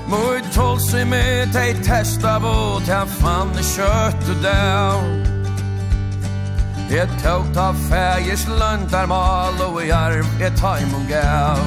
Moi 0.07 0.39
tål 0.55 0.79
seg 0.79 1.09
med 1.11 1.51
teg 1.51 1.81
testa 1.83 2.37
våt 2.39 2.87
Jeg 2.87 3.11
fann 3.17 3.51
kjøtt 3.59 4.31
og 4.33 4.39
dæv 4.45 5.03
Jeg 6.93 7.11
tåg 7.25 7.51
ta 7.57 7.67
fægis 7.89 8.47
løndarmal 8.47 9.59
og 9.67 9.81
i 9.83 9.91
arv 9.91 10.31
jeg 10.39 10.55
taim 10.63 10.95
og 11.01 11.05
gav 11.11 11.61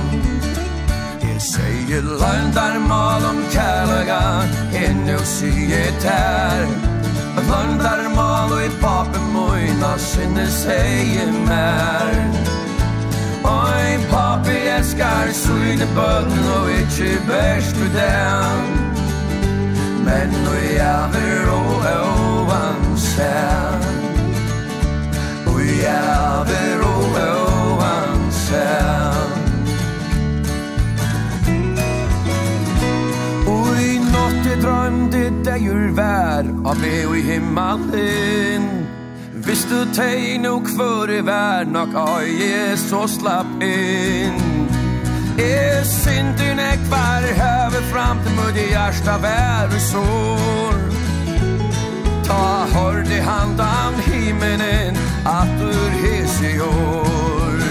Jeg 1.20 1.38
sier 1.50 2.10
løndarmal 2.16 3.28
om 3.28 3.44
kærlega 3.52 4.22
Enn 4.86 5.04
og 5.12 5.24
sier 5.28 5.92
tær. 6.00 6.64
Løndarmal 7.36 8.56
og 8.56 8.62
i 8.64 8.72
papen 8.80 9.32
mor 9.34 9.55
mamma 9.86 9.98
sinne 9.98 10.46
seie 10.46 11.26
mer 11.46 12.14
Oi, 13.44 13.98
papi 14.10 14.58
eskar 14.78 15.30
suine 15.32 15.86
bøtten 15.94 16.48
og 16.58 16.70
ikkje 16.80 17.12
bæst 17.28 17.76
du 17.78 17.86
den 17.94 18.64
Men 20.06 20.28
nu 20.44 20.54
er 20.78 21.10
ver 21.12 21.50
og 21.50 21.86
ovan 21.92 22.82
sen. 22.96 23.86
Oi, 25.50 25.68
er 25.82 26.44
ver 26.46 26.84
og 26.86 27.16
ovan 27.26 28.30
sen. 28.30 29.32
Oi, 33.50 33.98
natt 34.12 34.46
jeg 34.46 34.62
drømte 34.62 35.24
deg 35.50 35.70
ur 35.74 35.90
vær 35.98 36.54
Av 36.66 36.78
vi 36.82 36.98
og 37.06 37.18
i 37.18 37.26
himmelen 37.32 38.85
Hvis 39.46 39.62
du 39.70 39.78
teg 39.94 40.40
nok 40.42 40.66
for 40.74 41.06
i 41.06 41.20
vær 41.22 41.68
nok 41.70 41.92
av 41.94 42.24
Jesus 42.26 43.12
slapp 43.20 43.62
inn. 43.62 44.40
Er 45.38 45.84
synden 45.86 46.58
ek 46.58 46.82
var 46.90 47.22
høve 47.38 47.82
fram 47.92 48.24
til 48.24 48.34
mot 48.34 48.58
i 48.58 48.66
hjärsta 48.72 49.14
vær 49.22 49.70
og 49.70 49.82
sår 49.86 50.82
Ta 52.26 52.66
hård 52.72 53.06
i 53.06 53.22
handan 53.22 54.02
himmelen 54.08 54.98
at 55.30 55.62
ur 55.62 55.94
hes 56.02 56.40
i 56.42 56.56
år. 56.66 57.64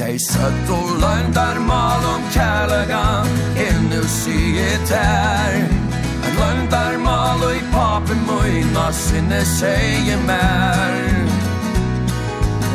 Dei 0.00 0.16
søtt 0.18 0.74
og 0.74 0.96
løndar 0.98 1.62
mal 1.70 2.10
om 2.16 2.30
kærlegan 2.34 3.30
enn 3.68 3.90
du 3.94 4.02
sier 4.10 4.80
tær. 4.90 5.85
En 6.26 6.32
løndar 6.34 6.98
mal 6.98 7.42
og 7.46 7.56
i 7.56 7.62
papen 7.72 8.22
moina 8.26 8.90
sinne 8.92 9.44
seie 9.46 10.16
mer 10.26 11.04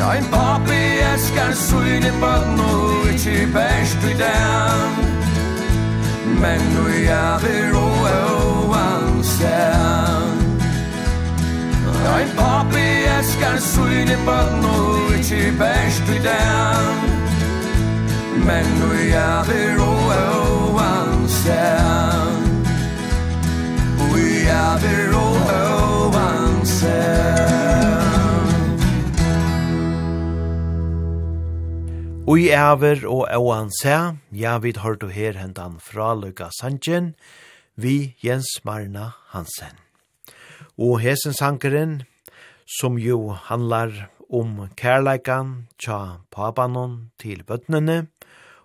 Ja, 0.02 0.12
en 0.18 0.24
papi 0.32 0.80
eskar 1.12 1.52
suine 1.54 2.12
bøtt 2.22 2.48
no 2.56 2.70
ikkje 3.12 3.44
best 3.54 4.06
i 4.08 4.14
den 4.22 4.96
Men 6.40 6.64
nu 6.72 6.88
jæver 7.04 7.76
og 7.78 8.00
oan 8.08 9.22
sen 9.22 10.42
Ja, 12.04 12.16
en 12.24 12.34
papi 12.40 12.88
eskar 13.18 13.60
suine 13.60 14.18
bøtt 14.26 14.58
no 14.64 14.76
ikkje 15.18 15.52
best 15.60 16.14
i 16.16 16.20
den 16.26 16.94
Men 18.46 18.76
nu 18.80 18.92
jæver 19.12 19.82
og 19.86 20.04
oan 20.74 21.28
sen 21.28 22.31
Vi 24.42 24.48
vill 24.82 25.12
og 25.14 25.36
ovan 25.54 26.64
Ui 32.26 32.48
ever 32.50 33.04
og 33.06 33.28
oan 33.38 33.70
se, 33.78 34.16
ja 34.34 34.56
vid 34.58 34.80
du 34.98 35.06
her 35.14 35.38
hendan 35.38 35.78
fra 35.78 36.14
Luka 36.14 36.48
Sanchen, 36.58 37.14
vi 37.76 38.16
Jens 38.24 38.64
Marna 38.64 39.12
Hansen. 39.30 39.78
Og 40.78 40.98
hesen 41.00 41.34
sankeren, 41.34 42.02
som 42.66 42.98
jo 42.98 43.30
handlar 43.30 44.10
om 44.30 44.68
kærleikan 44.76 45.68
tja 45.78 46.18
papanon 46.32 47.12
til 47.18 47.44
bøtnene, 47.44 48.08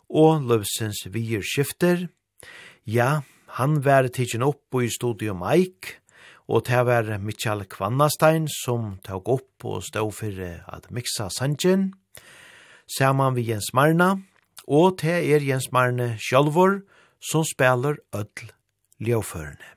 og 0.09 0.41
løvsens 0.41 1.05
vier 1.11 1.41
skifter, 1.45 2.07
ja, 2.85 3.21
Han 3.57 3.79
var 3.81 4.05
tidsin 4.13 4.43
opp 4.45 4.75
i 4.77 4.85
Studio 4.93 5.34
Mike, 5.34 5.97
og 6.45 6.67
det 6.69 6.84
var 6.85 7.07
Mitchell 7.17 7.63
Kvannastein 7.65 8.45
som 8.53 8.99
tog 9.01 9.31
opp 9.34 9.65
og 9.65 9.81
stod 9.81 10.13
for 10.13 10.43
at 10.45 10.85
mixa 10.93 11.25
sangen, 11.34 11.88
saman 12.85 13.34
vi 13.34 13.47
Jens 13.49 13.71
Marna, 13.73 14.11
og 14.69 15.01
det 15.01 15.17
er 15.34 15.41
Jens 15.41 15.71
Marne 15.73 16.19
sjálfur 16.21 16.84
som 17.17 17.41
spelar 17.49 17.97
öll 18.13 18.53
ljøførende. 19.01 19.73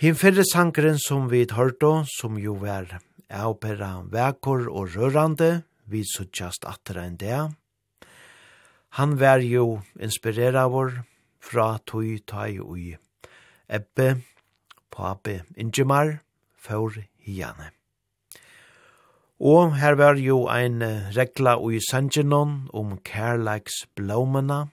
Hinn 0.00 0.16
fyrre 0.16 0.48
sangren 0.48 0.96
som 0.96 1.28
vi 1.28 1.44
hørte, 1.52 2.06
som 2.16 2.40
jo 2.40 2.56
var 2.64 2.96
avpera 3.28 3.98
vekor 4.08 4.70
og 4.72 4.96
rørande, 4.96 5.66
vi 5.84 6.00
suttjast 6.08 6.64
atra 6.64 7.04
enn 7.04 7.20
det. 7.20 7.44
Han 8.96 9.18
var 9.20 9.44
jo 9.44 9.82
inspirera 10.00 10.64
vår 10.72 11.04
fra 11.44 11.78
tui 11.86 12.18
tai 12.26 12.58
ui. 12.58 12.96
Ebbe, 13.68 14.22
pape, 14.90 15.42
ingemar, 15.56 16.20
for 16.56 16.92
hiane. 17.20 17.70
Og 19.40 19.76
her 19.76 19.94
var 20.00 20.16
jo 20.16 20.46
ein 20.48 20.80
regla 21.16 21.58
ui 21.60 21.80
sanjinon 21.82 22.68
om 22.72 22.96
kærleiks 23.04 23.84
blomena, 23.96 24.68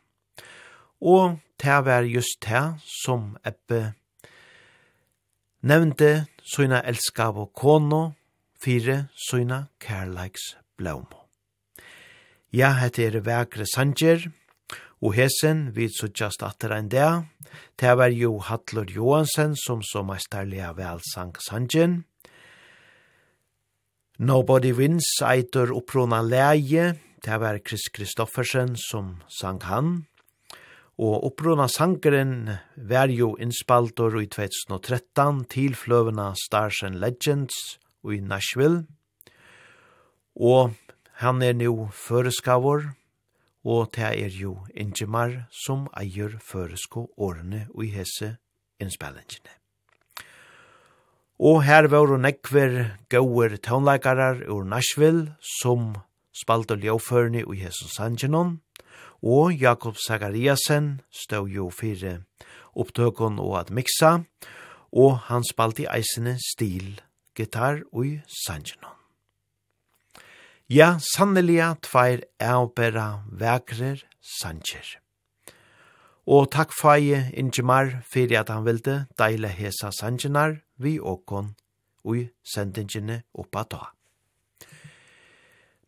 og 1.02 1.40
det 1.60 1.80
var 1.86 2.08
just 2.08 2.46
det 2.48 2.80
som 3.04 3.36
Ebbe 3.46 3.94
nevnte 5.62 6.28
suina 6.44 6.82
elskav 6.88 7.38
og 7.38 7.54
kono, 7.54 8.14
fire 8.62 9.08
søgna 9.30 9.66
kærleiks 9.82 10.56
blomo. 10.78 11.26
Ja, 12.54 12.74
hette 12.82 13.06
er 13.06 13.22
vekre 13.24 13.66
sanger, 13.70 14.28
Og 15.02 15.16
hesen 15.18 15.72
vi 15.74 15.88
suttjast 15.90 16.44
atter 16.46 16.76
enn 16.76 16.90
det. 16.94 17.26
det 17.82 17.94
var 17.98 18.14
jo 18.14 18.38
Hattler 18.38 18.86
Johansen 18.86 19.56
som 19.58 19.82
så 19.82 20.04
meisterlige 20.06 20.70
vel 20.78 21.02
sang 21.14 21.34
sangen. 21.42 22.04
Nobody 24.20 24.70
Wins 24.78 25.08
eitur 25.26 25.74
opprona 25.74 26.22
leie, 26.22 26.94
det 27.26 27.38
var 27.42 27.58
Chris 27.66 27.90
Kristoffersen 27.90 28.76
som 28.78 29.16
sang 29.26 29.58
han. 29.66 30.06
Og 31.02 31.26
opprona 31.26 31.66
sangeren 31.66 32.60
var 32.78 33.10
jo 33.10 33.34
innspaltor 33.42 34.20
i 34.22 34.28
2013 34.30 35.46
til 35.50 35.74
fløvena 35.74 36.36
Stars 36.38 36.84
and 36.86 37.02
Legends 37.02 37.80
i 38.06 38.22
Nashville. 38.22 38.86
Og 40.38 40.78
han 41.26 41.42
er 41.42 41.58
nu 41.58 41.90
føreskavår, 41.90 42.92
og 43.64 43.92
det 43.96 44.12
er 44.26 44.34
jo 44.34 44.56
Ingemar 44.74 45.48
som 45.54 45.88
eier 45.98 46.38
føresko 46.42 47.12
årene 47.18 47.68
og 47.74 47.86
i 47.86 47.92
hese 47.94 48.36
innspillingene. 48.82 49.58
Og 51.42 51.64
her 51.66 51.88
var 51.90 52.12
og 52.14 52.22
nekver 52.22 52.98
gauer 53.10 53.58
tånleikarar 53.58 54.44
ur 54.50 54.66
Nashville 54.66 55.34
som 55.62 55.96
spalte 56.38 56.78
ljåførene 56.78 57.46
og 57.48 57.56
i 57.56 57.64
hese 57.66 57.90
sangenon, 57.90 58.60
og 59.22 59.54
Jakob 59.54 59.98
Zachariasen 59.98 61.02
stod 61.14 61.50
jo 61.50 61.70
fire 61.70 62.22
opptøkken 62.74 63.40
og 63.42 63.60
at 63.60 63.74
miksa, 63.74 64.22
og 64.92 65.20
han 65.30 65.46
spalte 65.46 65.86
i 65.86 65.92
eisene 65.98 66.38
stil, 66.42 67.02
gitar 67.38 67.84
og 67.92 68.22
sangenon. 68.46 69.01
Ja, 70.72 71.02
sanneliga 71.04 71.74
tveir 71.84 72.22
avbera 72.40 73.26
vekrer 73.28 74.06
sanger. 74.24 74.86
Og 76.24 76.46
takk 76.54 76.72
feie 76.72 77.26
Ingemar 77.36 77.90
fyrir 78.08 78.40
at 78.40 78.54
han 78.54 78.64
vilde 78.64 78.94
deile 79.20 79.52
hesa 79.52 79.90
sangenar 79.92 80.62
vi 80.80 80.94
åkon 80.96 81.50
ui 82.08 82.30
sendingene 82.54 83.18
oppa 83.36 83.66
ta. 83.68 83.82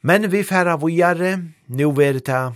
Men 0.04 0.28
vi 0.32 0.44
færa 0.44 0.76
vujare, 0.76 1.32
nu 1.68 1.94
verita, 1.96 2.52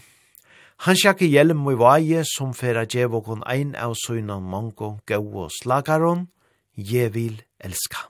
han 0.84 1.00
sjakke 1.00 1.32
hjelm 1.32 1.64
i 1.72 1.78
vaje 1.80 2.26
som 2.28 2.52
færa 2.52 2.84
djevokon 2.84 3.48
ein 3.48 3.72
av 3.72 3.96
søgnan 4.04 4.44
mongo 4.44 4.98
gau 5.08 5.24
og 5.46 5.56
slagaron, 5.62 6.28
je 6.76 7.08
vil 7.08 7.40
elska. 7.64 8.10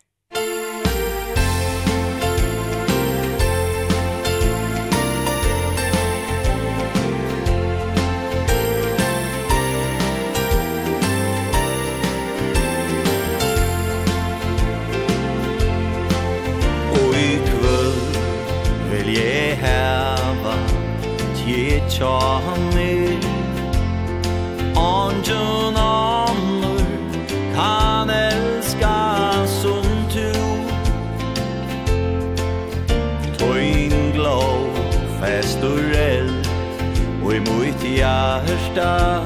i 17.17 17.39
kvöld 17.45 18.17
Vill 18.91 19.15
hava 19.61 20.53
Tje 21.35 21.81
tja 21.89 22.41
tjane 22.69 23.19
Anjun 24.75 25.77
annor 25.77 26.81
Kan 27.55 28.09
elska 28.09 29.31
som 29.45 29.85
tu 30.13 30.33
Toin 33.37 34.11
glow 34.13 34.69
Fest 35.21 35.63
och 35.63 35.95
eld 35.95 36.47
Och 37.25 37.33
i 37.33 37.39
mitt 37.39 37.97
hjärsta 37.97 39.21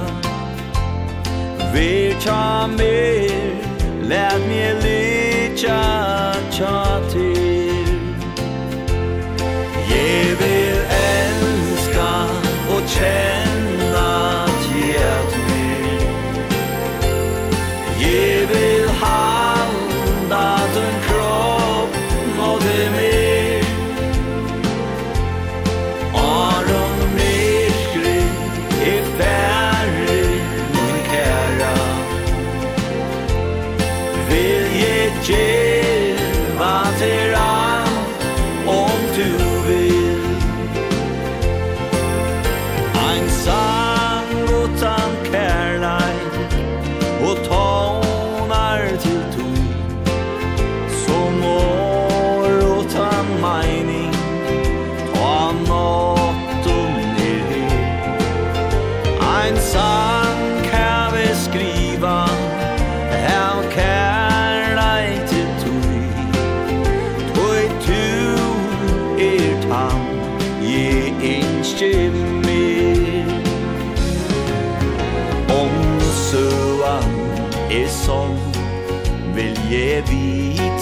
Vill 1.73 2.15
tja 2.19 2.67
mer 2.77 3.55
Lät 4.01 4.47
mig 4.47 4.75
lycka 4.83 5.81
Tja 6.51 6.99
till 7.11 7.30
kjær. 12.91 13.40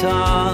guitar 0.01 0.48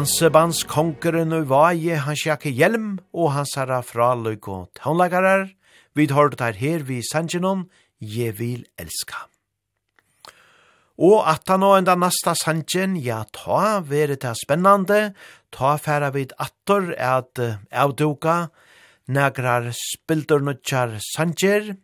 Dansebands 0.00 0.62
konkeren 0.64 1.34
og 1.36 1.50
vaje, 1.50 1.98
han 2.00 2.16
sjakke 2.16 2.48
hjelm, 2.56 2.94
og 3.12 3.34
han 3.34 3.44
sara 3.44 3.82
fra 3.84 4.14
løyk 4.16 4.46
og 4.48 4.70
tånlagarar, 4.78 5.50
vi 5.92 6.06
tar 6.08 6.30
det 6.32 6.54
her 6.56 6.86
vi 6.88 7.02
sangenon, 7.04 7.66
je 8.00 8.30
vil 8.38 8.62
elska. 8.80 9.26
Og 10.96 11.28
at 11.28 11.44
han 11.52 11.66
og 11.68 11.76
enda 11.82 11.98
nasta 12.00 12.32
sangen, 12.32 12.96
ja, 12.96 13.26
ta 13.28 13.82
vere 13.84 14.16
det 14.16 14.32
spennande, 14.40 15.12
ta 15.52 15.76
færa 15.76 16.08
vid 16.16 16.32
attor 16.40 16.94
at 16.96 17.36
avduka, 17.68 18.48
nagrar 19.04 19.68
spildur 19.76 20.40
nutjar 20.40 20.96
sanger, 21.12 21.74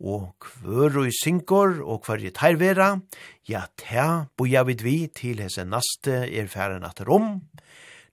og 0.00 0.34
kvør 0.42 1.04
og 1.04 1.12
synkor 1.22 1.80
og 1.82 2.04
hver 2.06 2.24
i 2.24 2.54
vera. 2.58 3.00
ja, 3.48 3.66
ta 3.76 4.26
boja 4.36 4.62
vid 4.64 4.82
vi 4.82 5.06
til 5.06 5.40
hese 5.40 5.64
naste 5.64 6.28
er 6.30 6.46
færen 6.46 6.84
at 6.84 7.00
rom. 7.06 7.42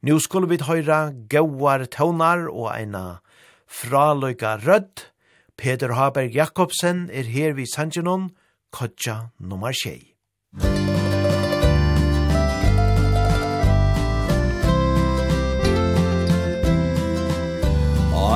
Nå 0.01 0.19
skulle 0.19 0.47
vi 0.49 0.57
høyra 0.57 1.11
gauar 1.29 1.85
tøvnar 1.85 2.49
og 2.49 2.71
eina 2.75 3.21
fraløyga 3.67 4.57
rødd. 4.65 5.11
Peter 5.57 5.93
Haberg 5.93 6.33
Jakobsen 6.35 7.09
er 7.13 7.23
her 7.23 7.53
vid 7.53 7.67
Sanjanon, 7.67 8.31
kodja 8.71 9.29
nummer 9.39 9.71
6. 9.71 10.07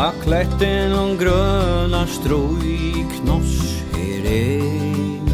A 0.05 0.11
kletten 0.21 0.93
om 0.93 1.17
gröna 1.17 2.05
stroi 2.07 3.04
knoss 3.25 3.81
her 3.93 4.23
ein 4.39 5.29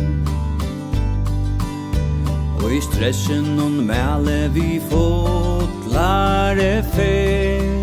Og 2.63 2.69
i 2.73 2.81
stressen 2.81 3.59
hon 3.59 3.85
mæle 3.87 4.51
vi 4.53 4.81
fotlare 4.89 6.83
fer. 6.93 7.81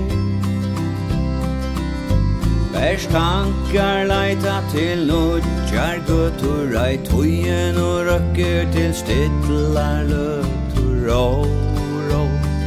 Bærs 2.73 3.07
tankar 3.07 4.05
leita 4.07 4.61
til 4.71 5.07
nudjar 5.09 5.99
guttur 6.07 6.77
Ei 6.85 6.97
tøyen 7.09 7.77
og 7.77 8.07
røkker 8.07 8.73
til 8.73 8.95
stittlar 8.95 10.03
løtur 10.07 10.95
Rå, 11.09 11.29
rå, 12.11 12.23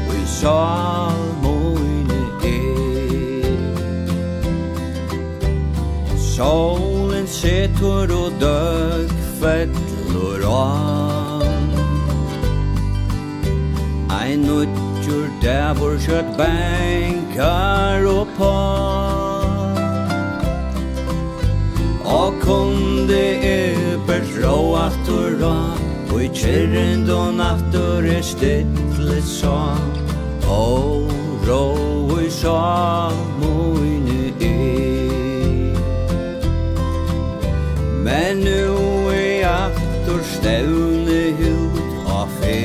og 0.07 0.15
i 0.15 0.25
salmoine 0.25 2.21
er. 2.43 3.55
Sol 6.35 7.00
Solen 7.21 7.27
sketor 7.29 8.09
og 8.17 8.33
døg 8.41 9.11
fettler 9.37 10.45
av 10.49 11.43
Ein 14.15 14.47
utjur 14.49 15.27
dævor 15.43 15.99
kjøtt 16.01 16.31
bænkar 16.39 18.07
og 18.09 18.31
på 18.39 18.49
Og 22.09 22.41
kunde 22.41 23.21
eber 23.51 24.25
rå 24.41 24.57
atur 24.81 25.37
rå 25.43 25.55
Og 26.09 26.23
i 26.23 26.29
kyrren 26.33 27.05
då 27.05 27.21
nattur 27.37 28.01
er 28.17 28.25
stille 28.25 29.21
sa 29.21 29.77
Og 30.49 31.11
rå 31.45 31.65
i 32.17 32.29
sa 32.29 33.11
moine 33.37 34.33
er 34.41 34.90
Men 38.11 38.37
nu 38.37 39.07
er 39.07 39.47
aftur 39.47 40.19
stevne 40.23 41.19
hud 41.39 41.77
og 42.11 42.27
fe 42.41 42.57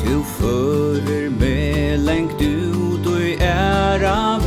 Du 0.00 0.22
fører 0.38 1.28
med 1.40 1.98
lengt 1.98 2.40
ut 2.40 3.06
og 3.12 3.20
i 3.20 3.34
æra 3.44 4.38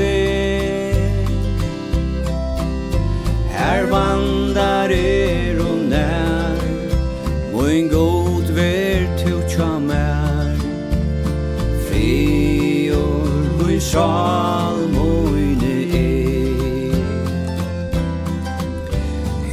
Her 3.53 3.85
vandar 3.93 4.89
er 4.97 5.61
og 5.61 5.77
nær 5.93 6.65
Moin 7.53 7.89
god 7.93 8.53
ver 8.57 9.05
til 9.21 9.39
tja 9.53 9.79
mer 9.79 10.57
Fri 11.85 12.89
og 12.97 13.29
moin 13.61 13.81
sjal 13.91 14.70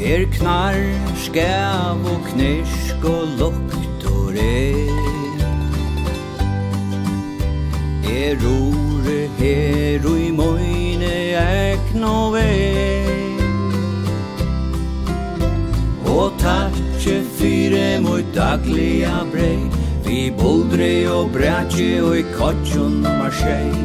Er 0.08 0.24
knar, 0.32 0.74
skæv 1.20 2.06
og 2.12 2.20
knirsk 2.30 3.02
og 3.04 3.26
lukt 3.38 4.06
og 4.08 4.30
re. 4.32 4.70
Er 8.08 8.38
rore 8.40 9.18
her 9.36 10.06
og 10.08 10.16
i 10.16 10.30
møyne 10.32 11.12
ekn 11.74 12.08
og 12.08 12.38
ve 12.38 12.48
Og 16.08 16.32
tatje 16.40 17.20
fyre 17.36 18.00
mot 18.00 18.32
daglia 18.32 19.26
brei 19.28 19.60
Vi 20.08 20.32
boldre 20.40 20.92
og 21.12 21.32
brætje 21.36 22.02
og 22.02 22.16
i 22.16 22.24
kottjon 22.32 23.02
marsjei. 23.04 23.76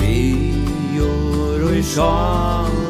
Frior 0.00 1.68
og 1.68 1.76
i 1.76 1.88
sjal 1.92 2.87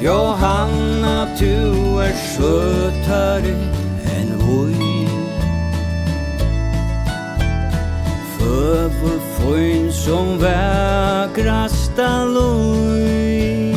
Johanna, 0.00 1.26
du 1.34 1.98
er 1.98 2.14
søtare 2.14 3.50
enn 4.14 4.30
oj 4.46 4.76
Föver 8.36 9.18
fin 9.34 9.90
som 9.92 10.38
vækrasta 10.38 12.06
loj 12.30 13.74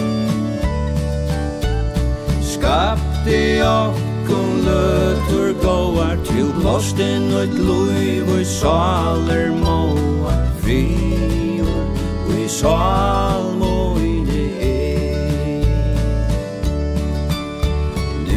Skapte 2.51 3.41
okkon 3.65 4.53
løtur 4.69 5.57
gåar 5.65 6.21
Til 6.29 6.53
blåsten 6.61 7.31
og 7.33 7.43
et 7.47 7.59
loj 7.65 8.07
Och 8.29 8.39
i 8.39 8.45
saler 8.45 9.49
moa 9.57 10.37
Frior 10.61 11.85
och 12.29 12.39
i 12.45 12.49
salmåar 12.49 13.80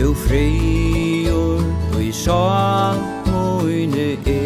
Jo 0.05 0.11
frior 0.13 1.63
i 1.97 2.11
sal 2.13 2.99
moine 3.25 4.09
e 4.29 4.43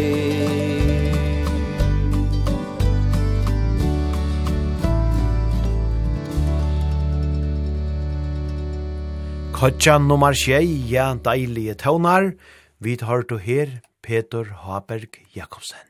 Kodja 9.51 9.99
nummer 9.99 10.31
6, 10.31 10.63
ja, 10.93 11.11
deilige 11.19 11.75
tøvnar. 11.75 12.37
Vi 12.79 12.95
tar 12.95 13.27
du 13.27 13.41
her, 13.43 13.81
Peter 14.01 14.47
Haberg 14.63 15.19
Jakobsen. 15.35 15.83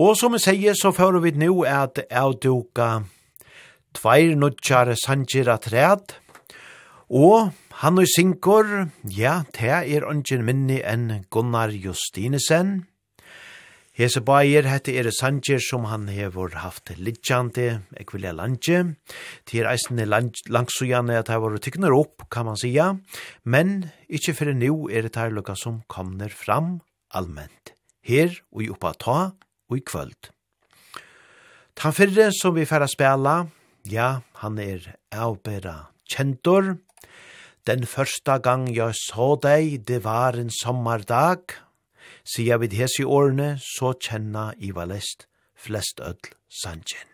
Og 0.00 0.16
som 0.16 0.32
jeg 0.32 0.46
sier, 0.48 0.80
så 0.80 0.96
får 0.96 1.20
vi 1.20 1.36
nå 1.36 1.66
at 1.68 2.06
jeg 2.08 2.40
duker 2.40 3.04
tveir 3.92 4.32
nudjar 4.40 4.96
sanger 4.96 5.52
at 5.60 5.68
ræd, 5.68 6.22
og 7.12 7.52
Han 7.82 7.98
og 7.98 8.06
Sinkor, 8.06 8.68
ja, 9.10 9.40
te 9.50 9.66
er 9.66 10.04
ongen 10.06 10.44
minni 10.46 10.76
enn 10.86 11.24
Gunnar 11.34 11.72
Justinesen. 11.74 12.84
Hese 13.98 14.20
baier, 14.22 14.68
hette 14.70 14.94
er 14.94 15.08
sanger 15.10 15.58
som 15.58 15.88
han 15.90 16.04
hevor 16.06 16.54
haft 16.62 16.92
lidjande, 16.94 17.80
ekvilja 17.98 18.36
landje. 18.38 18.84
Te 19.50 19.58
er 19.58 19.72
eisne 19.72 20.06
langsujane 20.06 21.16
at 21.18 21.32
hevor 21.34 21.58
tykner 21.58 21.90
opp, 21.96 22.28
kan 22.30 22.46
man 22.46 22.60
sija. 22.62 22.86
Men 23.42 23.90
ikkje 24.06 24.36
fyrir 24.38 24.56
nu 24.60 24.86
er 24.86 25.08
det 25.08 25.18
her 25.18 25.34
lukka 25.34 25.58
som 25.58 25.82
kommer 25.90 26.30
fram 26.30 26.76
allment. 27.10 27.74
Her 28.06 28.30
og 28.54 28.62
i 28.62 28.70
oppa 28.70 28.94
ta 28.94 29.18
og 29.34 29.80
i 29.80 29.82
kvöld. 29.82 30.30
Tan 31.74 31.98
fyrre 31.98 32.30
som 32.30 32.54
vi 32.54 32.62
færa 32.62 32.86
spela, 32.86 33.40
ja, 33.90 34.20
han 34.38 34.62
er 34.62 34.86
avbera 35.10 35.90
kjentor. 36.06 36.76
Kjentor. 36.76 36.88
Den 37.62 37.84
første 37.86 38.40
gang 38.42 38.64
jeg 38.74 38.90
så 38.98 39.36
deg, 39.38 39.86
det 39.86 40.02
var 40.02 40.34
en 40.34 40.50
sommardag. 40.50 41.54
Sia 42.26 42.58
vid 42.58 42.74
hesi 42.74 43.06
årene, 43.06 43.54
så 43.62 43.94
kjenna 43.94 44.50
i 44.58 44.74
valest 44.74 45.30
flest 45.54 46.02
öll 46.02 46.18
sanjen. 46.50 47.06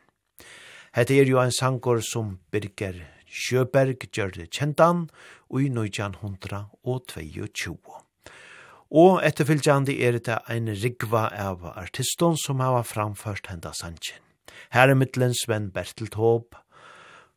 Hette 0.97 1.13
er 1.21 1.29
jo 1.29 1.37
en 1.43 1.53
sankor 1.53 2.01
som 2.01 2.41
Birger 2.49 2.97
Sjøberg 3.29 4.09
gjør 4.09 4.33
det 4.39 4.49
kjentan, 4.57 5.13
og 5.53 5.61
i 5.61 5.69
1922. 5.69 7.77
Og 8.89 9.21
etterfylgjande 9.21 9.93
er 10.01 10.17
det 10.17 10.41
ein 10.49 10.73
rigva 10.73 11.29
av 11.29 11.61
artiston 11.75 12.41
som 12.41 12.65
hava 12.65 12.81
framførst 12.89 13.53
henda 13.53 13.77
sanjen. 13.77 14.25
Her 14.73 14.89
er 14.89 14.97
mittlen 14.97 15.37
Sven 15.37 15.69
Bertelthåb, 15.77 16.57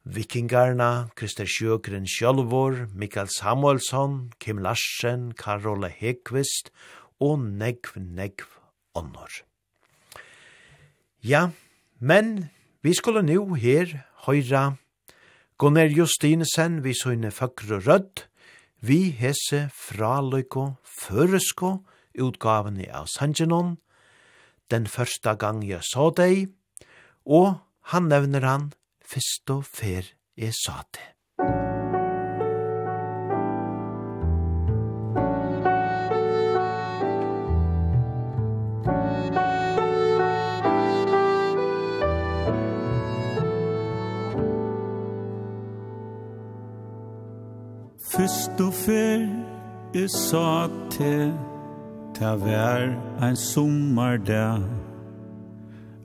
Vikingarna, 0.03 1.11
Krister 1.15 1.45
Sjøgren 1.45 2.07
Sjølvor, 2.09 2.87
Mikael 2.93 3.27
Samuelsson, 3.29 4.31
Kim 4.39 4.57
Larsen, 4.57 5.31
Karola 5.37 5.91
Hekvist 5.93 6.71
og 7.21 7.37
negv, 7.39 7.93
negv 7.95 8.47
onnor. 8.97 9.29
Ja, 11.21 11.51
men 11.99 12.49
vi 12.81 12.95
skulle 12.97 13.21
nu 13.21 13.53
her 13.53 13.93
høyra 14.25 14.75
Gunnar 15.61 15.93
Justinesen 15.93 16.81
vi 16.81 16.95
søgne 16.97 17.29
føkre 17.29 17.77
rødd, 17.85 18.25
vi 18.81 19.11
hese 19.13 19.67
fraløyko 19.69 20.71
føresko 20.81 21.75
utgavene 22.17 22.89
av 22.89 23.05
Sanjinon, 23.05 23.75
den 24.73 24.89
første 24.89 25.35
gang 25.37 25.61
jeg 25.61 25.85
så 25.85 26.09
deg, 26.09 26.49
og 27.29 27.61
han 27.93 28.09
nevner 28.09 28.49
han 28.49 28.71
fyrst 29.11 29.49
og 29.49 29.65
fer 29.65 30.13
jeg 30.37 30.53
sa 30.55 30.81
det. 30.95 31.07
Fyrst 48.11 48.61
og 48.61 48.73
fer 48.73 49.27
jeg 49.93 50.09
sa 50.09 50.67
til 50.91 51.33
Ta 52.15 52.35
vær 52.35 52.91
ein 53.19 53.35
sommardag 53.35 54.63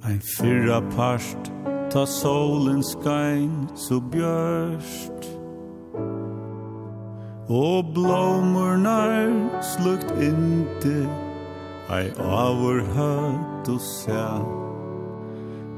Ein 0.06 0.22
fyrra 0.38 0.80
parst 0.96 1.55
Ta 1.97 2.05
solen 2.05 2.82
skein 2.85 3.68
så 3.74 3.97
bjørst 4.12 5.28
Og 7.48 7.94
blåmurnar 7.94 9.32
slukt 9.64 10.12
inte 10.20 11.09
Ei 11.97 12.10
avur 12.20 12.82
høtt 12.98 13.73
og 13.73 13.81
sæ. 13.81 14.27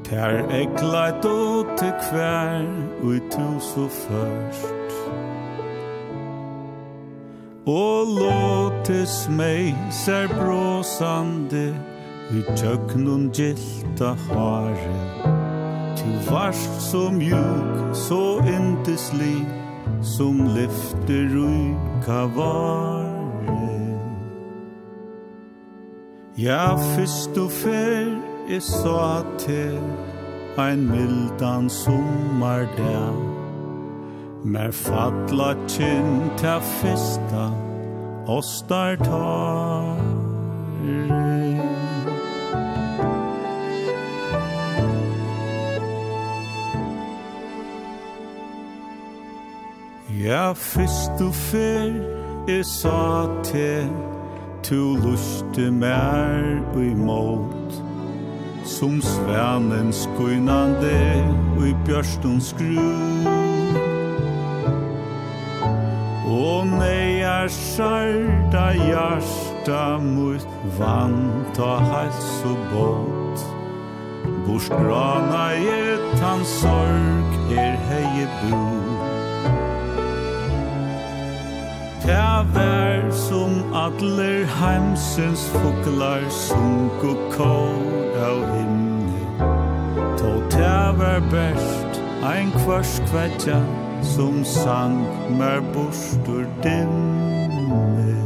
Per 0.09 0.43
ekleit 0.59 1.29
og 1.31 1.71
til 1.79 1.95
kvær 2.03 2.67
Ui 2.99 3.23
tu 3.31 3.47
så 3.71 3.87
først. 3.87 4.99
Og 7.63 8.15
låtes 8.19 9.21
meg 9.31 9.71
ser 10.03 10.27
bråsande 10.35 11.69
Ui 12.33 12.43
tjøknun 12.55 13.29
gilta 13.31 14.17
hare 14.27 15.38
Du 16.09 16.31
varst 16.31 16.81
så 16.81 17.11
mjuk, 17.11 17.95
så 17.95 18.41
yndeslig 18.47 19.47
Som 20.01 20.55
lyfter 20.55 21.29
ryka 21.35 22.25
vare 22.35 23.09
Ja, 26.37 26.75
fyrst 26.95 27.37
og 27.37 27.51
fyrr 27.51 28.15
jeg 28.49 28.61
sa 28.65 29.21
til 29.37 29.77
Ein 30.57 30.87
mildan 30.89 31.69
sommardag 31.69 33.13
Mer 34.43 34.71
fatla 34.71 35.53
kynta 35.67 36.57
festa 36.81 37.51
Ostar 38.27 38.95
tar 38.95 39.99
Ja, 50.19 50.53
fyrst 50.53 51.11
du 51.19 51.31
fyr, 51.31 51.93
jeg 52.47 52.65
sa 52.65 53.27
til, 53.43 53.87
tu 54.63 54.97
luste 54.99 55.71
mer 55.71 56.59
ui 56.75 56.91
mot, 56.91 57.77
som 58.65 58.97
svenen 59.01 59.93
skuinande 59.95 61.23
ui 61.55 61.71
bjørstun 61.87 62.41
skru. 62.43 62.83
Og 66.27 66.67
nei 66.67 67.23
er 67.23 67.47
skjærda 67.47 68.67
hjarta 68.75 69.81
mot 70.03 70.59
vant 70.81 71.63
og 71.63 71.89
hals 71.93 72.29
og 72.51 72.67
båt, 72.75 73.47
Bors 74.43 74.67
grana 74.67 75.47
i 75.55 75.97
hans 76.19 76.59
sorg 76.59 77.55
er 77.55 77.79
hei 77.87 78.27
bror. 78.43 78.88
Ta 82.09 82.41
vær 82.53 83.11
som 83.13 83.51
atler 83.75 84.45
heimsens 84.57 85.43
foklar 85.53 86.23
sunk 86.33 87.03
og 87.05 87.19
kår 87.35 88.15
av 88.25 88.39
himne 88.55 89.49
Ta 90.17 90.31
ta 90.49 90.79
vær 90.97 91.21
best 91.29 91.99
ein 92.25 92.49
kvars 92.55 92.95
kvetja 93.11 93.59
som 94.15 94.41
sang 94.41 94.97
mer 95.37 95.61
bostur 95.75 96.49
dimme 96.65 98.17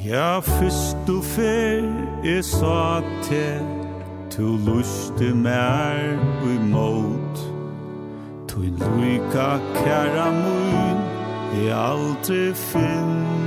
Ja, 0.00 0.40
fyrst 0.40 0.96
du 1.06 1.20
fer 1.36 1.84
jeg 2.24 2.40
sa 2.44 3.02
til, 3.28 3.68
tu 4.32 4.56
lusti 4.64 5.28
mer 5.36 6.16
ui 6.40 6.56
mot, 6.72 7.44
tu 8.48 8.64
luika 8.80 9.60
kæra 9.76 10.30
mun, 10.40 11.09
jeg 11.54 11.74
aldri 11.74 12.54
finner 12.54 13.40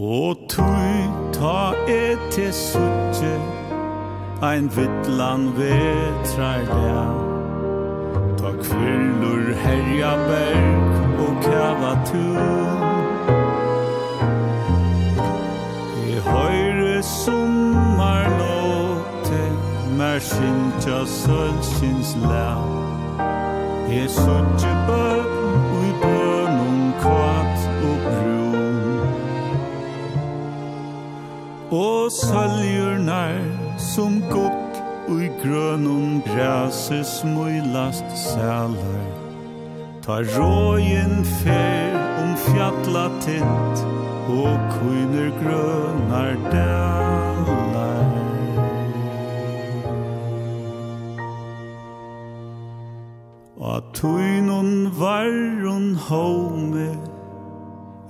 Og 0.00 0.36
tui 0.48 1.08
ta 1.36 1.72
et 1.88 2.30
til 2.32 2.52
suttje 2.52 3.34
Ein 4.42 4.70
vittlan 4.72 5.52
vetrar 5.56 6.64
der. 6.64 7.29
Kvillur 8.70 9.54
herja 9.64 10.10
berg 10.28 11.20
og 11.24 11.34
kava 11.42 11.94
tun 12.06 12.36
I 16.06 16.20
høyre 16.26 17.02
sommar 17.02 18.28
låte 18.38 19.42
Mer 19.98 20.22
syntja 20.22 21.00
sølsins 21.16 22.14
lær 22.22 22.62
I 23.90 24.06
søtje 24.20 24.72
bøk 24.86 25.34
ui 25.80 25.90
bønum 26.06 26.80
kvart 27.02 27.68
og 27.90 27.98
brun 28.06 28.80
Og 31.82 32.10
sølgjurnar 32.22 33.38
som 33.90 34.22
gott 34.30 34.59
Ui 35.10 35.26
grønum 35.42 36.22
græse 36.22 37.04
smuilast 37.04 38.04
sælar 38.14 39.06
Ta 40.02 40.20
råjen 40.36 41.24
fer 41.24 41.96
om 42.22 42.36
fjalla 42.36 43.08
tint 43.24 43.82
Og 44.30 44.54
kuiner 44.70 45.30
grønar 45.42 46.36
dalar. 46.52 47.90
A 53.60 53.80
tuinun 53.94 54.92
varun 54.98 55.94
home 55.94 56.94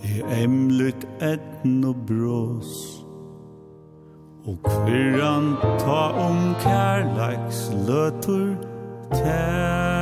E 0.05 0.43
emlut 0.45 1.09
etn 1.21 1.85
og 1.85 1.97
brås 2.09 3.00
Og 4.51 4.57
kvirran 4.67 5.53
ta 5.79 6.01
om 6.19 6.39
kærleiks 6.59 7.59
løtur 7.87 8.57
tælar 9.15 10.01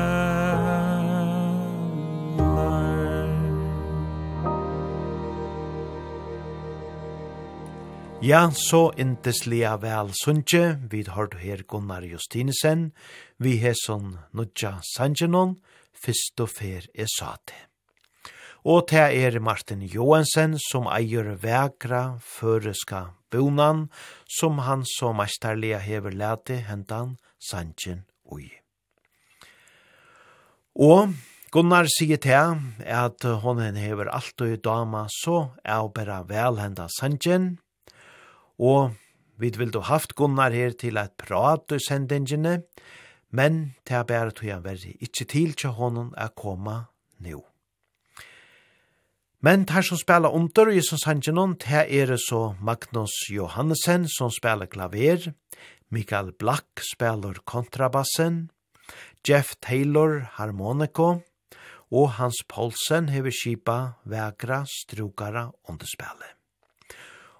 Ja, 8.22 8.48
så 8.50 8.90
inteslia 8.96 9.76
vel 9.76 10.14
sunnje, 10.16 10.78
vi 10.90 11.04
har 11.06 11.28
her 11.38 11.62
Gunnar 11.68 12.02
Justinesen, 12.02 12.92
vi 13.38 13.56
heson 13.56 14.16
Nudja 14.32 14.80
sanjenon, 14.94 15.58
fyrst 15.92 16.40
og 16.40 16.48
fer 16.48 16.88
er 16.94 17.06
sate. 17.18 17.54
Og 18.64 18.88
det 18.90 19.06
er 19.22 19.38
Martin 19.40 19.82
Johansen 19.82 20.58
som 20.70 20.88
eier 20.90 21.36
vekra 21.36 22.18
føreska 22.18 23.17
bonan 23.32 23.88
som 24.38 24.58
han 24.64 24.84
så 24.86 25.12
mestarlega 25.16 25.78
hever 25.78 26.14
lete 26.16 26.60
hentan 26.68 27.16
sanchen 27.38 28.04
ui. 28.24 28.50
Og 30.78 31.14
Gunnar 31.50 31.88
sier 31.88 32.20
til 32.20 32.58
at 32.84 33.24
hon 33.42 33.60
hever 33.80 34.10
alt 34.12 34.42
og 34.44 34.58
dama 34.64 35.06
så 35.08 35.48
er 35.64 35.88
bare 35.96 36.20
vel 36.28 36.60
henda 36.60 36.90
sanchen, 36.92 37.56
og 38.58 38.92
vi 39.38 39.50
vil 39.56 39.70
då 39.70 39.80
haft 39.80 40.12
Gunnar 40.12 40.50
her 40.50 40.70
til 40.70 40.98
at 40.98 41.16
prate 41.16 41.78
sendingene, 41.80 42.62
men 43.30 43.74
til 43.86 43.96
å 43.96 44.04
bæra 44.04 44.30
tog 44.30 44.50
han 44.50 44.64
være 44.64 44.96
ikke 45.00 45.24
til 45.24 45.54
til 45.54 45.70
honom 45.70 46.12
å 46.16 46.28
koma 46.36 46.84
nu. 47.18 47.47
Men 49.40 49.62
tar 49.70 49.84
som 49.86 49.98
spela 50.00 50.32
under 50.34 50.72
i 50.74 50.80
som 50.82 50.98
sangenon, 50.98 51.54
det 51.62 51.84
er 51.94 52.10
så 52.18 52.56
Magnus 52.58 53.12
Johannesen 53.30 54.08
som 54.10 54.32
spela 54.34 54.66
klaver, 54.66 55.30
Mikael 55.94 56.32
Black 56.34 56.82
spelar 56.82 57.38
kontrabassen, 57.46 58.50
Jeff 59.22 59.54
Taylor 59.62 60.26
harmoniko, 60.40 61.22
og 61.94 62.10
Hans 62.18 62.42
Paulsen 62.50 63.08
hever 63.14 63.30
skipa 63.30 63.78
vegra 64.04 64.64
strugara 64.66 65.46
underspillet. 65.70 66.34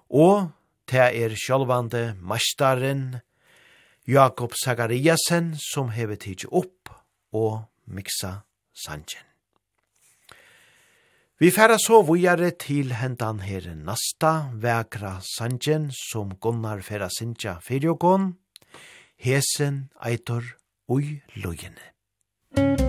Og 0.09 0.49
det 0.89 1.03
er 1.03 1.35
sjálvande 1.35 2.15
mastaren 2.23 3.19
Jakob 4.07 4.55
Sagariasen 4.57 5.57
som 5.59 5.91
hever 5.93 6.15
tidsi 6.15 6.47
opp 6.47 6.95
og 7.35 7.67
miksa 7.85 8.39
sangen. 8.73 9.28
Vi 11.39 11.47
færa 11.55 11.77
så 11.79 12.01
vujare 12.03 12.49
til 12.59 12.89
hendan 12.99 13.37
her 13.39 13.69
nasta 13.71 14.49
vekra 14.59 15.13
sanjen 15.23 15.85
som 15.95 16.33
Gunnar 16.35 16.83
færa 16.83 17.07
sinja 17.15 17.53
fyrjogon, 17.63 18.33
hesen 19.15 19.85
eitor 20.03 20.43
ui 20.91 21.21
lujene. 21.39 21.95
Musik 22.57 22.88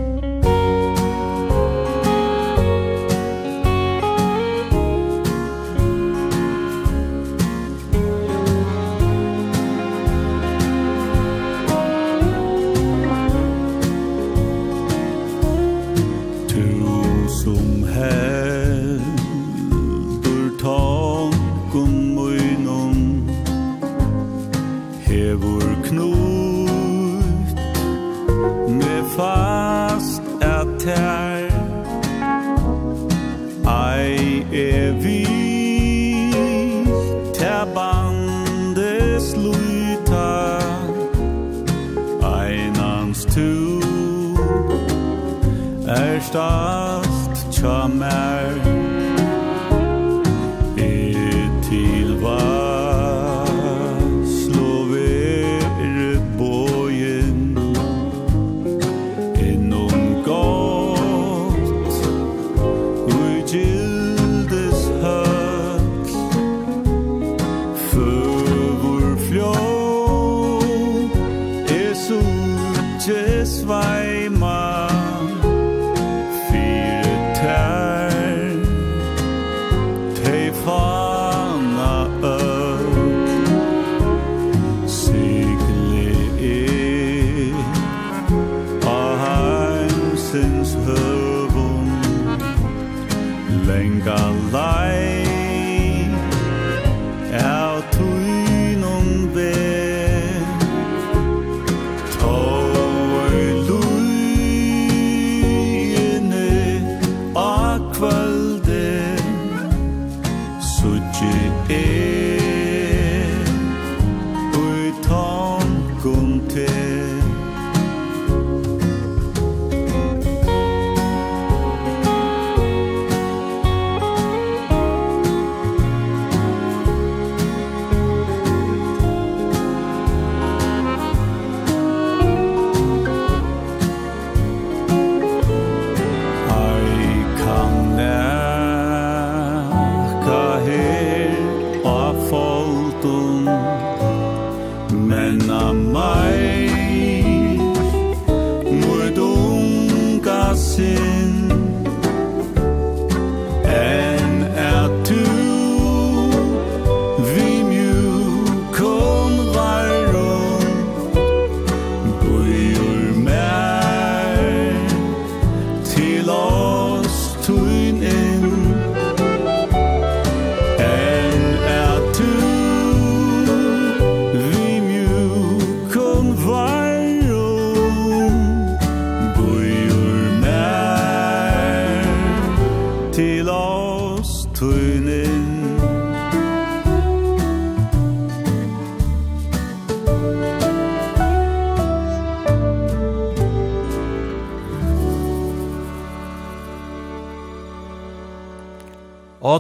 start 46.31 46.80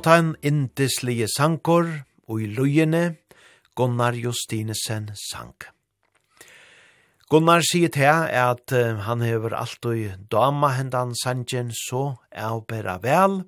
Låtan 0.01 0.31
indislige 0.41 1.27
sankor 1.29 1.85
og 2.25 2.41
i 2.41 2.47
lujene 2.49 3.19
Gunnar 3.77 4.17
Justinesen 4.17 5.11
sank. 5.13 5.67
Gunnar 7.29 7.61
sier 7.69 7.93
til 7.93 8.09
at 8.09 8.73
han 9.05 9.21
hever 9.21 9.53
alltid 9.53 10.25
dama 10.33 10.71
hendan 10.79 11.13
sanjen 11.21 11.69
så 11.77 12.15
avbera 12.33 12.97
vel. 13.03 13.43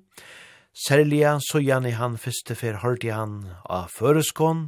Særlig 0.77 1.25
så 1.41 1.57
gjerne 1.57 1.95
han 1.97 2.21
første 2.21 2.53
fyr 2.53 2.77
hørte 2.85 3.09
han 3.09 3.39
av 3.65 3.89
føreskån, 3.97 4.67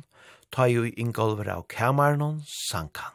ta 0.50 0.66
jo 0.66 0.88
ingolver 0.90 1.52
av 1.54 1.68
kameran 1.70 2.42
sank 2.50 2.98
han. 2.98 3.14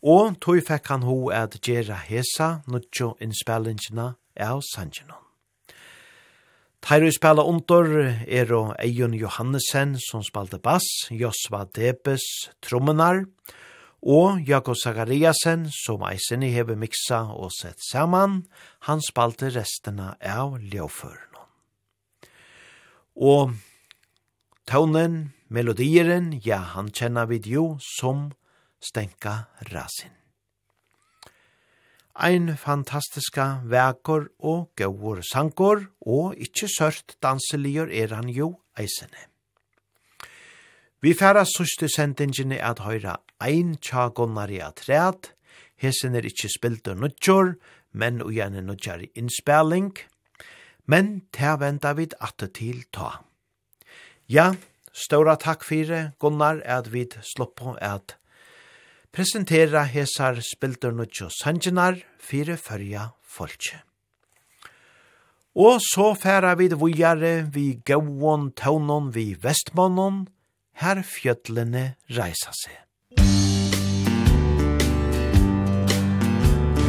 Og 0.00 0.40
tog 0.40 0.64
fikk 0.64 0.88
han 0.88 1.04
ho 1.04 1.28
at 1.28 1.60
gjerra 1.60 2.00
hesa, 2.00 2.62
nutjo 2.64 3.12
innspillingina 3.20 4.14
av 4.40 4.64
sanjenon. 4.72 5.21
Tairo 6.82 7.12
spela 7.14 7.44
under 7.46 7.92
er 8.26 8.50
og 8.56 8.72
Eion 8.82 9.12
Johannesen 9.14 9.94
som 10.02 10.24
spalte 10.26 10.58
bass, 10.58 11.06
Josva 11.14 11.62
Debes 11.70 12.24
trommenar, 12.58 13.20
og 14.02 14.42
Jakob 14.48 14.74
Zachariasen 14.74 15.68
som 15.70 16.02
eisen 16.08 16.42
i 16.42 16.50
heve 16.50 16.74
miksa 16.74 17.20
og 17.38 17.52
sett 17.54 17.78
saman, 17.86 18.40
han 18.88 18.98
spalte 18.98 19.52
restena 19.54 20.16
av 20.18 20.56
ljåføren. 20.58 21.38
Og 23.14 23.54
tonen, 24.66 25.30
melodieren, 25.46 26.32
ja, 26.42 26.58
han 26.74 26.90
kjenner 26.90 27.30
vid 27.30 27.46
jo 27.46 27.76
som 27.78 28.32
Stenka 28.82 29.44
Rasin 29.70 30.21
ein 32.14 32.56
fantastiska 32.56 33.62
verkor 33.64 34.28
og 34.38 34.70
gaur 34.76 35.22
sankor, 35.24 35.86
og 36.00 36.36
ikkje 36.36 36.68
sørt 36.68 37.16
danseligur 37.22 37.88
er 37.90 38.14
han 38.14 38.28
jo 38.28 38.58
eisene. 38.78 39.28
Vi 41.02 41.14
færa 41.18 41.44
sørste 41.48 41.88
sendingene 41.90 42.60
at 42.62 42.84
høyra 42.84 43.16
ein 43.42 43.74
tja 43.82 44.08
gonnari 44.14 44.60
at 44.62 44.84
ræt, 44.88 45.32
hesen 45.82 46.14
er 46.14 46.28
ikkje 46.28 46.52
spilt 46.52 46.88
og 46.88 47.00
nudjor, 47.02 47.56
men 47.92 48.22
og 48.22 48.32
gjerne 48.32 48.62
nudjar 48.62 49.02
innspelling, 49.18 49.96
men 50.86 51.22
ta 51.32 51.56
venda 51.58 51.92
vid 51.98 52.14
at 52.20 52.44
til 52.54 52.84
ta. 52.92 53.24
Ja, 54.28 54.52
ståra 54.92 55.34
takk 55.36 55.64
fyrir 55.64 56.12
Gunnar, 56.20 56.62
at 56.64 56.92
vi 56.92 57.08
slopp 57.20 57.56
på 57.58 57.74
at 57.80 58.16
presentera 59.12 59.84
hesar 59.84 60.40
spildur 60.40 60.92
nutjo 60.96 61.28
sanjinar 61.28 61.98
fyrir 62.18 62.56
fyrja 62.56 63.10
folkje. 63.22 63.82
Og 65.54 65.80
så 65.84 66.14
færa 66.16 66.54
vi 66.56 66.68
det 66.72 66.80
vujare 66.80 67.34
vi 67.52 67.66
gauon 67.84 68.52
taunon 68.56 69.14
vi 69.14 69.36
vestmanon, 69.42 70.28
her 70.80 71.02
fjöllene 71.04 71.94
reisa 72.08 72.52
seg. 72.56 72.78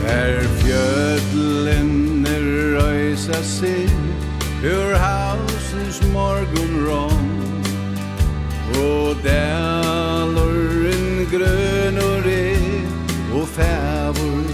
Her 0.08 0.40
fjöllene 0.62 2.36
reisa 2.78 3.44
seg, 3.44 3.92
ur 4.64 4.96
hausens 4.96 6.00
morgon 6.16 6.74
rom, 6.88 7.30
og 8.80 9.16
dælurin 9.28 11.08
grøy, 11.36 11.73
fævur 13.56 14.50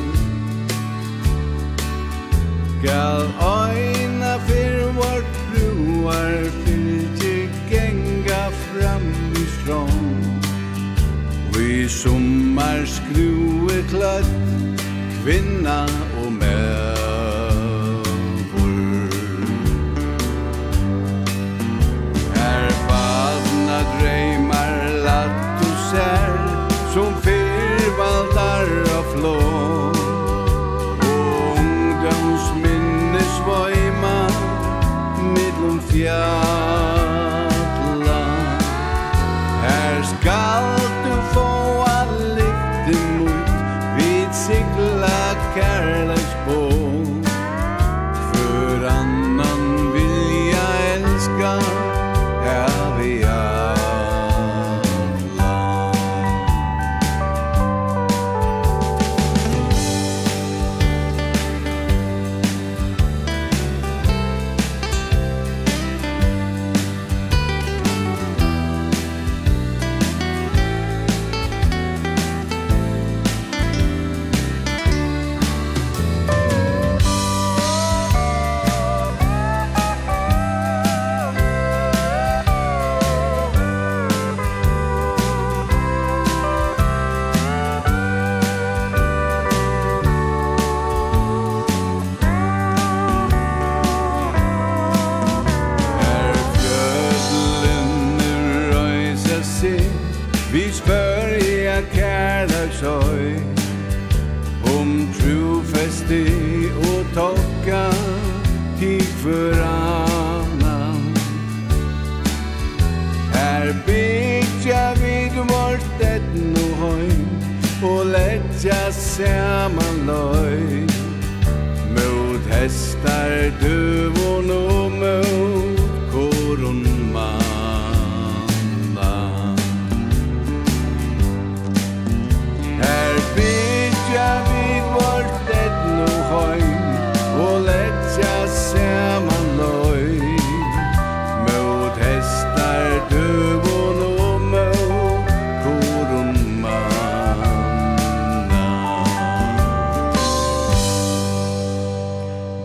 Gal 2.83 3.25
oina 3.39 4.33
fyr 4.47 4.79
vår 4.97 5.21
truar 5.37 6.37
fylgje 6.63 7.49
genga 7.71 8.43
fram 8.63 9.07
i 9.41 9.45
strong 9.55 10.07
Vi 11.55 11.87
sommar 11.89 12.85
skrue 12.85 13.83
klatt 13.91 14.85
kvinna 15.23 15.81
og 16.23 16.31
mær 16.39 16.98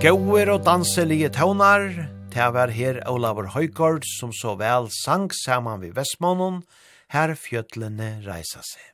Gauer 0.05 0.51
og 0.53 0.67
danselige 0.67 1.31
tøvnar, 1.33 1.87
det 2.29 2.49
var 2.53 2.69
her 2.69 2.99
Olavur 3.09 3.47
Høygård 3.55 4.05
som 4.05 4.35
så 4.37 4.53
vel 4.61 4.91
sang 4.93 5.31
saman 5.33 5.81
vi 5.81 5.89
Vestmånen, 5.97 6.59
her 7.09 7.33
fjøtlene 7.33 8.11
reisa 8.27 8.61
seg. 8.61 8.85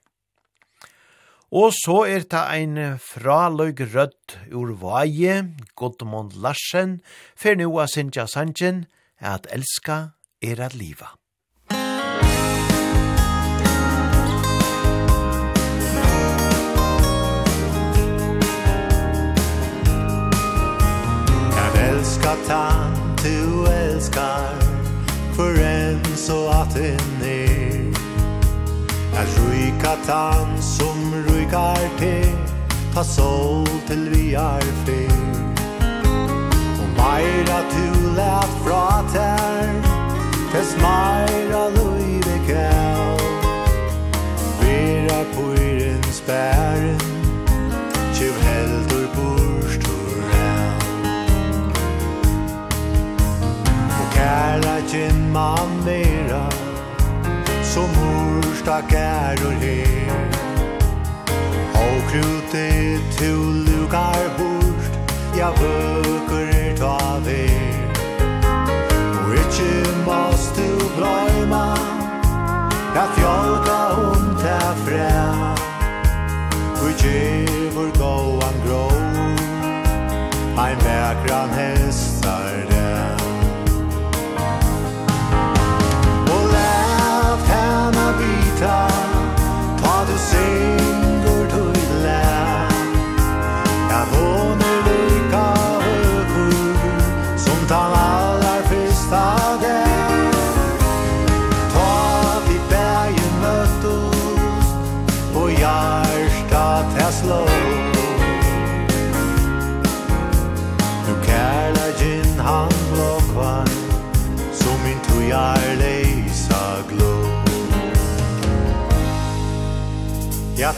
Og 1.51 1.75
så 1.75 2.05
er 2.07 2.29
det 2.31 2.45
ein 2.55 2.79
fraløg 3.03 3.83
rødt 3.91 4.39
ur 4.55 4.71
vaje, 4.79 5.51
Godmund 5.75 6.39
Larsen, 6.39 7.01
for 7.35 7.59
nu 7.59 7.73
av 7.83 7.91
Sintja 7.91 8.29
Sanchen, 8.31 8.85
at 9.19 9.51
elska 9.51 10.13
er 10.39 10.63
at 10.63 10.79
liva. 10.79 11.17
älskat 22.01 22.49
han 22.49 23.17
du 23.23 23.67
älskar 23.73 24.55
en 25.63 26.17
så 26.17 26.49
att 26.49 26.77
en 26.77 27.23
är 27.25 27.93
Att 29.13 29.41
rykat 29.51 30.07
tan 30.07 30.63
som 30.63 31.25
rykar 31.29 31.99
till 31.99 32.37
Ta 32.95 33.05
sol 33.05 33.67
till 33.87 34.09
vi 34.09 34.35
är 34.35 34.61
fel 34.61 35.55
Och 36.83 36.89
mera 36.97 37.61
du 37.71 38.17
lät 38.17 38.51
fra 38.65 39.03
tär 39.13 39.83
Tess 40.53 40.77
mera 40.77 41.69
lui 41.69 42.19
bekär 42.19 43.19
Vera 44.61 45.25
på 45.35 45.63
irens 45.63 46.23
bärens 46.27 47.10
kära 54.31 55.05
man 55.33 55.85
nera 55.85 56.51
Som 57.63 57.89
morsta 58.01 58.83
käror 58.83 59.57
her. 59.61 60.11
Og 61.75 62.03
krute 62.11 62.99
tu 63.19 63.33
lukar 63.67 64.23
bort 64.39 64.85
Ja 65.39 65.51
vøkur 65.51 66.49
er 66.55 66.77
ta 66.77 67.19
ver. 67.25 67.91
Og 69.25 69.35
ikkje 69.35 69.75
måste 70.07 70.63
du 70.63 70.89
glömma 70.97 71.77
Ja 72.95 73.07
fjolka 73.17 73.81
ont 74.11 74.41
ta 74.43 74.75
fræ 74.85 75.11
Og 76.83 76.91
ge 76.99 77.71
gåan 77.99 78.57
grå 78.67 78.91
Ein 80.59 80.77
vägran 80.85 81.51
hestar 81.51 82.70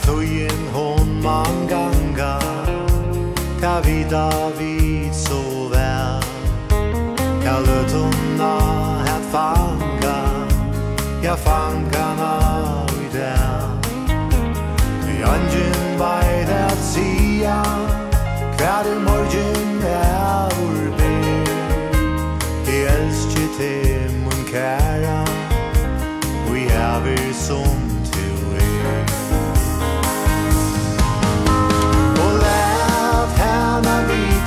Thujen 0.05 0.67
hon 0.73 1.21
man 1.21 1.67
ganga 1.69 2.39
Ta 3.61 3.81
vida 3.81 4.29
vi 4.57 4.72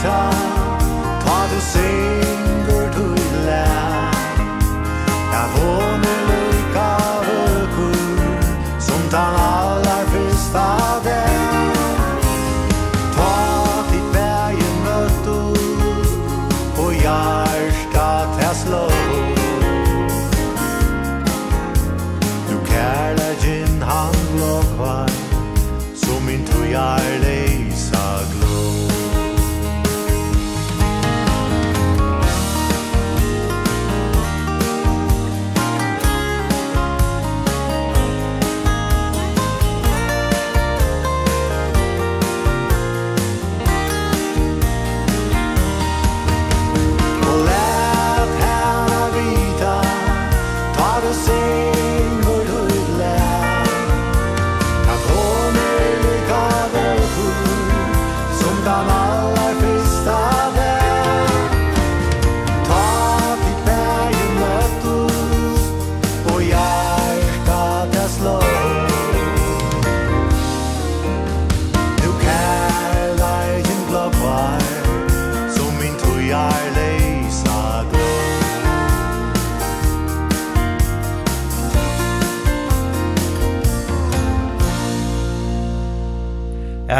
ta 0.06 0.30
Ta 1.24 1.38
du 1.50 1.60
ser. 1.60 2.45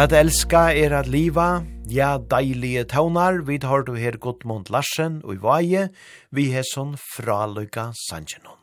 At 0.07 0.13
elska 0.15 0.69
er 0.71 0.93
at 0.95 1.09
liva, 1.11 1.65
ja 1.91 2.13
deilige 2.31 2.85
taunar, 2.93 3.41
vi 3.43 3.57
tar 3.59 3.83
du 3.83 3.97
her 3.99 4.15
Gudmund 4.23 4.69
Larsen 4.71 5.17
og 5.25 5.33
i 5.35 5.39
vaje, 5.43 5.81
vi 6.31 6.45
er 6.55 6.63
sånn 6.63 6.93
fraløyga 7.03 7.89
sanjenon. 7.99 8.61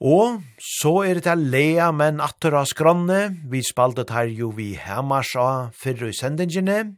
Og 0.00 0.38
så 0.56 0.92
er 1.10 1.20
det 1.20 1.34
lea 1.36 1.90
men 1.92 2.22
atter 2.24 2.56
av 2.56 2.70
skranne, 2.70 3.18
vi 3.44 3.60
spaldet 3.68 4.14
her 4.16 4.30
jo 4.32 4.48
vi 4.56 4.70
hemmars 4.80 5.34
av 5.36 5.74
fyrre 5.76 6.08
i 6.08 6.16
sendingene, 6.16 6.94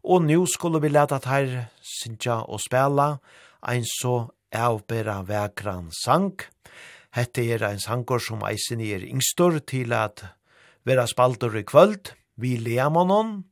og 0.00 0.24
nå 0.24 0.46
skulle 0.48 0.80
vi 0.80 0.94
leta 0.94 1.18
her 1.26 1.66
sinja 1.84 2.38
og 2.46 2.62
spela 2.64 3.18
ein 3.68 3.84
så 3.84 4.30
avbera 4.48 5.18
vekran 5.28 5.92
sang. 5.92 6.32
Hette 7.12 7.44
er 7.44 7.66
ein 7.68 7.84
sanger 7.84 8.24
som 8.30 8.48
eisen 8.48 8.80
er 8.80 9.04
yngstor 9.04 9.60
til 9.68 9.92
at 9.92 10.24
vera 10.84 11.06
spaldur 11.08 11.56
i 11.56 11.64
kvöld, 11.64 12.12
vi 12.36 12.56
leamonon, 12.60 13.44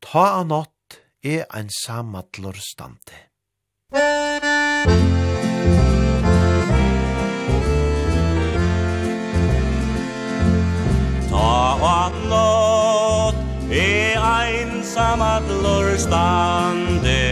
ta 0.00 0.40
a 0.40 0.42
nott 0.44 1.00
e 1.24 1.40
ein 1.48 1.70
samatlor 1.72 2.56
stande. 2.60 3.16
Ta 11.30 11.78
a 11.80 12.10
nott 12.28 13.40
e 13.72 14.14
ein 14.14 14.84
samatlor 14.84 15.96
stande, 15.96 17.22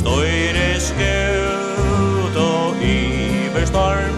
Støyre 0.00 0.70
skjøt 0.80 2.40
og 2.40 2.80
iverstorm, 2.80 4.09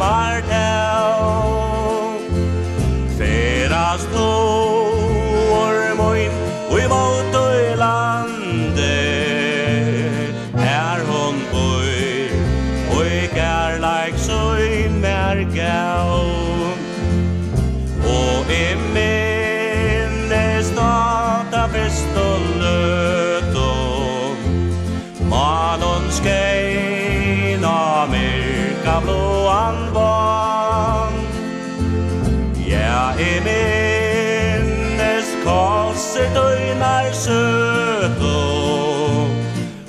ser 36.23 36.35
døgnar 36.35 37.13
søto 37.13 38.39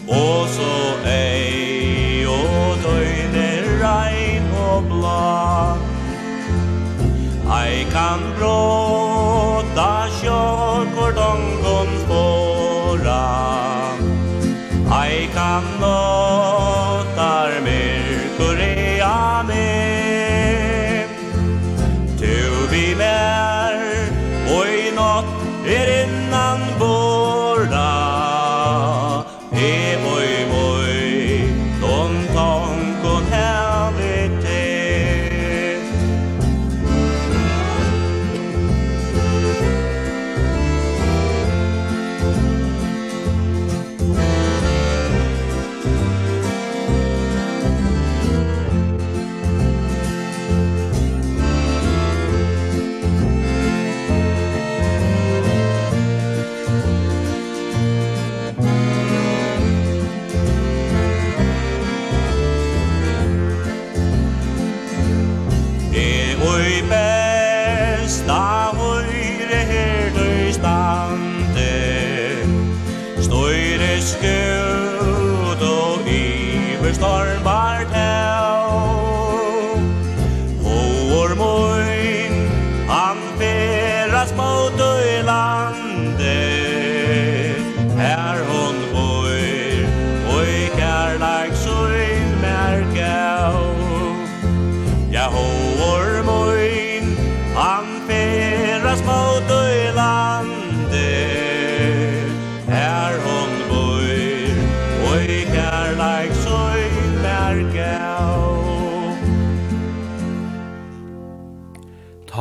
Og 0.08 0.48
så 0.56 0.74
ei 1.06 2.26
og 2.26 2.78
døgner 2.84 3.64
rein 3.84 4.46
og 4.68 4.84
blå 4.90 5.78
Ei 7.60 7.86
kan 7.92 8.20
bråta 8.38 9.92
sjåkordong 10.20 11.43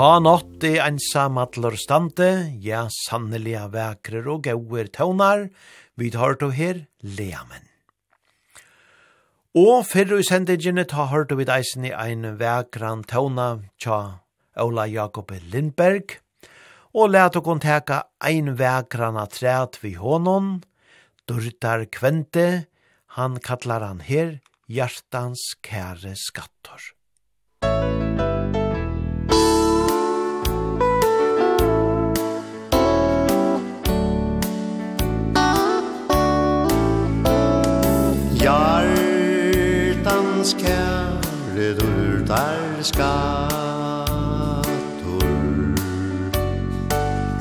Ta 0.03 0.19
nåtti 0.19 0.81
ensam 0.83 1.37
atler 1.39 1.77
stande, 1.79 2.27
ja 2.59 2.89
sanneliga 2.91 3.69
väkrer 3.71 4.25
og 4.33 4.41
gauer 4.43 4.89
tøvnar, 4.91 5.45
vi 5.95 6.09
tar 6.11 6.33
to 6.41 6.49
her 6.51 6.81
leamen. 7.07 7.69
Og 9.55 9.85
fyrre 9.87 10.19
i 10.19 10.25
sendigene 10.27 10.83
ta 10.91 11.05
hørt 11.13 11.31
vi 11.39 11.47
deisen 11.47 11.87
i 11.87 11.93
ein 11.95 12.27
vekran 12.41 13.05
tøvna 13.07 13.47
tja 13.79 13.99
Ola 14.65 14.89
Jakob 14.91 15.31
Lindberg, 15.53 16.17
og 16.99 17.13
let 17.15 17.39
okon 17.39 17.63
teka 17.63 18.01
ein 18.19 18.57
vekran 18.59 19.21
av 19.23 19.31
træt 19.37 19.79
vi 19.85 19.93
honom, 20.01 20.65
Durtar 21.31 21.87
Kvente, 21.87 22.67
han 23.15 23.39
kallar 23.39 23.87
han 23.87 24.03
her 24.11 24.41
Hjartans 24.67 25.47
kære 25.63 26.17
skattor. 26.19 26.92
okkar 42.33 42.83
skatur 42.83 43.13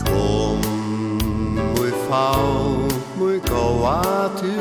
Kom 0.05 0.59
mui 1.55 1.91
fau 2.07 2.87
mui 3.17 3.39
goa 3.39 4.29
tu 4.39 4.53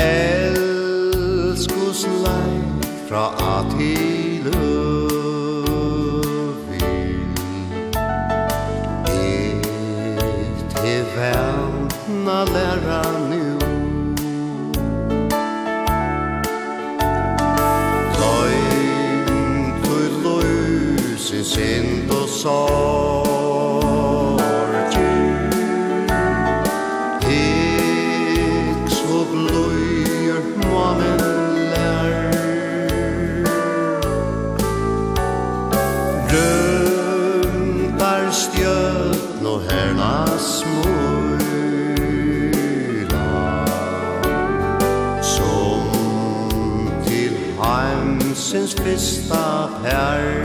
Elskus 0.00 2.00
lai 2.24 2.56
fra 3.08 3.26
atilu 3.56 4.75
sorger 22.46 24.06
Ik 27.30 28.90
så 28.98 29.18
bløyer 29.30 30.42
mannen 30.62 31.22
lær 31.72 32.14
Rømtar 36.30 38.24
stjøtn 38.30 39.44
og 39.52 39.58
herna 39.66 40.16
smøyla 40.52 41.50
Som 45.34 45.82
til 47.10 47.34
heimsens 47.58 48.72
fyrsta 48.78 49.46
perl 49.82 50.35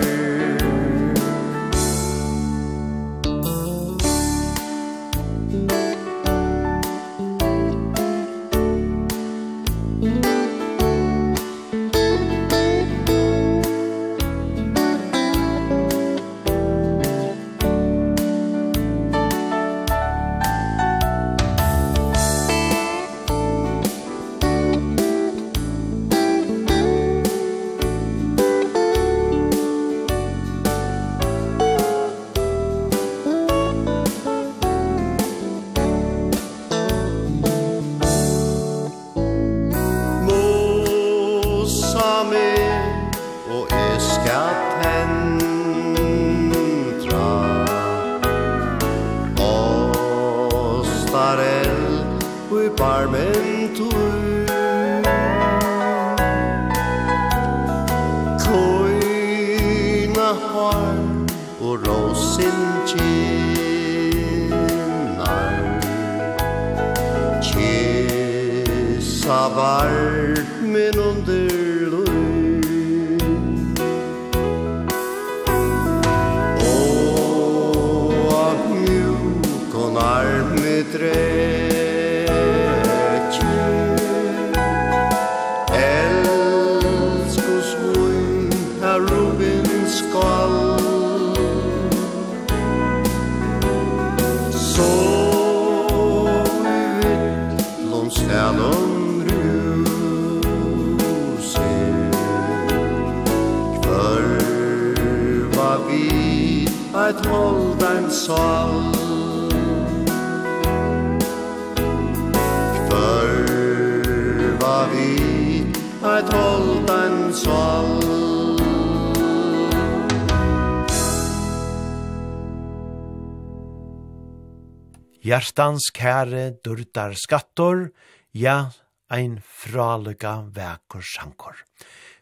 hjertans 125.61 125.91
kære 125.93 126.57
durdar 126.65 127.14
skattor, 127.14 127.91
ja, 128.33 128.72
ein 129.11 129.43
fralega 129.45 130.48
vekur 130.49 131.03
sankor. 131.06 131.53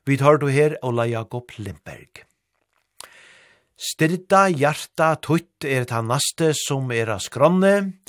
Vi 0.03 0.17
tar 0.17 0.39
du 0.39 0.47
her 0.47 0.75
Ola 0.83 1.05
Jakob 1.07 1.47
Lindberg. 1.57 2.25
Styrta 3.77 4.49
hjarta 4.51 5.15
tutt 5.23 5.63
er 5.63 5.85
ta 5.87 6.01
naste 6.01 6.51
som 6.51 6.91
er 6.91 7.13
av 7.15 7.23
skronne, 7.23 8.01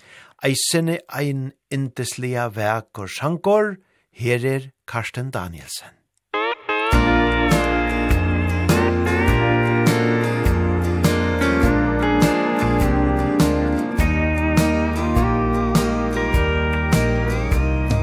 eisene 0.42 0.98
ein 1.06 1.52
indeslia 1.70 2.48
vekur 2.50 3.06
sankor, 3.06 3.76
her 4.10 4.44
er 4.44 4.72
Karsten 4.84 5.30
Danielsen. 5.30 5.99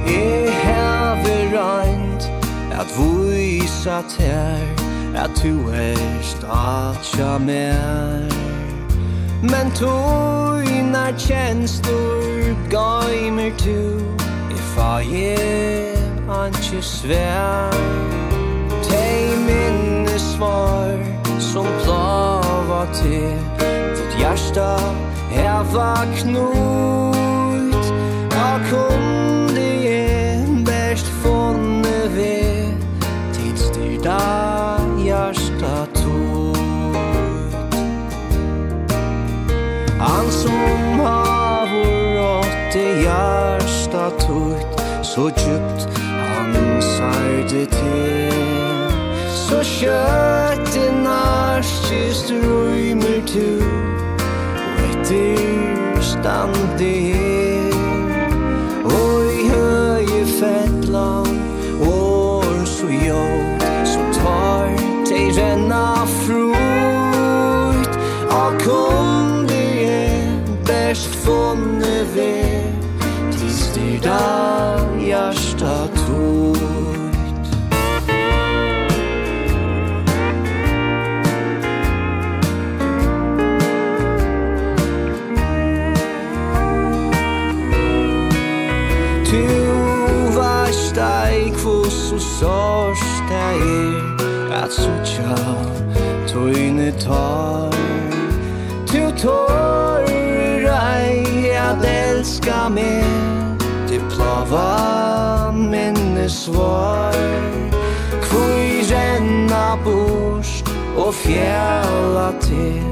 Jeg 0.08 0.54
hever 0.64 1.44
røynt 1.58 2.32
at 2.72 2.88
vise 2.98 3.90
ter 4.18 4.88
At 5.16 5.32
du 5.44 5.70
er 5.70 6.22
statja 6.22 7.38
mer 7.38 8.32
Men 9.42 9.72
tøynar 9.72 11.12
tjenstur 11.18 12.56
gaimer 12.70 13.52
tu 13.58 14.00
If 14.52 14.78
I 14.78 15.04
am 15.14 16.30
anki 16.30 16.82
svær 16.82 17.74
Tei 18.84 19.36
minne 19.48 20.20
svar 20.20 20.98
som 21.40 21.66
plava 21.84 22.86
til 22.94 23.34
Ditt 23.98 24.20
hjärsta 24.20 24.78
heva 25.30 25.94
knut 26.20 27.86
Og 28.38 28.60
kom 28.70 29.47
best 30.90 31.08
funne 31.24 32.16
ve 32.16 32.74
Tidsstyrda 33.34 34.20
hjärsta 35.06 35.88
tot 35.94 36.58
Han 40.00 40.32
som 40.32 41.00
havor 41.00 42.40
åtte 42.40 42.86
hjärsta 43.04 44.10
tot 44.10 44.82
Så 45.02 45.30
djupt 45.30 45.88
han 46.20 46.82
sarde 46.82 47.66
til. 47.66 48.34
Så 49.32 49.64
kjøtt 49.64 50.76
i 50.76 50.90
narskist 51.04 52.32
røymer 52.32 53.24
tu 53.28 53.64
Og 53.64 54.84
etter 54.92 56.02
standi 56.02 57.27
land 60.88 61.40
År 61.82 62.66
så 62.66 62.88
jo, 62.88 63.24
så 63.86 64.00
tar 64.20 64.68
te 65.06 65.42
renna 65.42 66.06
frukt. 66.26 67.94
Av 68.30 68.58
kom 68.64 69.48
det 69.48 69.90
er 69.90 70.42
best 70.66 71.16
funne 71.26 72.02
ved 72.16 72.74
Tis 73.32 73.72
dyr 73.76 74.02
dag 74.04 74.77
sorst 92.40 93.32
er 93.32 94.62
at 94.64 94.72
sucha 94.72 95.36
Tøyne 96.28 96.92
tar 97.00 97.74
Tu 98.86 99.02
tårer 99.22 100.68
ei 100.70 101.50
at 101.58 101.82
elska 101.82 102.68
meg 102.70 103.58
Til 103.88 104.02
plava 104.12 105.52
minne 105.52 106.30
svar. 106.30 107.16
Kvui 108.28 108.84
renna 108.92 109.78
bors 109.84 110.64
og 110.98 111.14
fjalla 111.14 112.30
til 112.42 112.84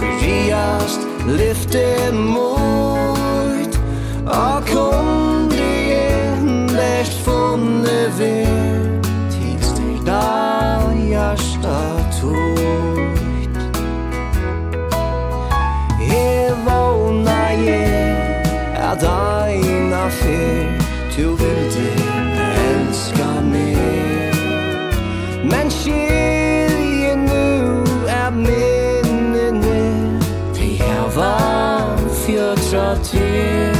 Fyriast 0.00 1.06
lyfte 1.28 1.86
mot 2.12 3.80
Og 4.26 4.66
kundi 4.72 5.72
jeg 5.92 6.18
best 6.98 7.18
funne 7.22 7.98
vir 8.18 8.87
hjärsta 11.18 11.78
tutt 12.20 13.58
E 16.12 16.52
vågna 16.64 17.52
je 17.52 18.16
at 18.90 19.02
aina 19.02 20.10
fyr 20.10 20.68
Tu 21.16 21.36
vildi 21.36 21.90
elska 22.68 23.40
mig 23.52 24.32
Men 25.42 25.70
skilje 25.70 27.16
nu 27.16 27.82
at 28.24 28.34
minnene 28.34 30.20
Te 30.54 30.68
hava 30.84 31.34
fjötra 32.26 32.96
til. 33.02 33.77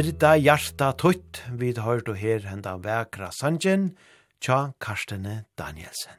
Virda 0.00 0.30
hjarta 0.40 0.94
tutt, 0.96 1.42
vi 1.60 1.74
har 1.76 2.00
du 2.00 2.14
her 2.16 2.40
henda 2.48 2.78
vekra 2.80 3.26
sanjen, 3.36 3.90
tja 4.40 4.72
Karstene 4.80 5.42
Danielsen. 5.60 6.16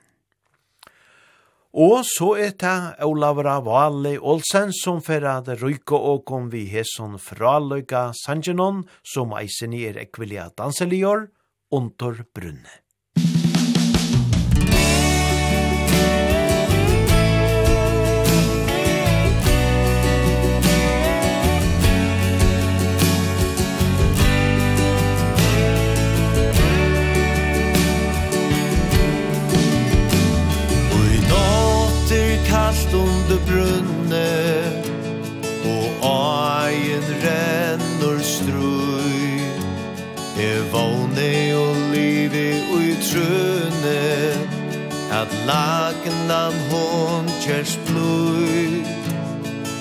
Og 1.73 2.03
så 2.05 2.27
er 2.43 2.53
det 2.61 2.75
Olavra 3.07 3.55
Vali 3.65 4.19
Olsen 4.19 4.69
som 4.83 5.01
ferra 5.01 5.39
det 5.41 5.57
og 5.63 6.21
kom 6.29 6.51
vi 6.53 6.67
hesson 6.69 7.17
fraløyga 7.17 8.11
sanjenon 8.21 8.85
som 9.01 9.33
eisen 9.33 9.73
er 9.73 9.97
ekvilja 9.97 10.51
danseligjør 10.53 11.31
under 11.71 12.21
brunne. 12.35 12.80
hadde 33.31 33.45
brunne 33.47 34.29
Og 35.65 35.87
aien 36.03 37.05
rennur 37.23 38.19
strøy 38.19 39.39
E 40.41 40.51
vågne 40.71 41.55
og 41.55 41.75
livi 41.93 42.49
ui 42.73 42.95
trunne 43.05 44.01
At 45.11 45.31
lagnan 45.47 46.57
hon 46.71 47.29
kjers 47.43 47.77
blui 47.87 48.83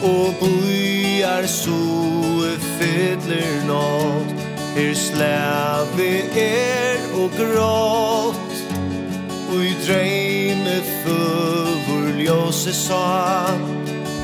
Og 0.02 0.34
bøyar 0.40 1.46
soe 1.46 2.54
fytler 2.78 3.66
nåt 3.66 4.46
Her 4.76 4.94
slæve 4.94 6.12
er 6.38 7.10
og 7.18 7.30
grått 7.38 8.49
Og 9.50 9.64
i 9.66 9.72
dreime 9.86 10.76
føvur 11.02 12.18
ljose 12.22 12.70
sa 12.74 13.56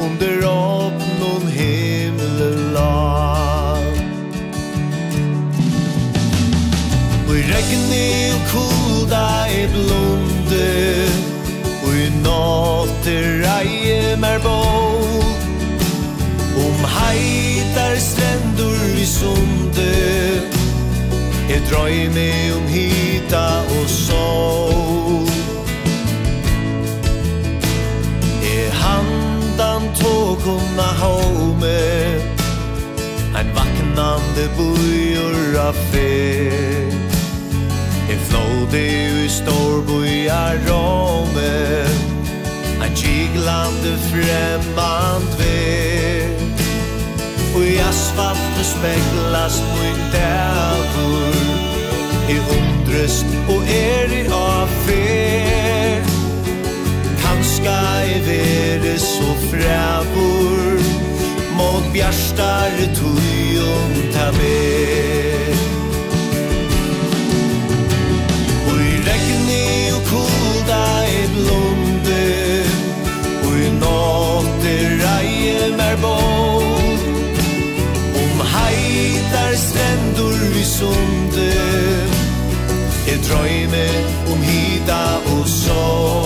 Under 0.05 0.44
opp 0.46 1.00
noen 1.18 1.48
himle 1.50 2.50
la 2.76 2.92
Og 7.26 7.32
i 7.34 7.42
og 8.36 8.44
kulda 8.52 9.26
i 9.50 9.64
blonde 9.74 10.68
Og 11.88 11.96
i 12.05 12.08
natter 12.22 13.26
reie 13.42 14.14
mer 14.22 14.38
bål 14.46 15.24
Om 16.66 16.86
heitar 17.00 17.98
strendur 17.98 18.94
i 18.94 19.08
sunde 19.10 20.55
Jeg 21.47 21.62
drøy 21.70 22.08
meg 22.10 22.55
om 22.57 22.65
hita 22.66 23.44
og 23.70 23.84
sol 23.86 25.28
Jeg 28.42 28.73
handan 28.75 29.86
tågona 29.94 30.89
home 31.02 31.78
Ein 33.39 33.55
vaknande 33.55 34.49
bujur 34.58 35.60
af 35.68 35.75
fer 35.92 36.91
Jeg 38.10 38.18
flåde 38.28 38.83
i 39.25 39.28
storbujar 39.28 40.58
rome 40.66 41.52
Ein 42.83 42.94
kiglande 42.94 43.99
fremmand 44.10 45.31
ver 45.39 46.25
i 47.76 47.78
asfalt 47.88 48.58
speglast 48.72 49.64
mun 49.74 49.98
dævur 50.12 51.36
i 52.34 52.36
undrest 52.56 53.26
og 53.48 53.60
er 53.62 54.12
i 54.20 54.22
affer 54.26 56.00
Kanska 57.22 57.78
i 58.14 58.18
vere 58.28 58.98
så 58.98 59.30
frævur 59.50 60.80
mot 61.58 61.84
bjarstar 61.92 62.76
tujum 62.98 63.92
ta 64.12 64.26
ver 64.38 65.45
som 80.78 81.30
du 81.34 81.50
Jeg 83.08 83.18
drøymer 83.28 83.94
om 84.32 84.40
hida 84.42 85.02
og 85.32 85.48
sol 85.48 86.25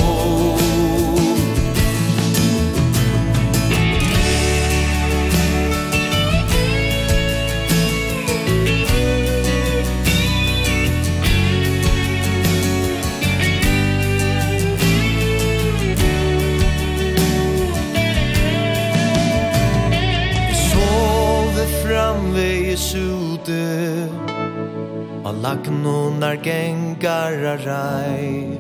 Lagnunar 25.43 26.37
gengar 26.37 27.33
a 27.53 27.57
rai 27.65 28.59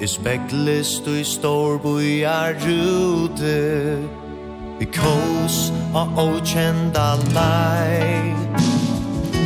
I 0.00 0.06
speklist 0.06 1.06
og 1.06 1.20
i 1.20 1.22
storboi 1.24 2.24
a 2.26 2.50
rute 2.64 3.60
Vi 4.80 4.88
kos 4.96 5.58
av 5.94 6.18
okjenda 6.18 7.06
lai 7.30 8.34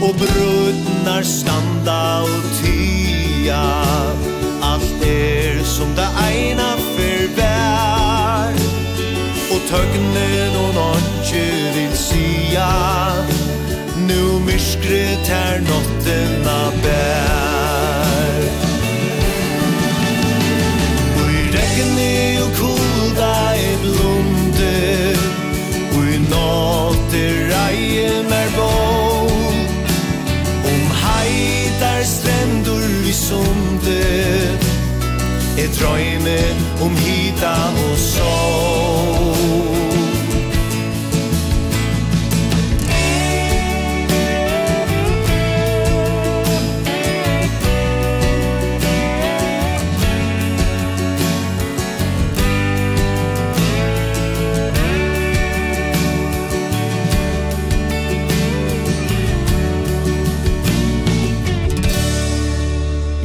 Og 0.01 0.17
brudnar 0.23 1.29
standa 1.35 2.01
og 2.25 2.49
tia 2.63 3.61
Allt 4.73 5.05
er 5.05 5.61
som 5.69 5.93
det 6.01 6.09
eina 6.25 6.71
fyrvær 6.95 8.57
Og 9.53 9.61
tøgnen 9.69 10.61
og 10.65 10.75
nonche 10.81 11.47
vil 11.77 11.95
sia 12.09 12.71
nu 14.11 14.41
myskret 14.47 15.29
här 15.29 15.59
notterna 15.59 16.73
bær 16.83 18.43
Og 21.21 21.31
i 21.33 21.43
regn 21.57 21.99
är 21.99 22.43
och 22.45 22.57
kulda 22.61 23.57
i 23.57 23.77
blonde 23.83 25.17
Og 25.97 26.05
i 26.15 26.19
natt 26.19 27.15
är 27.15 28.23
mer 28.31 28.51
bål 28.57 29.67
Om 30.71 30.83
heitar 31.05 32.03
strendur 32.03 32.89
vi 33.05 33.13
sunde 33.13 34.05
Är 35.59 35.69
drøyme 35.79 36.41
om 36.81 36.97
hita 36.97 37.55
og 37.91 37.99
sol 37.99 39.20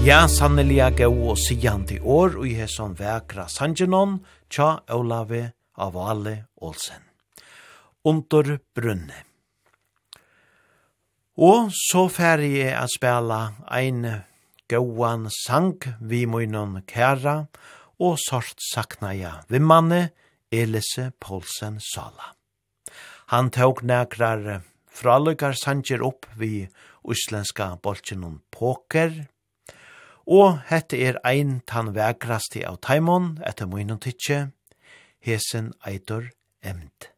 Ja, 0.05 0.27
sanneliga 0.29 0.91
gau 0.93 1.31
og 1.31 1.39
sigandi 1.41 1.95
år 1.97 2.35
og 2.37 2.43
i 2.45 2.51
hesson 2.59 2.91
vekra 2.93 3.47
sangenon 3.49 4.19
tja 4.53 4.75
Olave 4.93 5.55
Avale 5.81 6.35
Olsen. 6.61 7.01
Under 8.05 8.59
brunne. 8.77 9.17
Og 11.41 11.73
så 11.73 12.05
færre 12.13 12.45
jeg 12.45 12.77
at 12.77 12.93
spela 12.93 13.41
ein 13.65 14.05
gauan 14.69 15.25
sang 15.39 15.81
vi 15.97 16.27
munnen 16.29 16.83
kæra 16.85 17.37
og 17.97 18.21
sort 18.21 18.61
sakna 18.61 19.15
ja 19.17 19.35
vimmanne 19.49 20.11
Elise 20.53 21.15
Poulsen 21.17 21.81
Sala. 21.81 22.35
Han 23.33 23.49
tåg 23.49 23.81
nekrar 23.81 24.61
fralukar 24.85 25.57
sanger 25.57 26.05
opp 26.05 26.29
vi 26.37 26.67
uslenska 27.01 27.79
boltjennom 27.81 28.43
poker, 28.53 29.25
og 30.25 30.61
hette 30.69 30.97
er 30.97 31.19
ein 31.23 31.59
tan 31.69 31.93
vekrasti 31.95 32.63
av 32.65 32.79
taimon 32.81 33.35
etter 33.45 33.69
munnen 33.69 34.01
tidsje, 34.01 34.49
hesen 35.21 35.73
eitor 35.85 36.31
emd. 36.65 37.14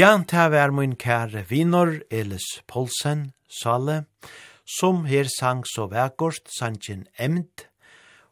Ja, 0.00 0.16
det 0.16 0.48
var 0.48 0.70
min 0.72 0.94
kære 0.96 1.42
vinor, 1.50 1.90
Elis 2.10 2.62
Poulsen, 2.66 3.32
Sale, 3.52 4.06
som 4.64 5.02
her 5.04 5.28
sang 5.28 5.60
så 5.68 5.90
vekkort, 5.90 6.46
sangen 6.48 7.02
Emd, 7.18 7.66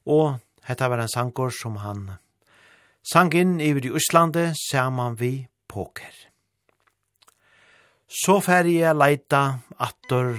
og 0.07 0.39
dette 0.65 0.89
var 0.89 1.03
en 1.03 1.11
sanger 1.13 1.53
som 1.53 1.77
han 1.83 2.15
sang 3.13 3.35
inn 3.37 3.61
i 3.61 3.75
Øslandet 3.75 4.57
saman 4.57 5.19
vi 5.21 5.49
poker. 5.69 6.15
Så 8.09 8.41
færre 8.41 8.73
jeg 8.73 8.97
leita 8.97 9.61
attor 9.79 10.33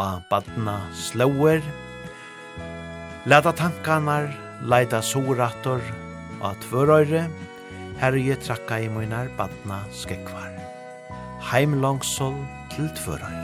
og 0.00 0.24
badna 0.30 0.78
slauer, 0.94 1.60
leta 3.28 3.52
tankanar, 3.52 4.32
leita 4.64 5.02
sorattor 5.02 5.84
og 6.40 6.56
tvørøyre, 6.64 7.26
herre 7.98 8.20
jeg 8.22 8.38
trakka 8.46 8.78
i 8.78 8.88
munar 8.88 9.28
badna 9.38 9.80
skekvar. 9.90 10.52
Heim 11.50 11.80
langsol 11.82 12.36
til 12.70 12.90
tvørar. 12.98 13.34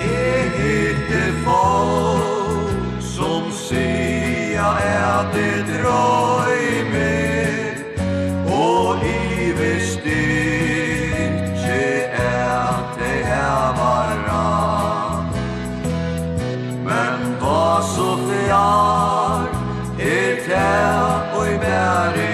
Jeg 0.00 0.50
hitte 0.56 1.24
folk 1.44 3.02
som 3.04 3.50
sier 3.52 4.80
er 4.84 5.28
det 5.34 5.66
drøy 5.68 6.64
med, 6.94 7.84
og 8.48 9.04
i 9.04 9.52
visst 9.60 10.08
ikke 10.08 11.78
er 12.24 12.82
det 12.96 13.20
her 13.28 13.76
var 13.82 14.16
Men 16.88 17.32
hva 17.42 17.64
så 17.92 18.10
fjall 18.24 19.17
Herre 21.98 22.27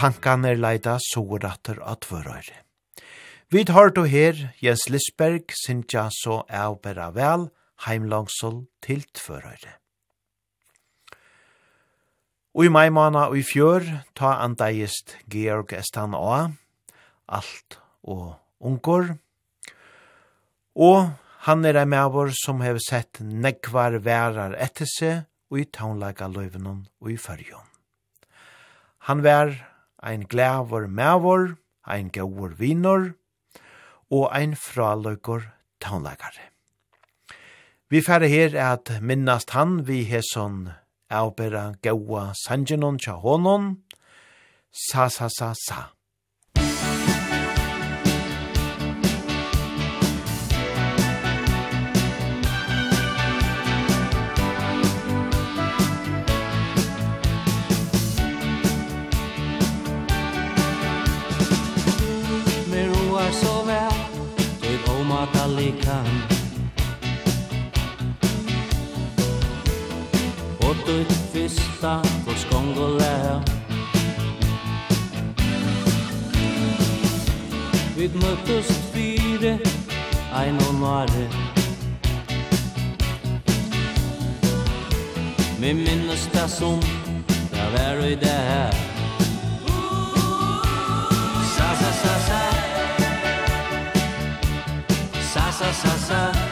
Tankan 0.00 0.46
er 0.48 0.56
leida 0.56 0.94
soratter 1.10 1.76
at 1.84 2.06
tvørøyre. 2.06 2.62
Vi 3.52 3.64
tar 3.68 3.90
du 3.92 4.06
her 4.08 4.38
Jens 4.64 4.86
Lisberg 4.88 5.52
sinja 5.52 6.06
så 6.22 6.38
av 6.48 6.78
bera 6.80 7.10
vel 7.12 7.50
heimlangsol 7.84 8.62
til 8.80 9.04
tvørøyre. 9.04 9.74
Og 12.56 12.64
i 12.64 12.72
mai 12.72 12.88
måned 12.88 13.26
og 13.26 13.36
i 13.42 13.44
fjør 13.44 13.84
ta 14.16 14.38
andeist 14.40 15.18
Georg 15.28 15.76
Estan 15.76 16.16
A, 16.16 16.48
alt 17.28 17.76
og 18.00 18.40
unger. 18.56 19.18
Og 20.80 21.12
han 21.44 21.64
er 21.68 21.76
en 21.76 21.92
mævor 21.92 22.32
som 22.40 22.64
har 22.64 22.80
sett 22.88 23.20
nekvar 23.20 24.00
værar 24.00 24.56
etter 24.56 24.88
seg 24.88 25.26
og 25.52 25.60
i 25.60 25.68
taunlaga 25.68 26.32
løyvenon 26.32 26.86
og 27.04 27.12
i 27.12 27.20
fyrjon. 27.20 27.68
Han 29.12 29.20
vær 29.20 29.58
ein 30.02 30.26
glæver 30.26 30.86
mævor, 30.86 31.56
ein 31.86 32.10
gauur 32.10 32.48
vinor, 32.58 33.12
og 34.10 34.30
ein 34.34 34.56
fraløkor 34.56 35.42
taunleikare. 35.80 36.50
Vi 37.90 38.00
færre 38.00 38.28
her 38.28 38.72
at 38.72 39.02
minnast 39.02 39.50
han 39.50 39.86
vi 39.86 40.02
hesson 40.04 40.68
avbera 41.10 41.74
gaua 41.82 42.32
sangenon 42.46 42.98
tja 42.98 43.12
honon, 43.12 43.76
sa 44.70 45.08
sa 45.08 45.28
sa 45.28 45.54
sa. 45.66 45.90
status 71.80 72.46
kongolær 72.50 73.40
Vi 77.96 78.10
møttes 78.14 78.68
fire, 78.92 79.58
ein 80.40 80.60
og 80.68 80.74
nare. 80.80 81.24
Me 85.60 85.72
minnes 85.72 86.28
det 86.32 86.50
som 86.50 86.80
det 87.52 87.66
var 87.72 88.04
i 88.04 88.14
det 88.14 88.38
her. 88.50 88.72
Sa, 91.56 91.68
sa, 91.80 91.90
sa, 92.02 92.14
sa. 92.28 92.42
Sa, 95.32 95.50
sa, 95.58 95.72
sa, 95.72 95.98
sa. 96.08 96.49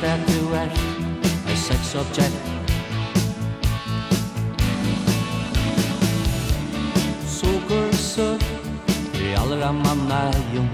that 0.00 0.26
du 0.28 0.54
er 0.54 0.68
a 1.52 1.56
sex 1.56 1.94
object. 1.94 2.34
Sokursa 7.26 8.38
i 9.14 9.34
allra 9.34 9.72
manna 9.72 10.32
jung 10.54 10.70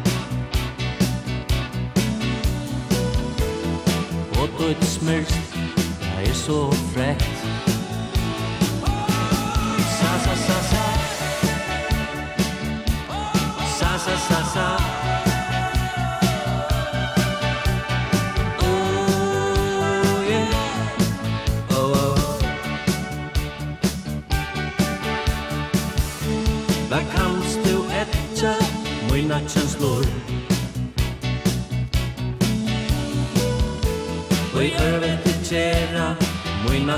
Og 4.41 4.49
du 4.59 4.65
et 4.65 4.85
smyrst, 4.85 5.39
det 6.01 6.31
er 6.31 6.35
så 6.35 6.73
frekt. 6.95 7.37
Sa, 9.99 10.11
sa, 10.25 10.35
sa, 10.47 10.59
sa 10.71 10.85
Sa, 13.79 13.99
sa, 13.99 14.17
sa, 14.17 14.17
sa 14.29 14.46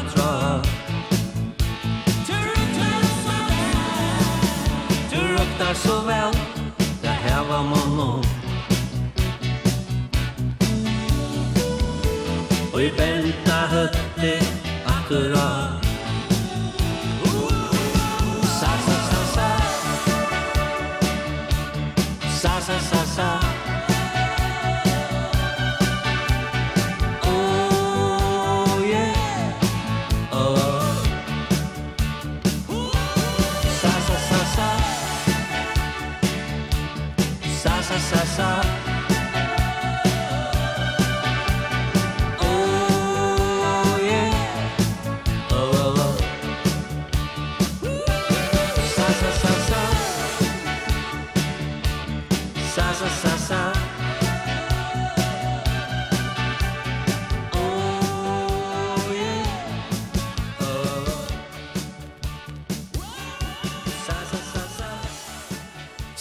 tra 0.00 0.67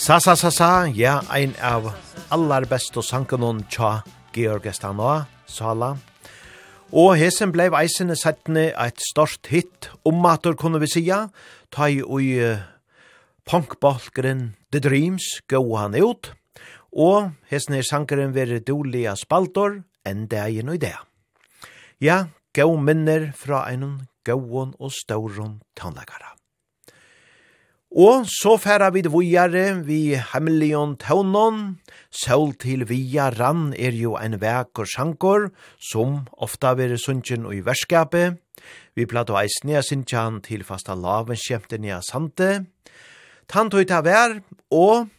Sa 0.08 0.22
sa 0.24 0.38
sa 0.40 0.48
sa, 0.48 0.88
ja, 0.88 1.18
ein 1.36 1.52
av 1.60 1.90
allar 2.32 2.64
bestu 2.64 3.02
sankanon 3.04 3.58
tja 3.68 4.06
Georg 4.32 4.64
Estanoa, 4.72 5.26
Sala. 5.52 5.98
Og 6.96 7.18
hesen 7.20 7.52
blei 7.52 7.66
eisene 7.76 8.16
settene 8.16 8.70
eit 8.80 9.04
stort 9.04 9.50
hit, 9.52 9.90
ommater 10.08 10.56
kunne 10.56 10.80
vi 10.80 10.88
sia, 10.88 11.18
ta 11.76 11.90
i 11.92 12.00
ui 12.00 12.40
uh, 12.40 12.64
punkbalkeren 13.44 14.54
The 14.72 14.80
Dreams, 14.88 15.28
gå 15.44 15.60
han 15.76 16.00
ut, 16.00 16.32
og 16.96 17.36
hesen 17.52 17.76
er 17.76 17.84
sankaren 17.84 18.32
veri 18.32 18.62
dolia 18.64 19.18
spaltor, 19.20 19.82
enn 20.08 20.30
det 20.32 20.40
er 20.40 20.56
i 20.56 20.80
det. 20.88 20.96
Ja, 22.00 22.30
gå 22.56 22.72
minner 22.80 23.34
fra 23.36 23.66
einon 23.68 24.08
gåon 24.24 24.72
og 24.80 24.96
stauron 24.96 25.60
tannlegara. 25.76 26.37
Og 27.98 28.28
så 28.30 28.60
færa 28.62 28.92
vi 28.94 29.02
det 29.02 29.10
vujare 29.10 29.80
vi 29.82 30.14
hemmelion 30.14 31.00
tøvnon, 31.02 31.80
Sol 32.14 32.52
til 32.54 32.84
via 32.86 33.32
rann 33.34 33.72
er 33.74 33.96
jo 33.98 34.12
ein 34.22 34.38
vek 34.38 34.78
og 34.78 34.86
sjankor, 34.86 35.48
som 35.82 36.28
ofta 36.38 36.76
veri 36.78 37.00
sunnkjen 37.02 37.48
og 37.50 37.56
i 37.58 37.64
verskapet. 37.66 38.38
Vi 38.94 39.06
plato 39.10 39.34
eisne 39.40 39.80
av 39.80 39.86
sinjan 39.88 40.44
til 40.46 40.62
fasta 40.64 40.94
laven 40.94 41.38
kjemten 41.42 41.88
i 41.90 41.94
sante. 42.06 42.68
Tant 43.50 43.74
høyt 43.74 43.92
av 43.92 44.06
vær, 44.06 44.38
og 44.70 45.10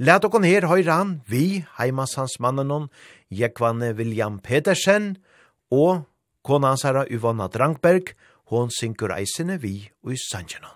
let 0.00 0.24
okon 0.24 0.48
her 0.48 0.68
høyran, 0.72 1.20
vi 1.28 1.66
heimasans 1.76 2.38
mannen, 2.40 2.88
Jekvane 3.28 3.92
William 3.92 4.40
Petersen, 4.40 5.18
og 5.70 6.06
kona 6.42 6.72
hans 6.72 6.88
herra 6.88 7.04
Yvonne 7.10 7.50
Drankberg, 7.52 8.14
hon 8.48 8.72
synkur 8.72 9.12
eisene 9.12 9.60
vi 9.60 9.90
og 10.00 10.16
i 10.16 10.20
sanjanon. 10.30 10.75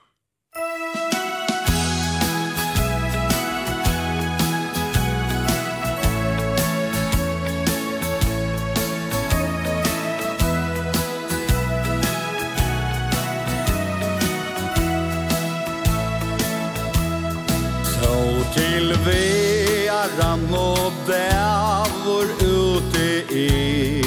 Og 18.20 18.38
til 18.54 18.94
vearan 19.06 20.46
og 20.54 20.92
dævor 21.08 22.28
ute 22.40 23.08
i. 23.32 24.02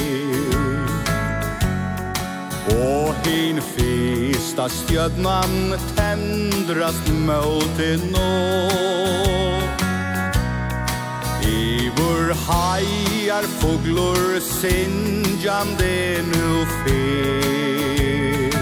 Og 2.74 3.14
hin 3.26 3.62
fyrsta 3.74 4.68
stjødnan 4.78 5.78
tendrast 5.96 7.12
møte 7.26 7.90
nå. 8.12 8.30
I 11.44 11.90
hajar 12.46 13.44
foglor 13.60 14.40
sinjande 14.40 16.22
nu 16.30 16.64
fyr 16.80 18.54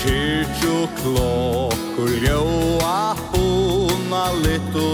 Kyrkjo 0.00 0.78
klokkor 0.98 2.12
ljóa 2.24 3.00
na 4.10 4.30
leto 4.32 4.86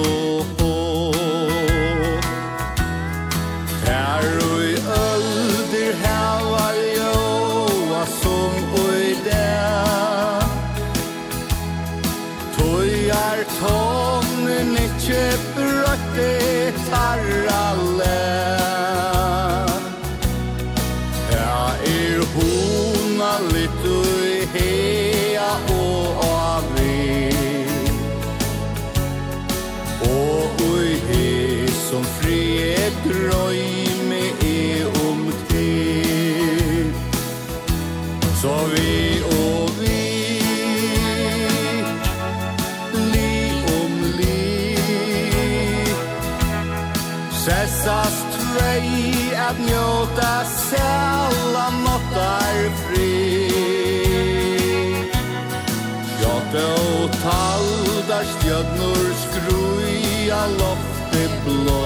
ja 60.33 60.47
lofte 60.59 61.23
blå 61.45 61.83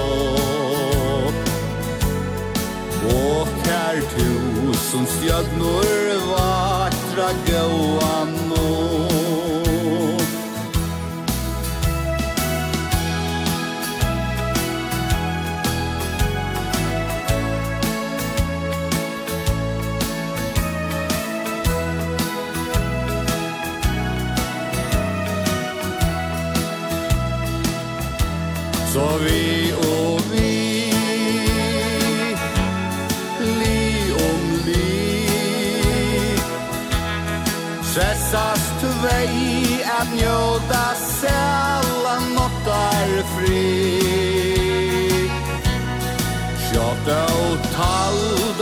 Og 3.11 3.47
kær 3.65 3.99
tusen 4.13 5.07
stjødnor 5.13 5.91
vatra 6.29 7.29
gåan 7.47 8.36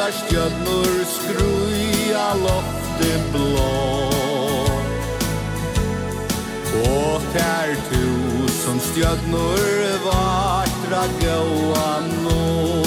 Alla 0.05 0.13
stjörnor 0.13 1.05
skruja 1.05 2.33
lofti 2.33 3.13
blå 3.31 4.09
Och 6.81 7.21
tär 7.33 7.75
tusen 7.89 8.79
stjörnur 8.79 10.05
vartra 10.05 11.03
gåa 11.21 11.99
nå 12.23 12.84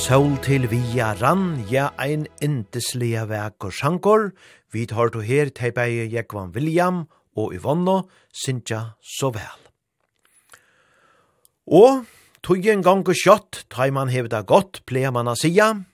Sol 0.00 0.38
til 0.40 0.64
via 0.70 1.10
rann, 1.20 1.58
ja 1.68 1.90
ein 2.00 2.22
indeslia 2.40 3.26
vek 3.28 3.66
og 3.68 3.74
sjankor, 3.76 4.30
vi 4.72 4.86
tar 4.88 5.12
to 5.12 5.20
her 5.20 5.50
teibeie 5.52 6.06
Jekvan 6.08 6.54
William 6.54 7.02
og 7.36 7.52
Yvonne, 7.52 8.06
Sintja 8.32 8.94
så 9.04 9.28
vel. 9.34 9.60
Og 11.68 12.08
tog 12.40 12.64
en 12.72 12.86
gang 12.86 13.04
og 13.04 13.12
kjøtt, 13.12 13.66
tar 13.68 13.92
man 13.92 14.08
hevda 14.08 14.40
godt, 14.40 14.80
pleier 14.88 15.12
man 15.12 15.28
å 15.28 15.36
sija. 15.36 15.84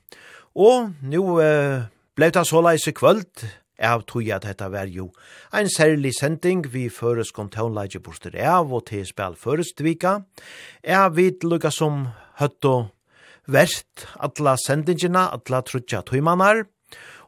og 0.54 0.92
nu 1.02 1.40
eh, 1.42 1.90
blei 2.14 2.30
det 2.30 2.46
så 2.46 2.62
leise 2.62 2.92
kvöld, 2.92 3.44
Jeg 3.78 4.06
tror 4.08 4.34
at 4.34 4.42
dette 4.42 4.72
var 4.72 4.86
jo 4.88 5.10
en 5.52 5.68
særlig 5.68 6.14
sending 6.16 6.64
vi 6.72 6.88
føres 6.88 7.30
kom 7.30 7.50
tånleidje 7.50 8.00
borster 8.00 8.32
av 8.40 8.72
og 8.72 8.86
til 8.86 9.04
spil 9.04 9.34
førestvika. 9.36 10.22
Jeg 10.82 11.16
vet 11.16 11.44
lukka 11.44 11.70
som 11.70 12.06
høtt 12.40 12.64
og 12.64 12.95
vert 13.47 14.07
alla 14.18 14.57
sendingina, 14.57 15.28
alla 15.33 15.62
trutja 15.62 16.02
tøymanar, 16.07 16.65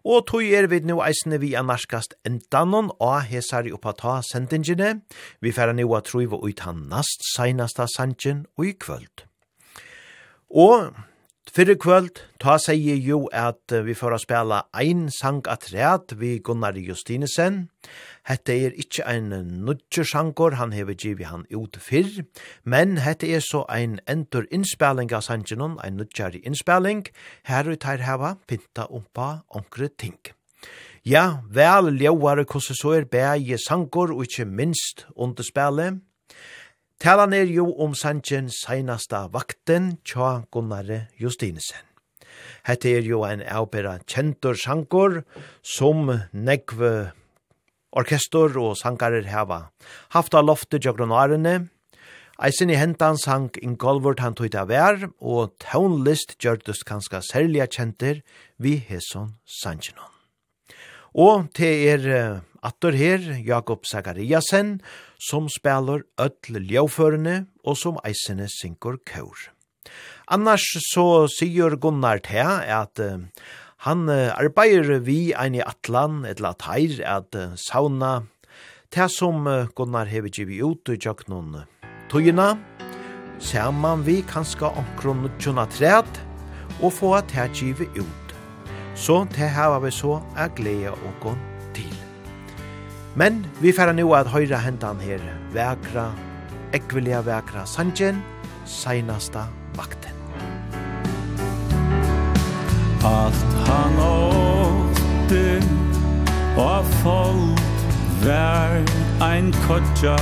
og 0.08 0.26
tøy 0.30 0.52
er 0.54 0.68
vi 0.70 0.80
nu 0.86 1.00
eisne 1.02 1.40
vi 1.42 1.52
er 1.58 1.66
narskast 1.66 2.14
endanon 2.26 2.92
og 3.02 3.26
hesari 3.28 3.72
oppa 3.74 3.92
ta 3.98 4.18
sendingine, 4.24 5.00
vi 5.42 5.52
færa 5.52 5.74
nu 5.74 5.90
a 5.94 6.00
trøyva 6.00 6.38
ut 6.38 6.62
han 6.64 6.86
nast 6.90 7.26
seinasta 7.34 7.88
sandjen 7.96 8.46
og 8.56 8.66
i 8.66 8.74
kvöld. 8.84 9.26
Og 10.50 10.94
Fyrre 11.48 11.78
kvöld, 11.80 12.18
ta 12.42 12.58
seg 12.60 12.82
jo 13.00 13.22
at 13.32 13.72
vi 13.86 13.94
får 13.96 14.14
å 14.14 14.20
spela 14.20 14.58
ein 14.76 15.06
sang 15.12 15.40
at 15.48 15.70
ræt 15.72 16.12
vi 16.20 16.34
Gunnar 16.44 16.76
Justinesen. 16.76 17.70
Hette 18.28 18.52
er 18.52 18.74
ikkje 18.76 19.06
ein 19.08 19.30
nudger 19.64 20.04
sangor, 20.04 20.58
han 20.60 20.74
hever 20.76 20.92
givi 20.92 21.24
han 21.24 21.46
ut 21.48 21.78
fyrr, 21.80 22.26
men 22.68 22.98
hette 23.00 23.30
er 23.32 23.40
så 23.40 23.62
ein 23.72 23.96
endur 24.04 24.44
innspeling 24.52 25.14
av 25.16 25.24
sangenon, 25.24 25.78
ein 25.80 25.96
nudger 25.96 26.36
innspeling, 26.42 27.06
her 27.48 27.70
ut 27.72 27.88
her 27.88 28.04
heva, 28.04 28.34
pinta 28.46 28.84
umpa, 28.92 29.46
onkre 29.48 29.88
ting. 29.88 30.18
Ja, 31.00 31.40
vel 31.48 31.94
ljauare 31.96 32.44
kosse 32.44 32.76
så 32.76 32.92
er 32.98 33.08
bæje 33.08 33.56
sangor 33.64 34.12
og 34.12 34.26
ikkje 34.28 34.44
minst 34.44 35.06
underspele, 35.16 35.94
Talan 36.98 37.30
er 37.30 37.46
jo 37.46 37.68
om 37.78 37.92
sanjen 37.94 38.48
seinasta 38.50 39.28
vakten 39.30 39.92
tja 40.02 40.40
Gunnare 40.50 41.04
Justinesen. 41.14 41.84
Hette 42.66 42.90
er 42.90 43.06
jo 43.06 43.20
en 43.22 43.44
avbera 43.46 44.00
kjentur 44.02 44.58
sankor 44.58 45.20
som 45.62 46.10
negve 46.34 47.12
orkestor 47.94 48.58
og 48.58 48.74
sankarer 48.82 49.30
heva. 49.30 49.68
Hafta 50.10 50.42
loftet 50.42 50.90
jøgronarene, 50.90 51.68
Eisen 52.42 52.70
i 52.70 52.78
hentan 52.78 53.14
sank 53.18 53.60
Ingolvort 53.62 54.18
han 54.22 54.34
tog 54.34 54.58
vær, 54.66 55.08
og 55.22 55.54
Townlist 55.62 56.34
gjørtust 56.42 56.82
kanska 56.86 57.22
særliga 57.22 57.70
kjenter 57.70 58.24
vi 58.58 58.74
hesson 58.90 59.36
sanjenon. 59.46 60.10
Og 61.14 61.46
te 61.54 61.70
er 61.94 62.42
Attor 62.62 62.92
her, 62.92 63.22
Jakob 63.46 63.86
Zachariasen, 63.86 64.80
som 65.18 65.46
spelar 65.48 66.02
öll 66.18 66.58
ljåførene 66.66 67.46
og 67.62 67.78
som 67.78 68.00
eisene 68.06 68.48
synkur 68.50 68.98
kaur. 69.06 69.36
Annars 70.26 70.66
så 70.90 71.28
sier 71.30 71.78
Gunnar 71.80 72.18
Thea 72.24 72.58
at 72.82 72.98
uh, 73.00 73.22
han 73.86 74.08
uh, 74.10 74.34
arbeider 74.34 74.98
vi 75.06 75.32
ein 75.32 75.54
i 75.54 75.62
atlan, 75.62 76.24
et 76.26 76.42
la 76.42 76.52
teir, 76.58 76.98
at 77.06 77.34
uh, 77.38 77.54
sauna, 77.54 78.26
det 78.92 79.06
som 79.14 79.46
uh, 79.46 79.70
Gunnar 79.78 80.10
hever 80.10 80.32
givet 80.34 80.60
ut 80.60 80.92
i 80.92 80.98
tjøkkenen 80.98 81.62
tøyene, 82.10 82.56
man 83.72 84.02
vi 84.04 84.22
kanskje 84.26 84.66
omkron 84.66 85.30
tjona 85.38 85.66
træd, 85.70 86.10
og 86.82 86.92
få 86.92 87.14
at 87.14 87.30
det 87.30 87.52
givet 87.54 87.88
ut. 87.96 88.34
Så 88.94 89.26
det 89.30 89.50
her 89.50 89.70
var 89.70 89.80
vi 89.80 89.90
så 89.90 90.20
er 90.36 90.50
glede 90.56 90.90
og 90.90 91.14
gunn 91.22 91.47
Men 93.18 93.46
vi 93.60 93.72
færa 93.72 93.92
nu 93.92 94.12
at 94.14 94.28
høyra 94.30 94.58
hendan 94.62 95.00
her. 95.02 95.18
Vekra, 95.50 96.12
ekvelia 96.72 97.18
vekra 97.26 97.64
sanjen, 97.66 98.20
seinasta 98.64 99.48
vakten. 99.74 100.14
Alt 103.02 103.56
han 103.66 103.98
åtte 104.04 105.42
og 106.58 106.86
folk 107.02 107.64
vær 108.22 108.78
ein 109.32 109.50
kodja. 109.66 110.18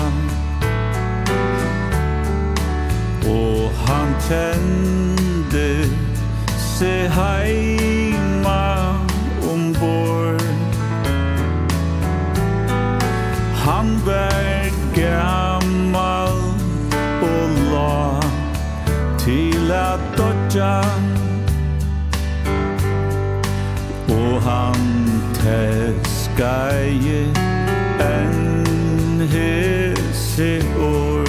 Og 3.29 3.71
han 3.85 4.17
kjende 4.29 5.69
se 6.57 6.95
heima 7.19 8.65
ombord 9.53 10.36
Han 13.67 14.01
vær 14.07 14.71
gammal 14.95 16.39
og 17.23 17.49
la 17.73 18.21
til 19.19 19.73
at 19.73 20.01
dodja. 20.19 20.77
Og 24.09 24.43
han 24.43 25.11
teskai 25.35 27.27
en 28.01 29.21
hese 29.35 30.65
år 30.81 31.27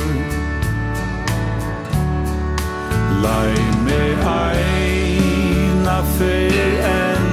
Lai 3.24 3.57
me 3.88 4.03
eina 4.38 5.99
fer 6.19 6.85
en 6.93 7.27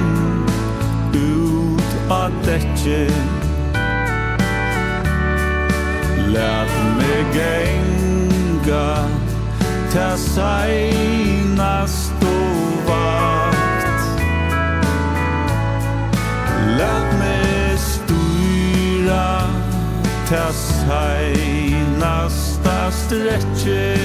ut 1.13 1.97
av 2.09 2.31
detje 2.49 3.34
Lät 6.35 6.73
mig 6.97 7.25
gänga 7.33 9.07
Ta 9.93 10.17
sina 10.17 11.87
vakt 12.87 14.01
Lät 16.77 17.19
mig 17.19 17.77
styra 17.77 19.39
Ta 20.29 20.51
seinasta 20.53 21.71
stretche 22.91 23.95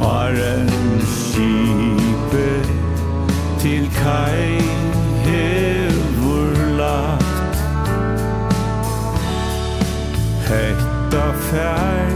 Arren 0.00 0.70
kipe 1.32 2.48
Till 3.62 3.86
kaj. 4.04 4.85
Hetta 10.46 11.24
fær 11.48 12.10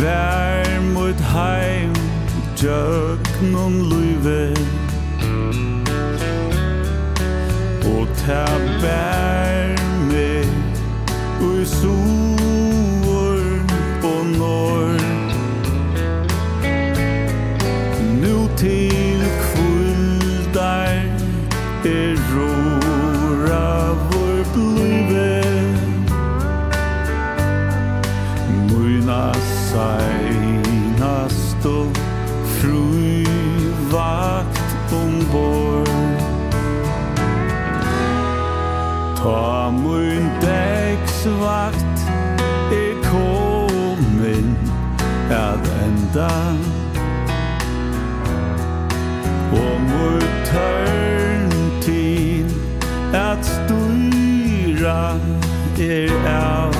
Vær 0.00 0.80
mot 0.92 1.20
heim 1.32 1.92
Jøknum 2.58 3.76
luive 3.90 4.50
Og 7.92 8.08
ta 8.24 8.42
bær 8.82 9.78
me 10.10 10.30
Ui 11.46 11.64
sol 11.64 12.67
nattevakt 41.28 42.00
er 42.72 42.94
komin 43.10 44.56
at 45.30 45.68
enda. 45.84 46.30
Og 49.52 49.80
mot 49.80 50.24
tørn 50.44 51.50
til 51.82 52.54
at 53.14 53.44
styra 53.44 55.18
er 55.78 56.10
av 56.26 56.77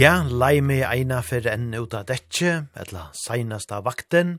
Ja, 0.00 0.22
lei 0.24 0.62
me 0.64 0.78
eina 0.80 1.18
fyrir 1.20 1.50
enn 1.52 1.74
uta 1.76 1.98
detje, 2.08 2.54
etla 2.72 3.10
seinasta 3.12 3.82
vakten. 3.84 4.38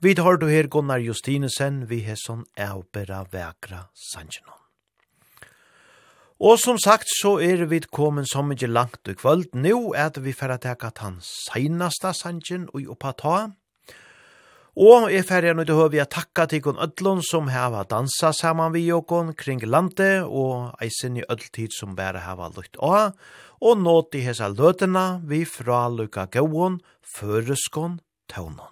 Vi 0.00 0.14
har 0.16 0.38
du 0.40 0.46
her 0.48 0.64
Gunnar 0.72 1.02
Justinesen, 1.02 1.82
vi 1.90 1.98
hesson 2.06 2.46
eubera 2.56 3.18
vekra 3.28 3.82
sanjenon. 3.92 4.62
Og 6.40 6.56
som 6.62 6.80
sagt 6.80 7.12
så 7.20 7.34
er 7.36 7.66
vi 7.68 7.82
kommet 7.84 8.30
så 8.32 8.40
mykje 8.40 8.70
langt 8.70 9.12
i 9.12 9.12
kvöld 9.12 9.52
nu 9.52 9.92
at 9.92 10.22
vi 10.24 10.32
fyrir 10.32 10.56
teka 10.56 10.90
han 11.02 11.20
seinasta 11.20 12.14
sanjen 12.16 12.70
og 12.72 12.88
oppa 12.96 13.12
ta. 13.12 13.36
Og 14.74 15.12
er 15.12 15.22
ferdig 15.22 15.52
nå 15.54 15.68
til 15.68 15.76
høy 15.78 15.92
vi 15.92 16.00
takka 16.02 16.48
til 16.48 16.64
kun 16.64 16.80
ödlun 16.80 17.20
som 17.22 17.52
heva 17.52 17.84
dansa 17.84 18.32
saman 18.32 18.72
vi 18.72 18.88
jokon 18.88 19.34
kring 19.36 19.60
landet 19.62 20.24
og 20.24 20.72
eisen 20.80 21.20
i 21.20 21.28
ödltid 21.28 21.76
som 21.76 21.92
bare 21.94 22.24
heva 22.24 22.48
lukt 22.56 22.80
av 22.80 23.12
og 23.64 23.80
nåt 23.80 24.14
i 24.18 24.20
hesa 24.26 24.50
løtena 24.52 25.20
vi 25.24 25.44
fra 25.48 25.86
lukka 25.88 26.26
Gauon, 26.32 26.80
Føreskon, 27.16 27.98
tøvnån. 28.28 28.70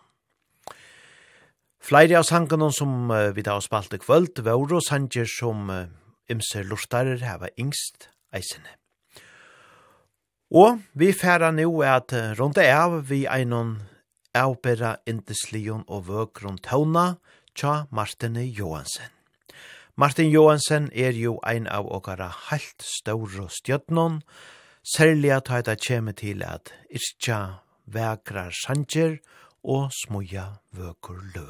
Flere 1.83 2.21
av 2.21 2.27
sangene 2.29 2.69
som 2.75 3.11
uh, 3.11 3.33
vi 3.35 3.43
da 3.43 3.57
har 3.57 3.65
spalt 3.65 3.95
i 3.97 3.99
kvöld, 3.99 4.39
var 4.45 4.61
og 4.61 4.85
sanger 4.87 5.27
som 5.27 5.71
uh, 5.71 5.89
imse 6.31 6.63
lortarer 6.63 7.25
heva 7.25 7.51
yngst 7.59 8.11
eisene. 8.33 8.77
Og 10.53 10.83
vi 10.95 11.11
færa 11.17 11.51
nu 11.51 11.83
at 11.83 12.13
uh, 12.13 12.37
rundt 12.39 12.61
av 12.63 13.01
vi 13.09 13.25
einon 13.27 13.81
avbera 14.35 14.97
indeslion 15.07 15.83
og 15.89 16.07
vøkron 16.09 16.61
tøvna 16.63 17.17
tja 17.57 17.87
Martine 17.91 18.45
Johansen. 18.45 19.11
Martin 19.97 20.31
Johansen 20.31 20.89
er 20.95 21.13
jo 21.13 21.39
ein 21.45 21.67
av 21.67 21.91
okkara 21.93 22.31
heilt 22.49 22.81
stauro 22.81 23.49
stjøtnon, 23.53 24.23
særlig 24.83 25.33
at 25.33 25.51
det 25.67 25.81
kjeme 25.81 26.13
til 26.13 26.43
at 26.43 26.73
ikkja 26.91 27.63
vekrar 27.87 28.53
sanger 28.55 29.19
og 29.65 29.91
smuja 29.95 30.59
vøkur 30.75 31.21
lø. 31.35 31.47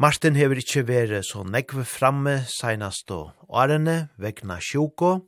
Martin 0.00 0.36
hever 0.36 0.60
ikkje 0.60 0.86
vere 0.88 1.22
så 1.22 1.44
nekve 1.44 1.84
framme 1.84 2.40
seinast 2.48 3.10
og 3.12 3.34
årene 3.48 4.08
vegna 4.16 4.56
sjoko, 4.60 5.26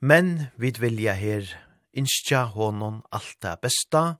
men 0.00 0.50
vi 0.58 0.72
vilja 0.78 1.14
her 1.14 1.46
innskja 1.94 2.46
honom 2.54 3.02
alt 3.12 3.36
det 3.42 3.56
besta, 3.62 4.16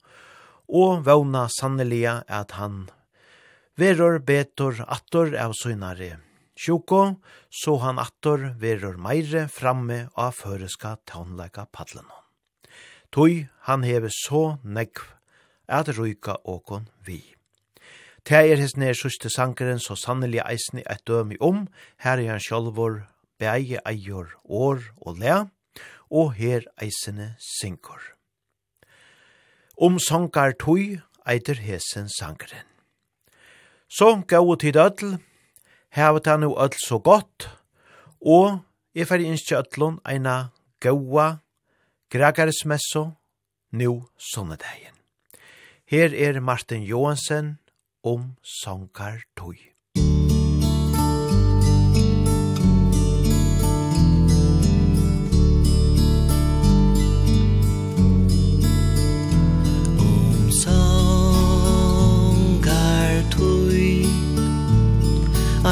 og 0.70 1.02
vana 1.07 1.49
sannelia 1.50 2.20
at 2.28 2.55
han 2.59 2.84
verur 3.78 4.20
betur 4.23 4.84
attor 4.86 5.34
av 5.34 5.55
søgnare 5.59 6.20
Sjuko, 6.60 7.16
så 7.48 7.78
han 7.80 7.98
attor 8.02 8.50
verur 8.60 8.98
meire 9.00 9.47
framme 9.48 10.10
av 10.12 10.34
føreska 10.36 10.98
tånleika 11.08 11.64
padlen. 11.72 12.05
Tøy 13.08 13.47
han 13.64 13.86
heve 13.86 14.10
så 14.12 14.58
negv 14.60 15.06
at 15.70 15.89
ruika 15.97 16.36
okon 16.44 16.90
vi. 17.06 17.22
Det 18.28 18.42
er 18.52 18.60
his 18.60 18.76
nær 18.76 18.92
sørste 18.92 19.30
sankeren 19.32 19.80
så 19.80 19.97
sannelig 19.97 20.42
eisen 20.44 20.82
et 20.84 21.00
dømi 21.08 21.39
om, 21.40 21.64
her 22.05 22.20
er 22.20 22.34
han 22.34 22.44
sjolvor, 22.44 23.06
beie 23.40 23.80
eier, 23.89 24.28
år 24.44 24.84
og 25.00 25.16
lea, 25.16 25.47
og 26.12 26.34
her 26.36 26.68
eisene 26.76 27.32
synkor. 27.40 28.02
Om 29.80 29.97
sankar 29.97 30.52
tøy 30.60 31.00
eiter 31.24 31.56
hesen 31.64 32.12
sankeren. 32.12 32.68
Så 33.89 34.12
gau 34.28 34.55
tid 34.60 34.76
ødel, 34.76 35.16
hevet 35.96 36.26
han 36.26 36.42
jo 36.42 36.56
alt 36.56 36.76
så 36.86 36.98
godt, 36.98 37.48
og 38.20 38.60
jeg 38.94 39.08
fer 39.08 39.22
innskje 39.24 39.60
øtlån 39.62 40.00
eina 40.08 40.50
gaua 40.82 41.40
gragarismesso 42.10 43.10
nu 43.72 44.06
sonnedagen. 44.18 44.94
Her 45.86 46.14
er 46.14 46.40
Martin 46.40 46.82
Johansen 46.82 47.58
om 48.04 48.36
Sankar 48.42 49.22
Tøy. 49.36 49.69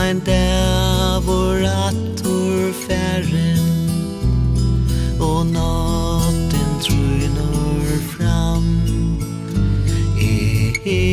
ein 0.08 0.20
dævor 0.24 1.60
attur 1.88 2.72
færren 2.72 3.66
Og 5.20 5.46
natten 5.46 6.70
trunor 6.84 7.84
fram. 8.12 8.66
E, 10.20 10.72
e, 10.84 11.04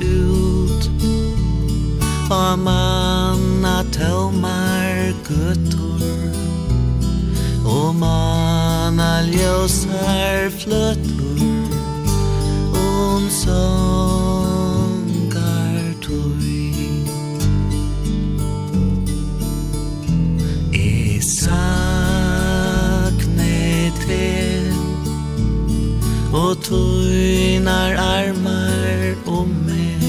ut 0.00 0.90
Og 2.30 2.58
manna 2.58 3.82
tømar 3.92 5.12
guttur 5.26 6.02
Og 7.64 7.94
manna 7.94 9.22
ljósar 9.26 10.50
fløttur. 10.60 11.42
Om 12.74 13.30
sånn 13.42 14.23
sakne 21.44 23.14
vel. 24.08 24.72
Og 26.32 26.52
tøynar 26.64 27.92
armar 28.00 29.14
om 29.26 29.48
meg. 29.66 30.04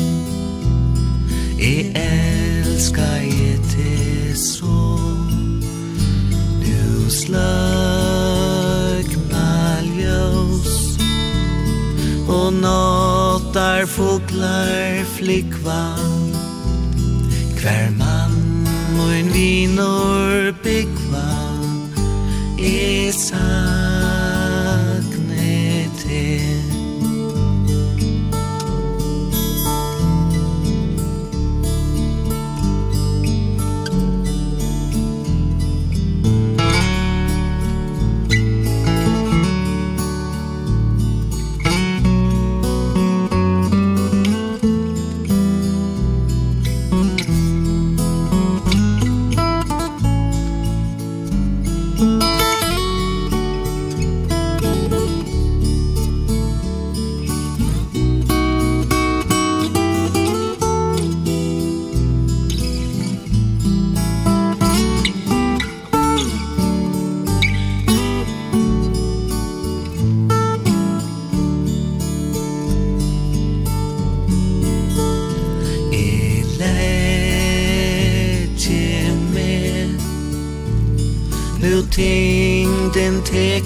I 1.66 1.92
elska 1.98 3.10
i 3.24 3.58
te 3.72 4.36
så 4.38 5.00
Du 6.62 7.10
sløgna 7.10 8.60
ljøs 9.96 10.76
Og 12.28 12.54
nåttar 12.54 13.86
fuglar 13.90 15.06
flikva. 15.16 15.84
Hver 17.62 17.90
mann 17.98 18.68
og 19.00 19.10
en 19.20 19.30
vinor 19.34 20.54
byggva 20.64 21.05
It's. 22.68 23.95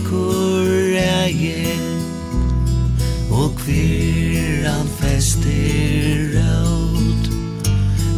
tekur 0.10 0.98
eie 0.98 1.78
Og 3.32 3.52
kvir 3.56 4.66
han 4.66 4.88
fester 5.00 6.34
raut 6.34 7.26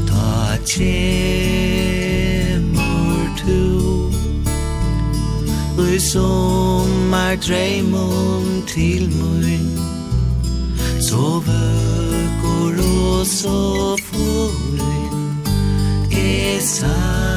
Ta 0.07 0.57
tjemur 0.65 0.87
tu 3.37 3.63
Ui 5.81 5.99
sommar 5.99 7.35
dreimon 7.47 8.63
til 8.67 9.09
mun 9.11 9.79
Så 11.01 11.41
vøkor 11.47 12.73
og 12.85 13.25
så 13.27 13.97
furin 14.07 15.17
Esa 16.11 17.30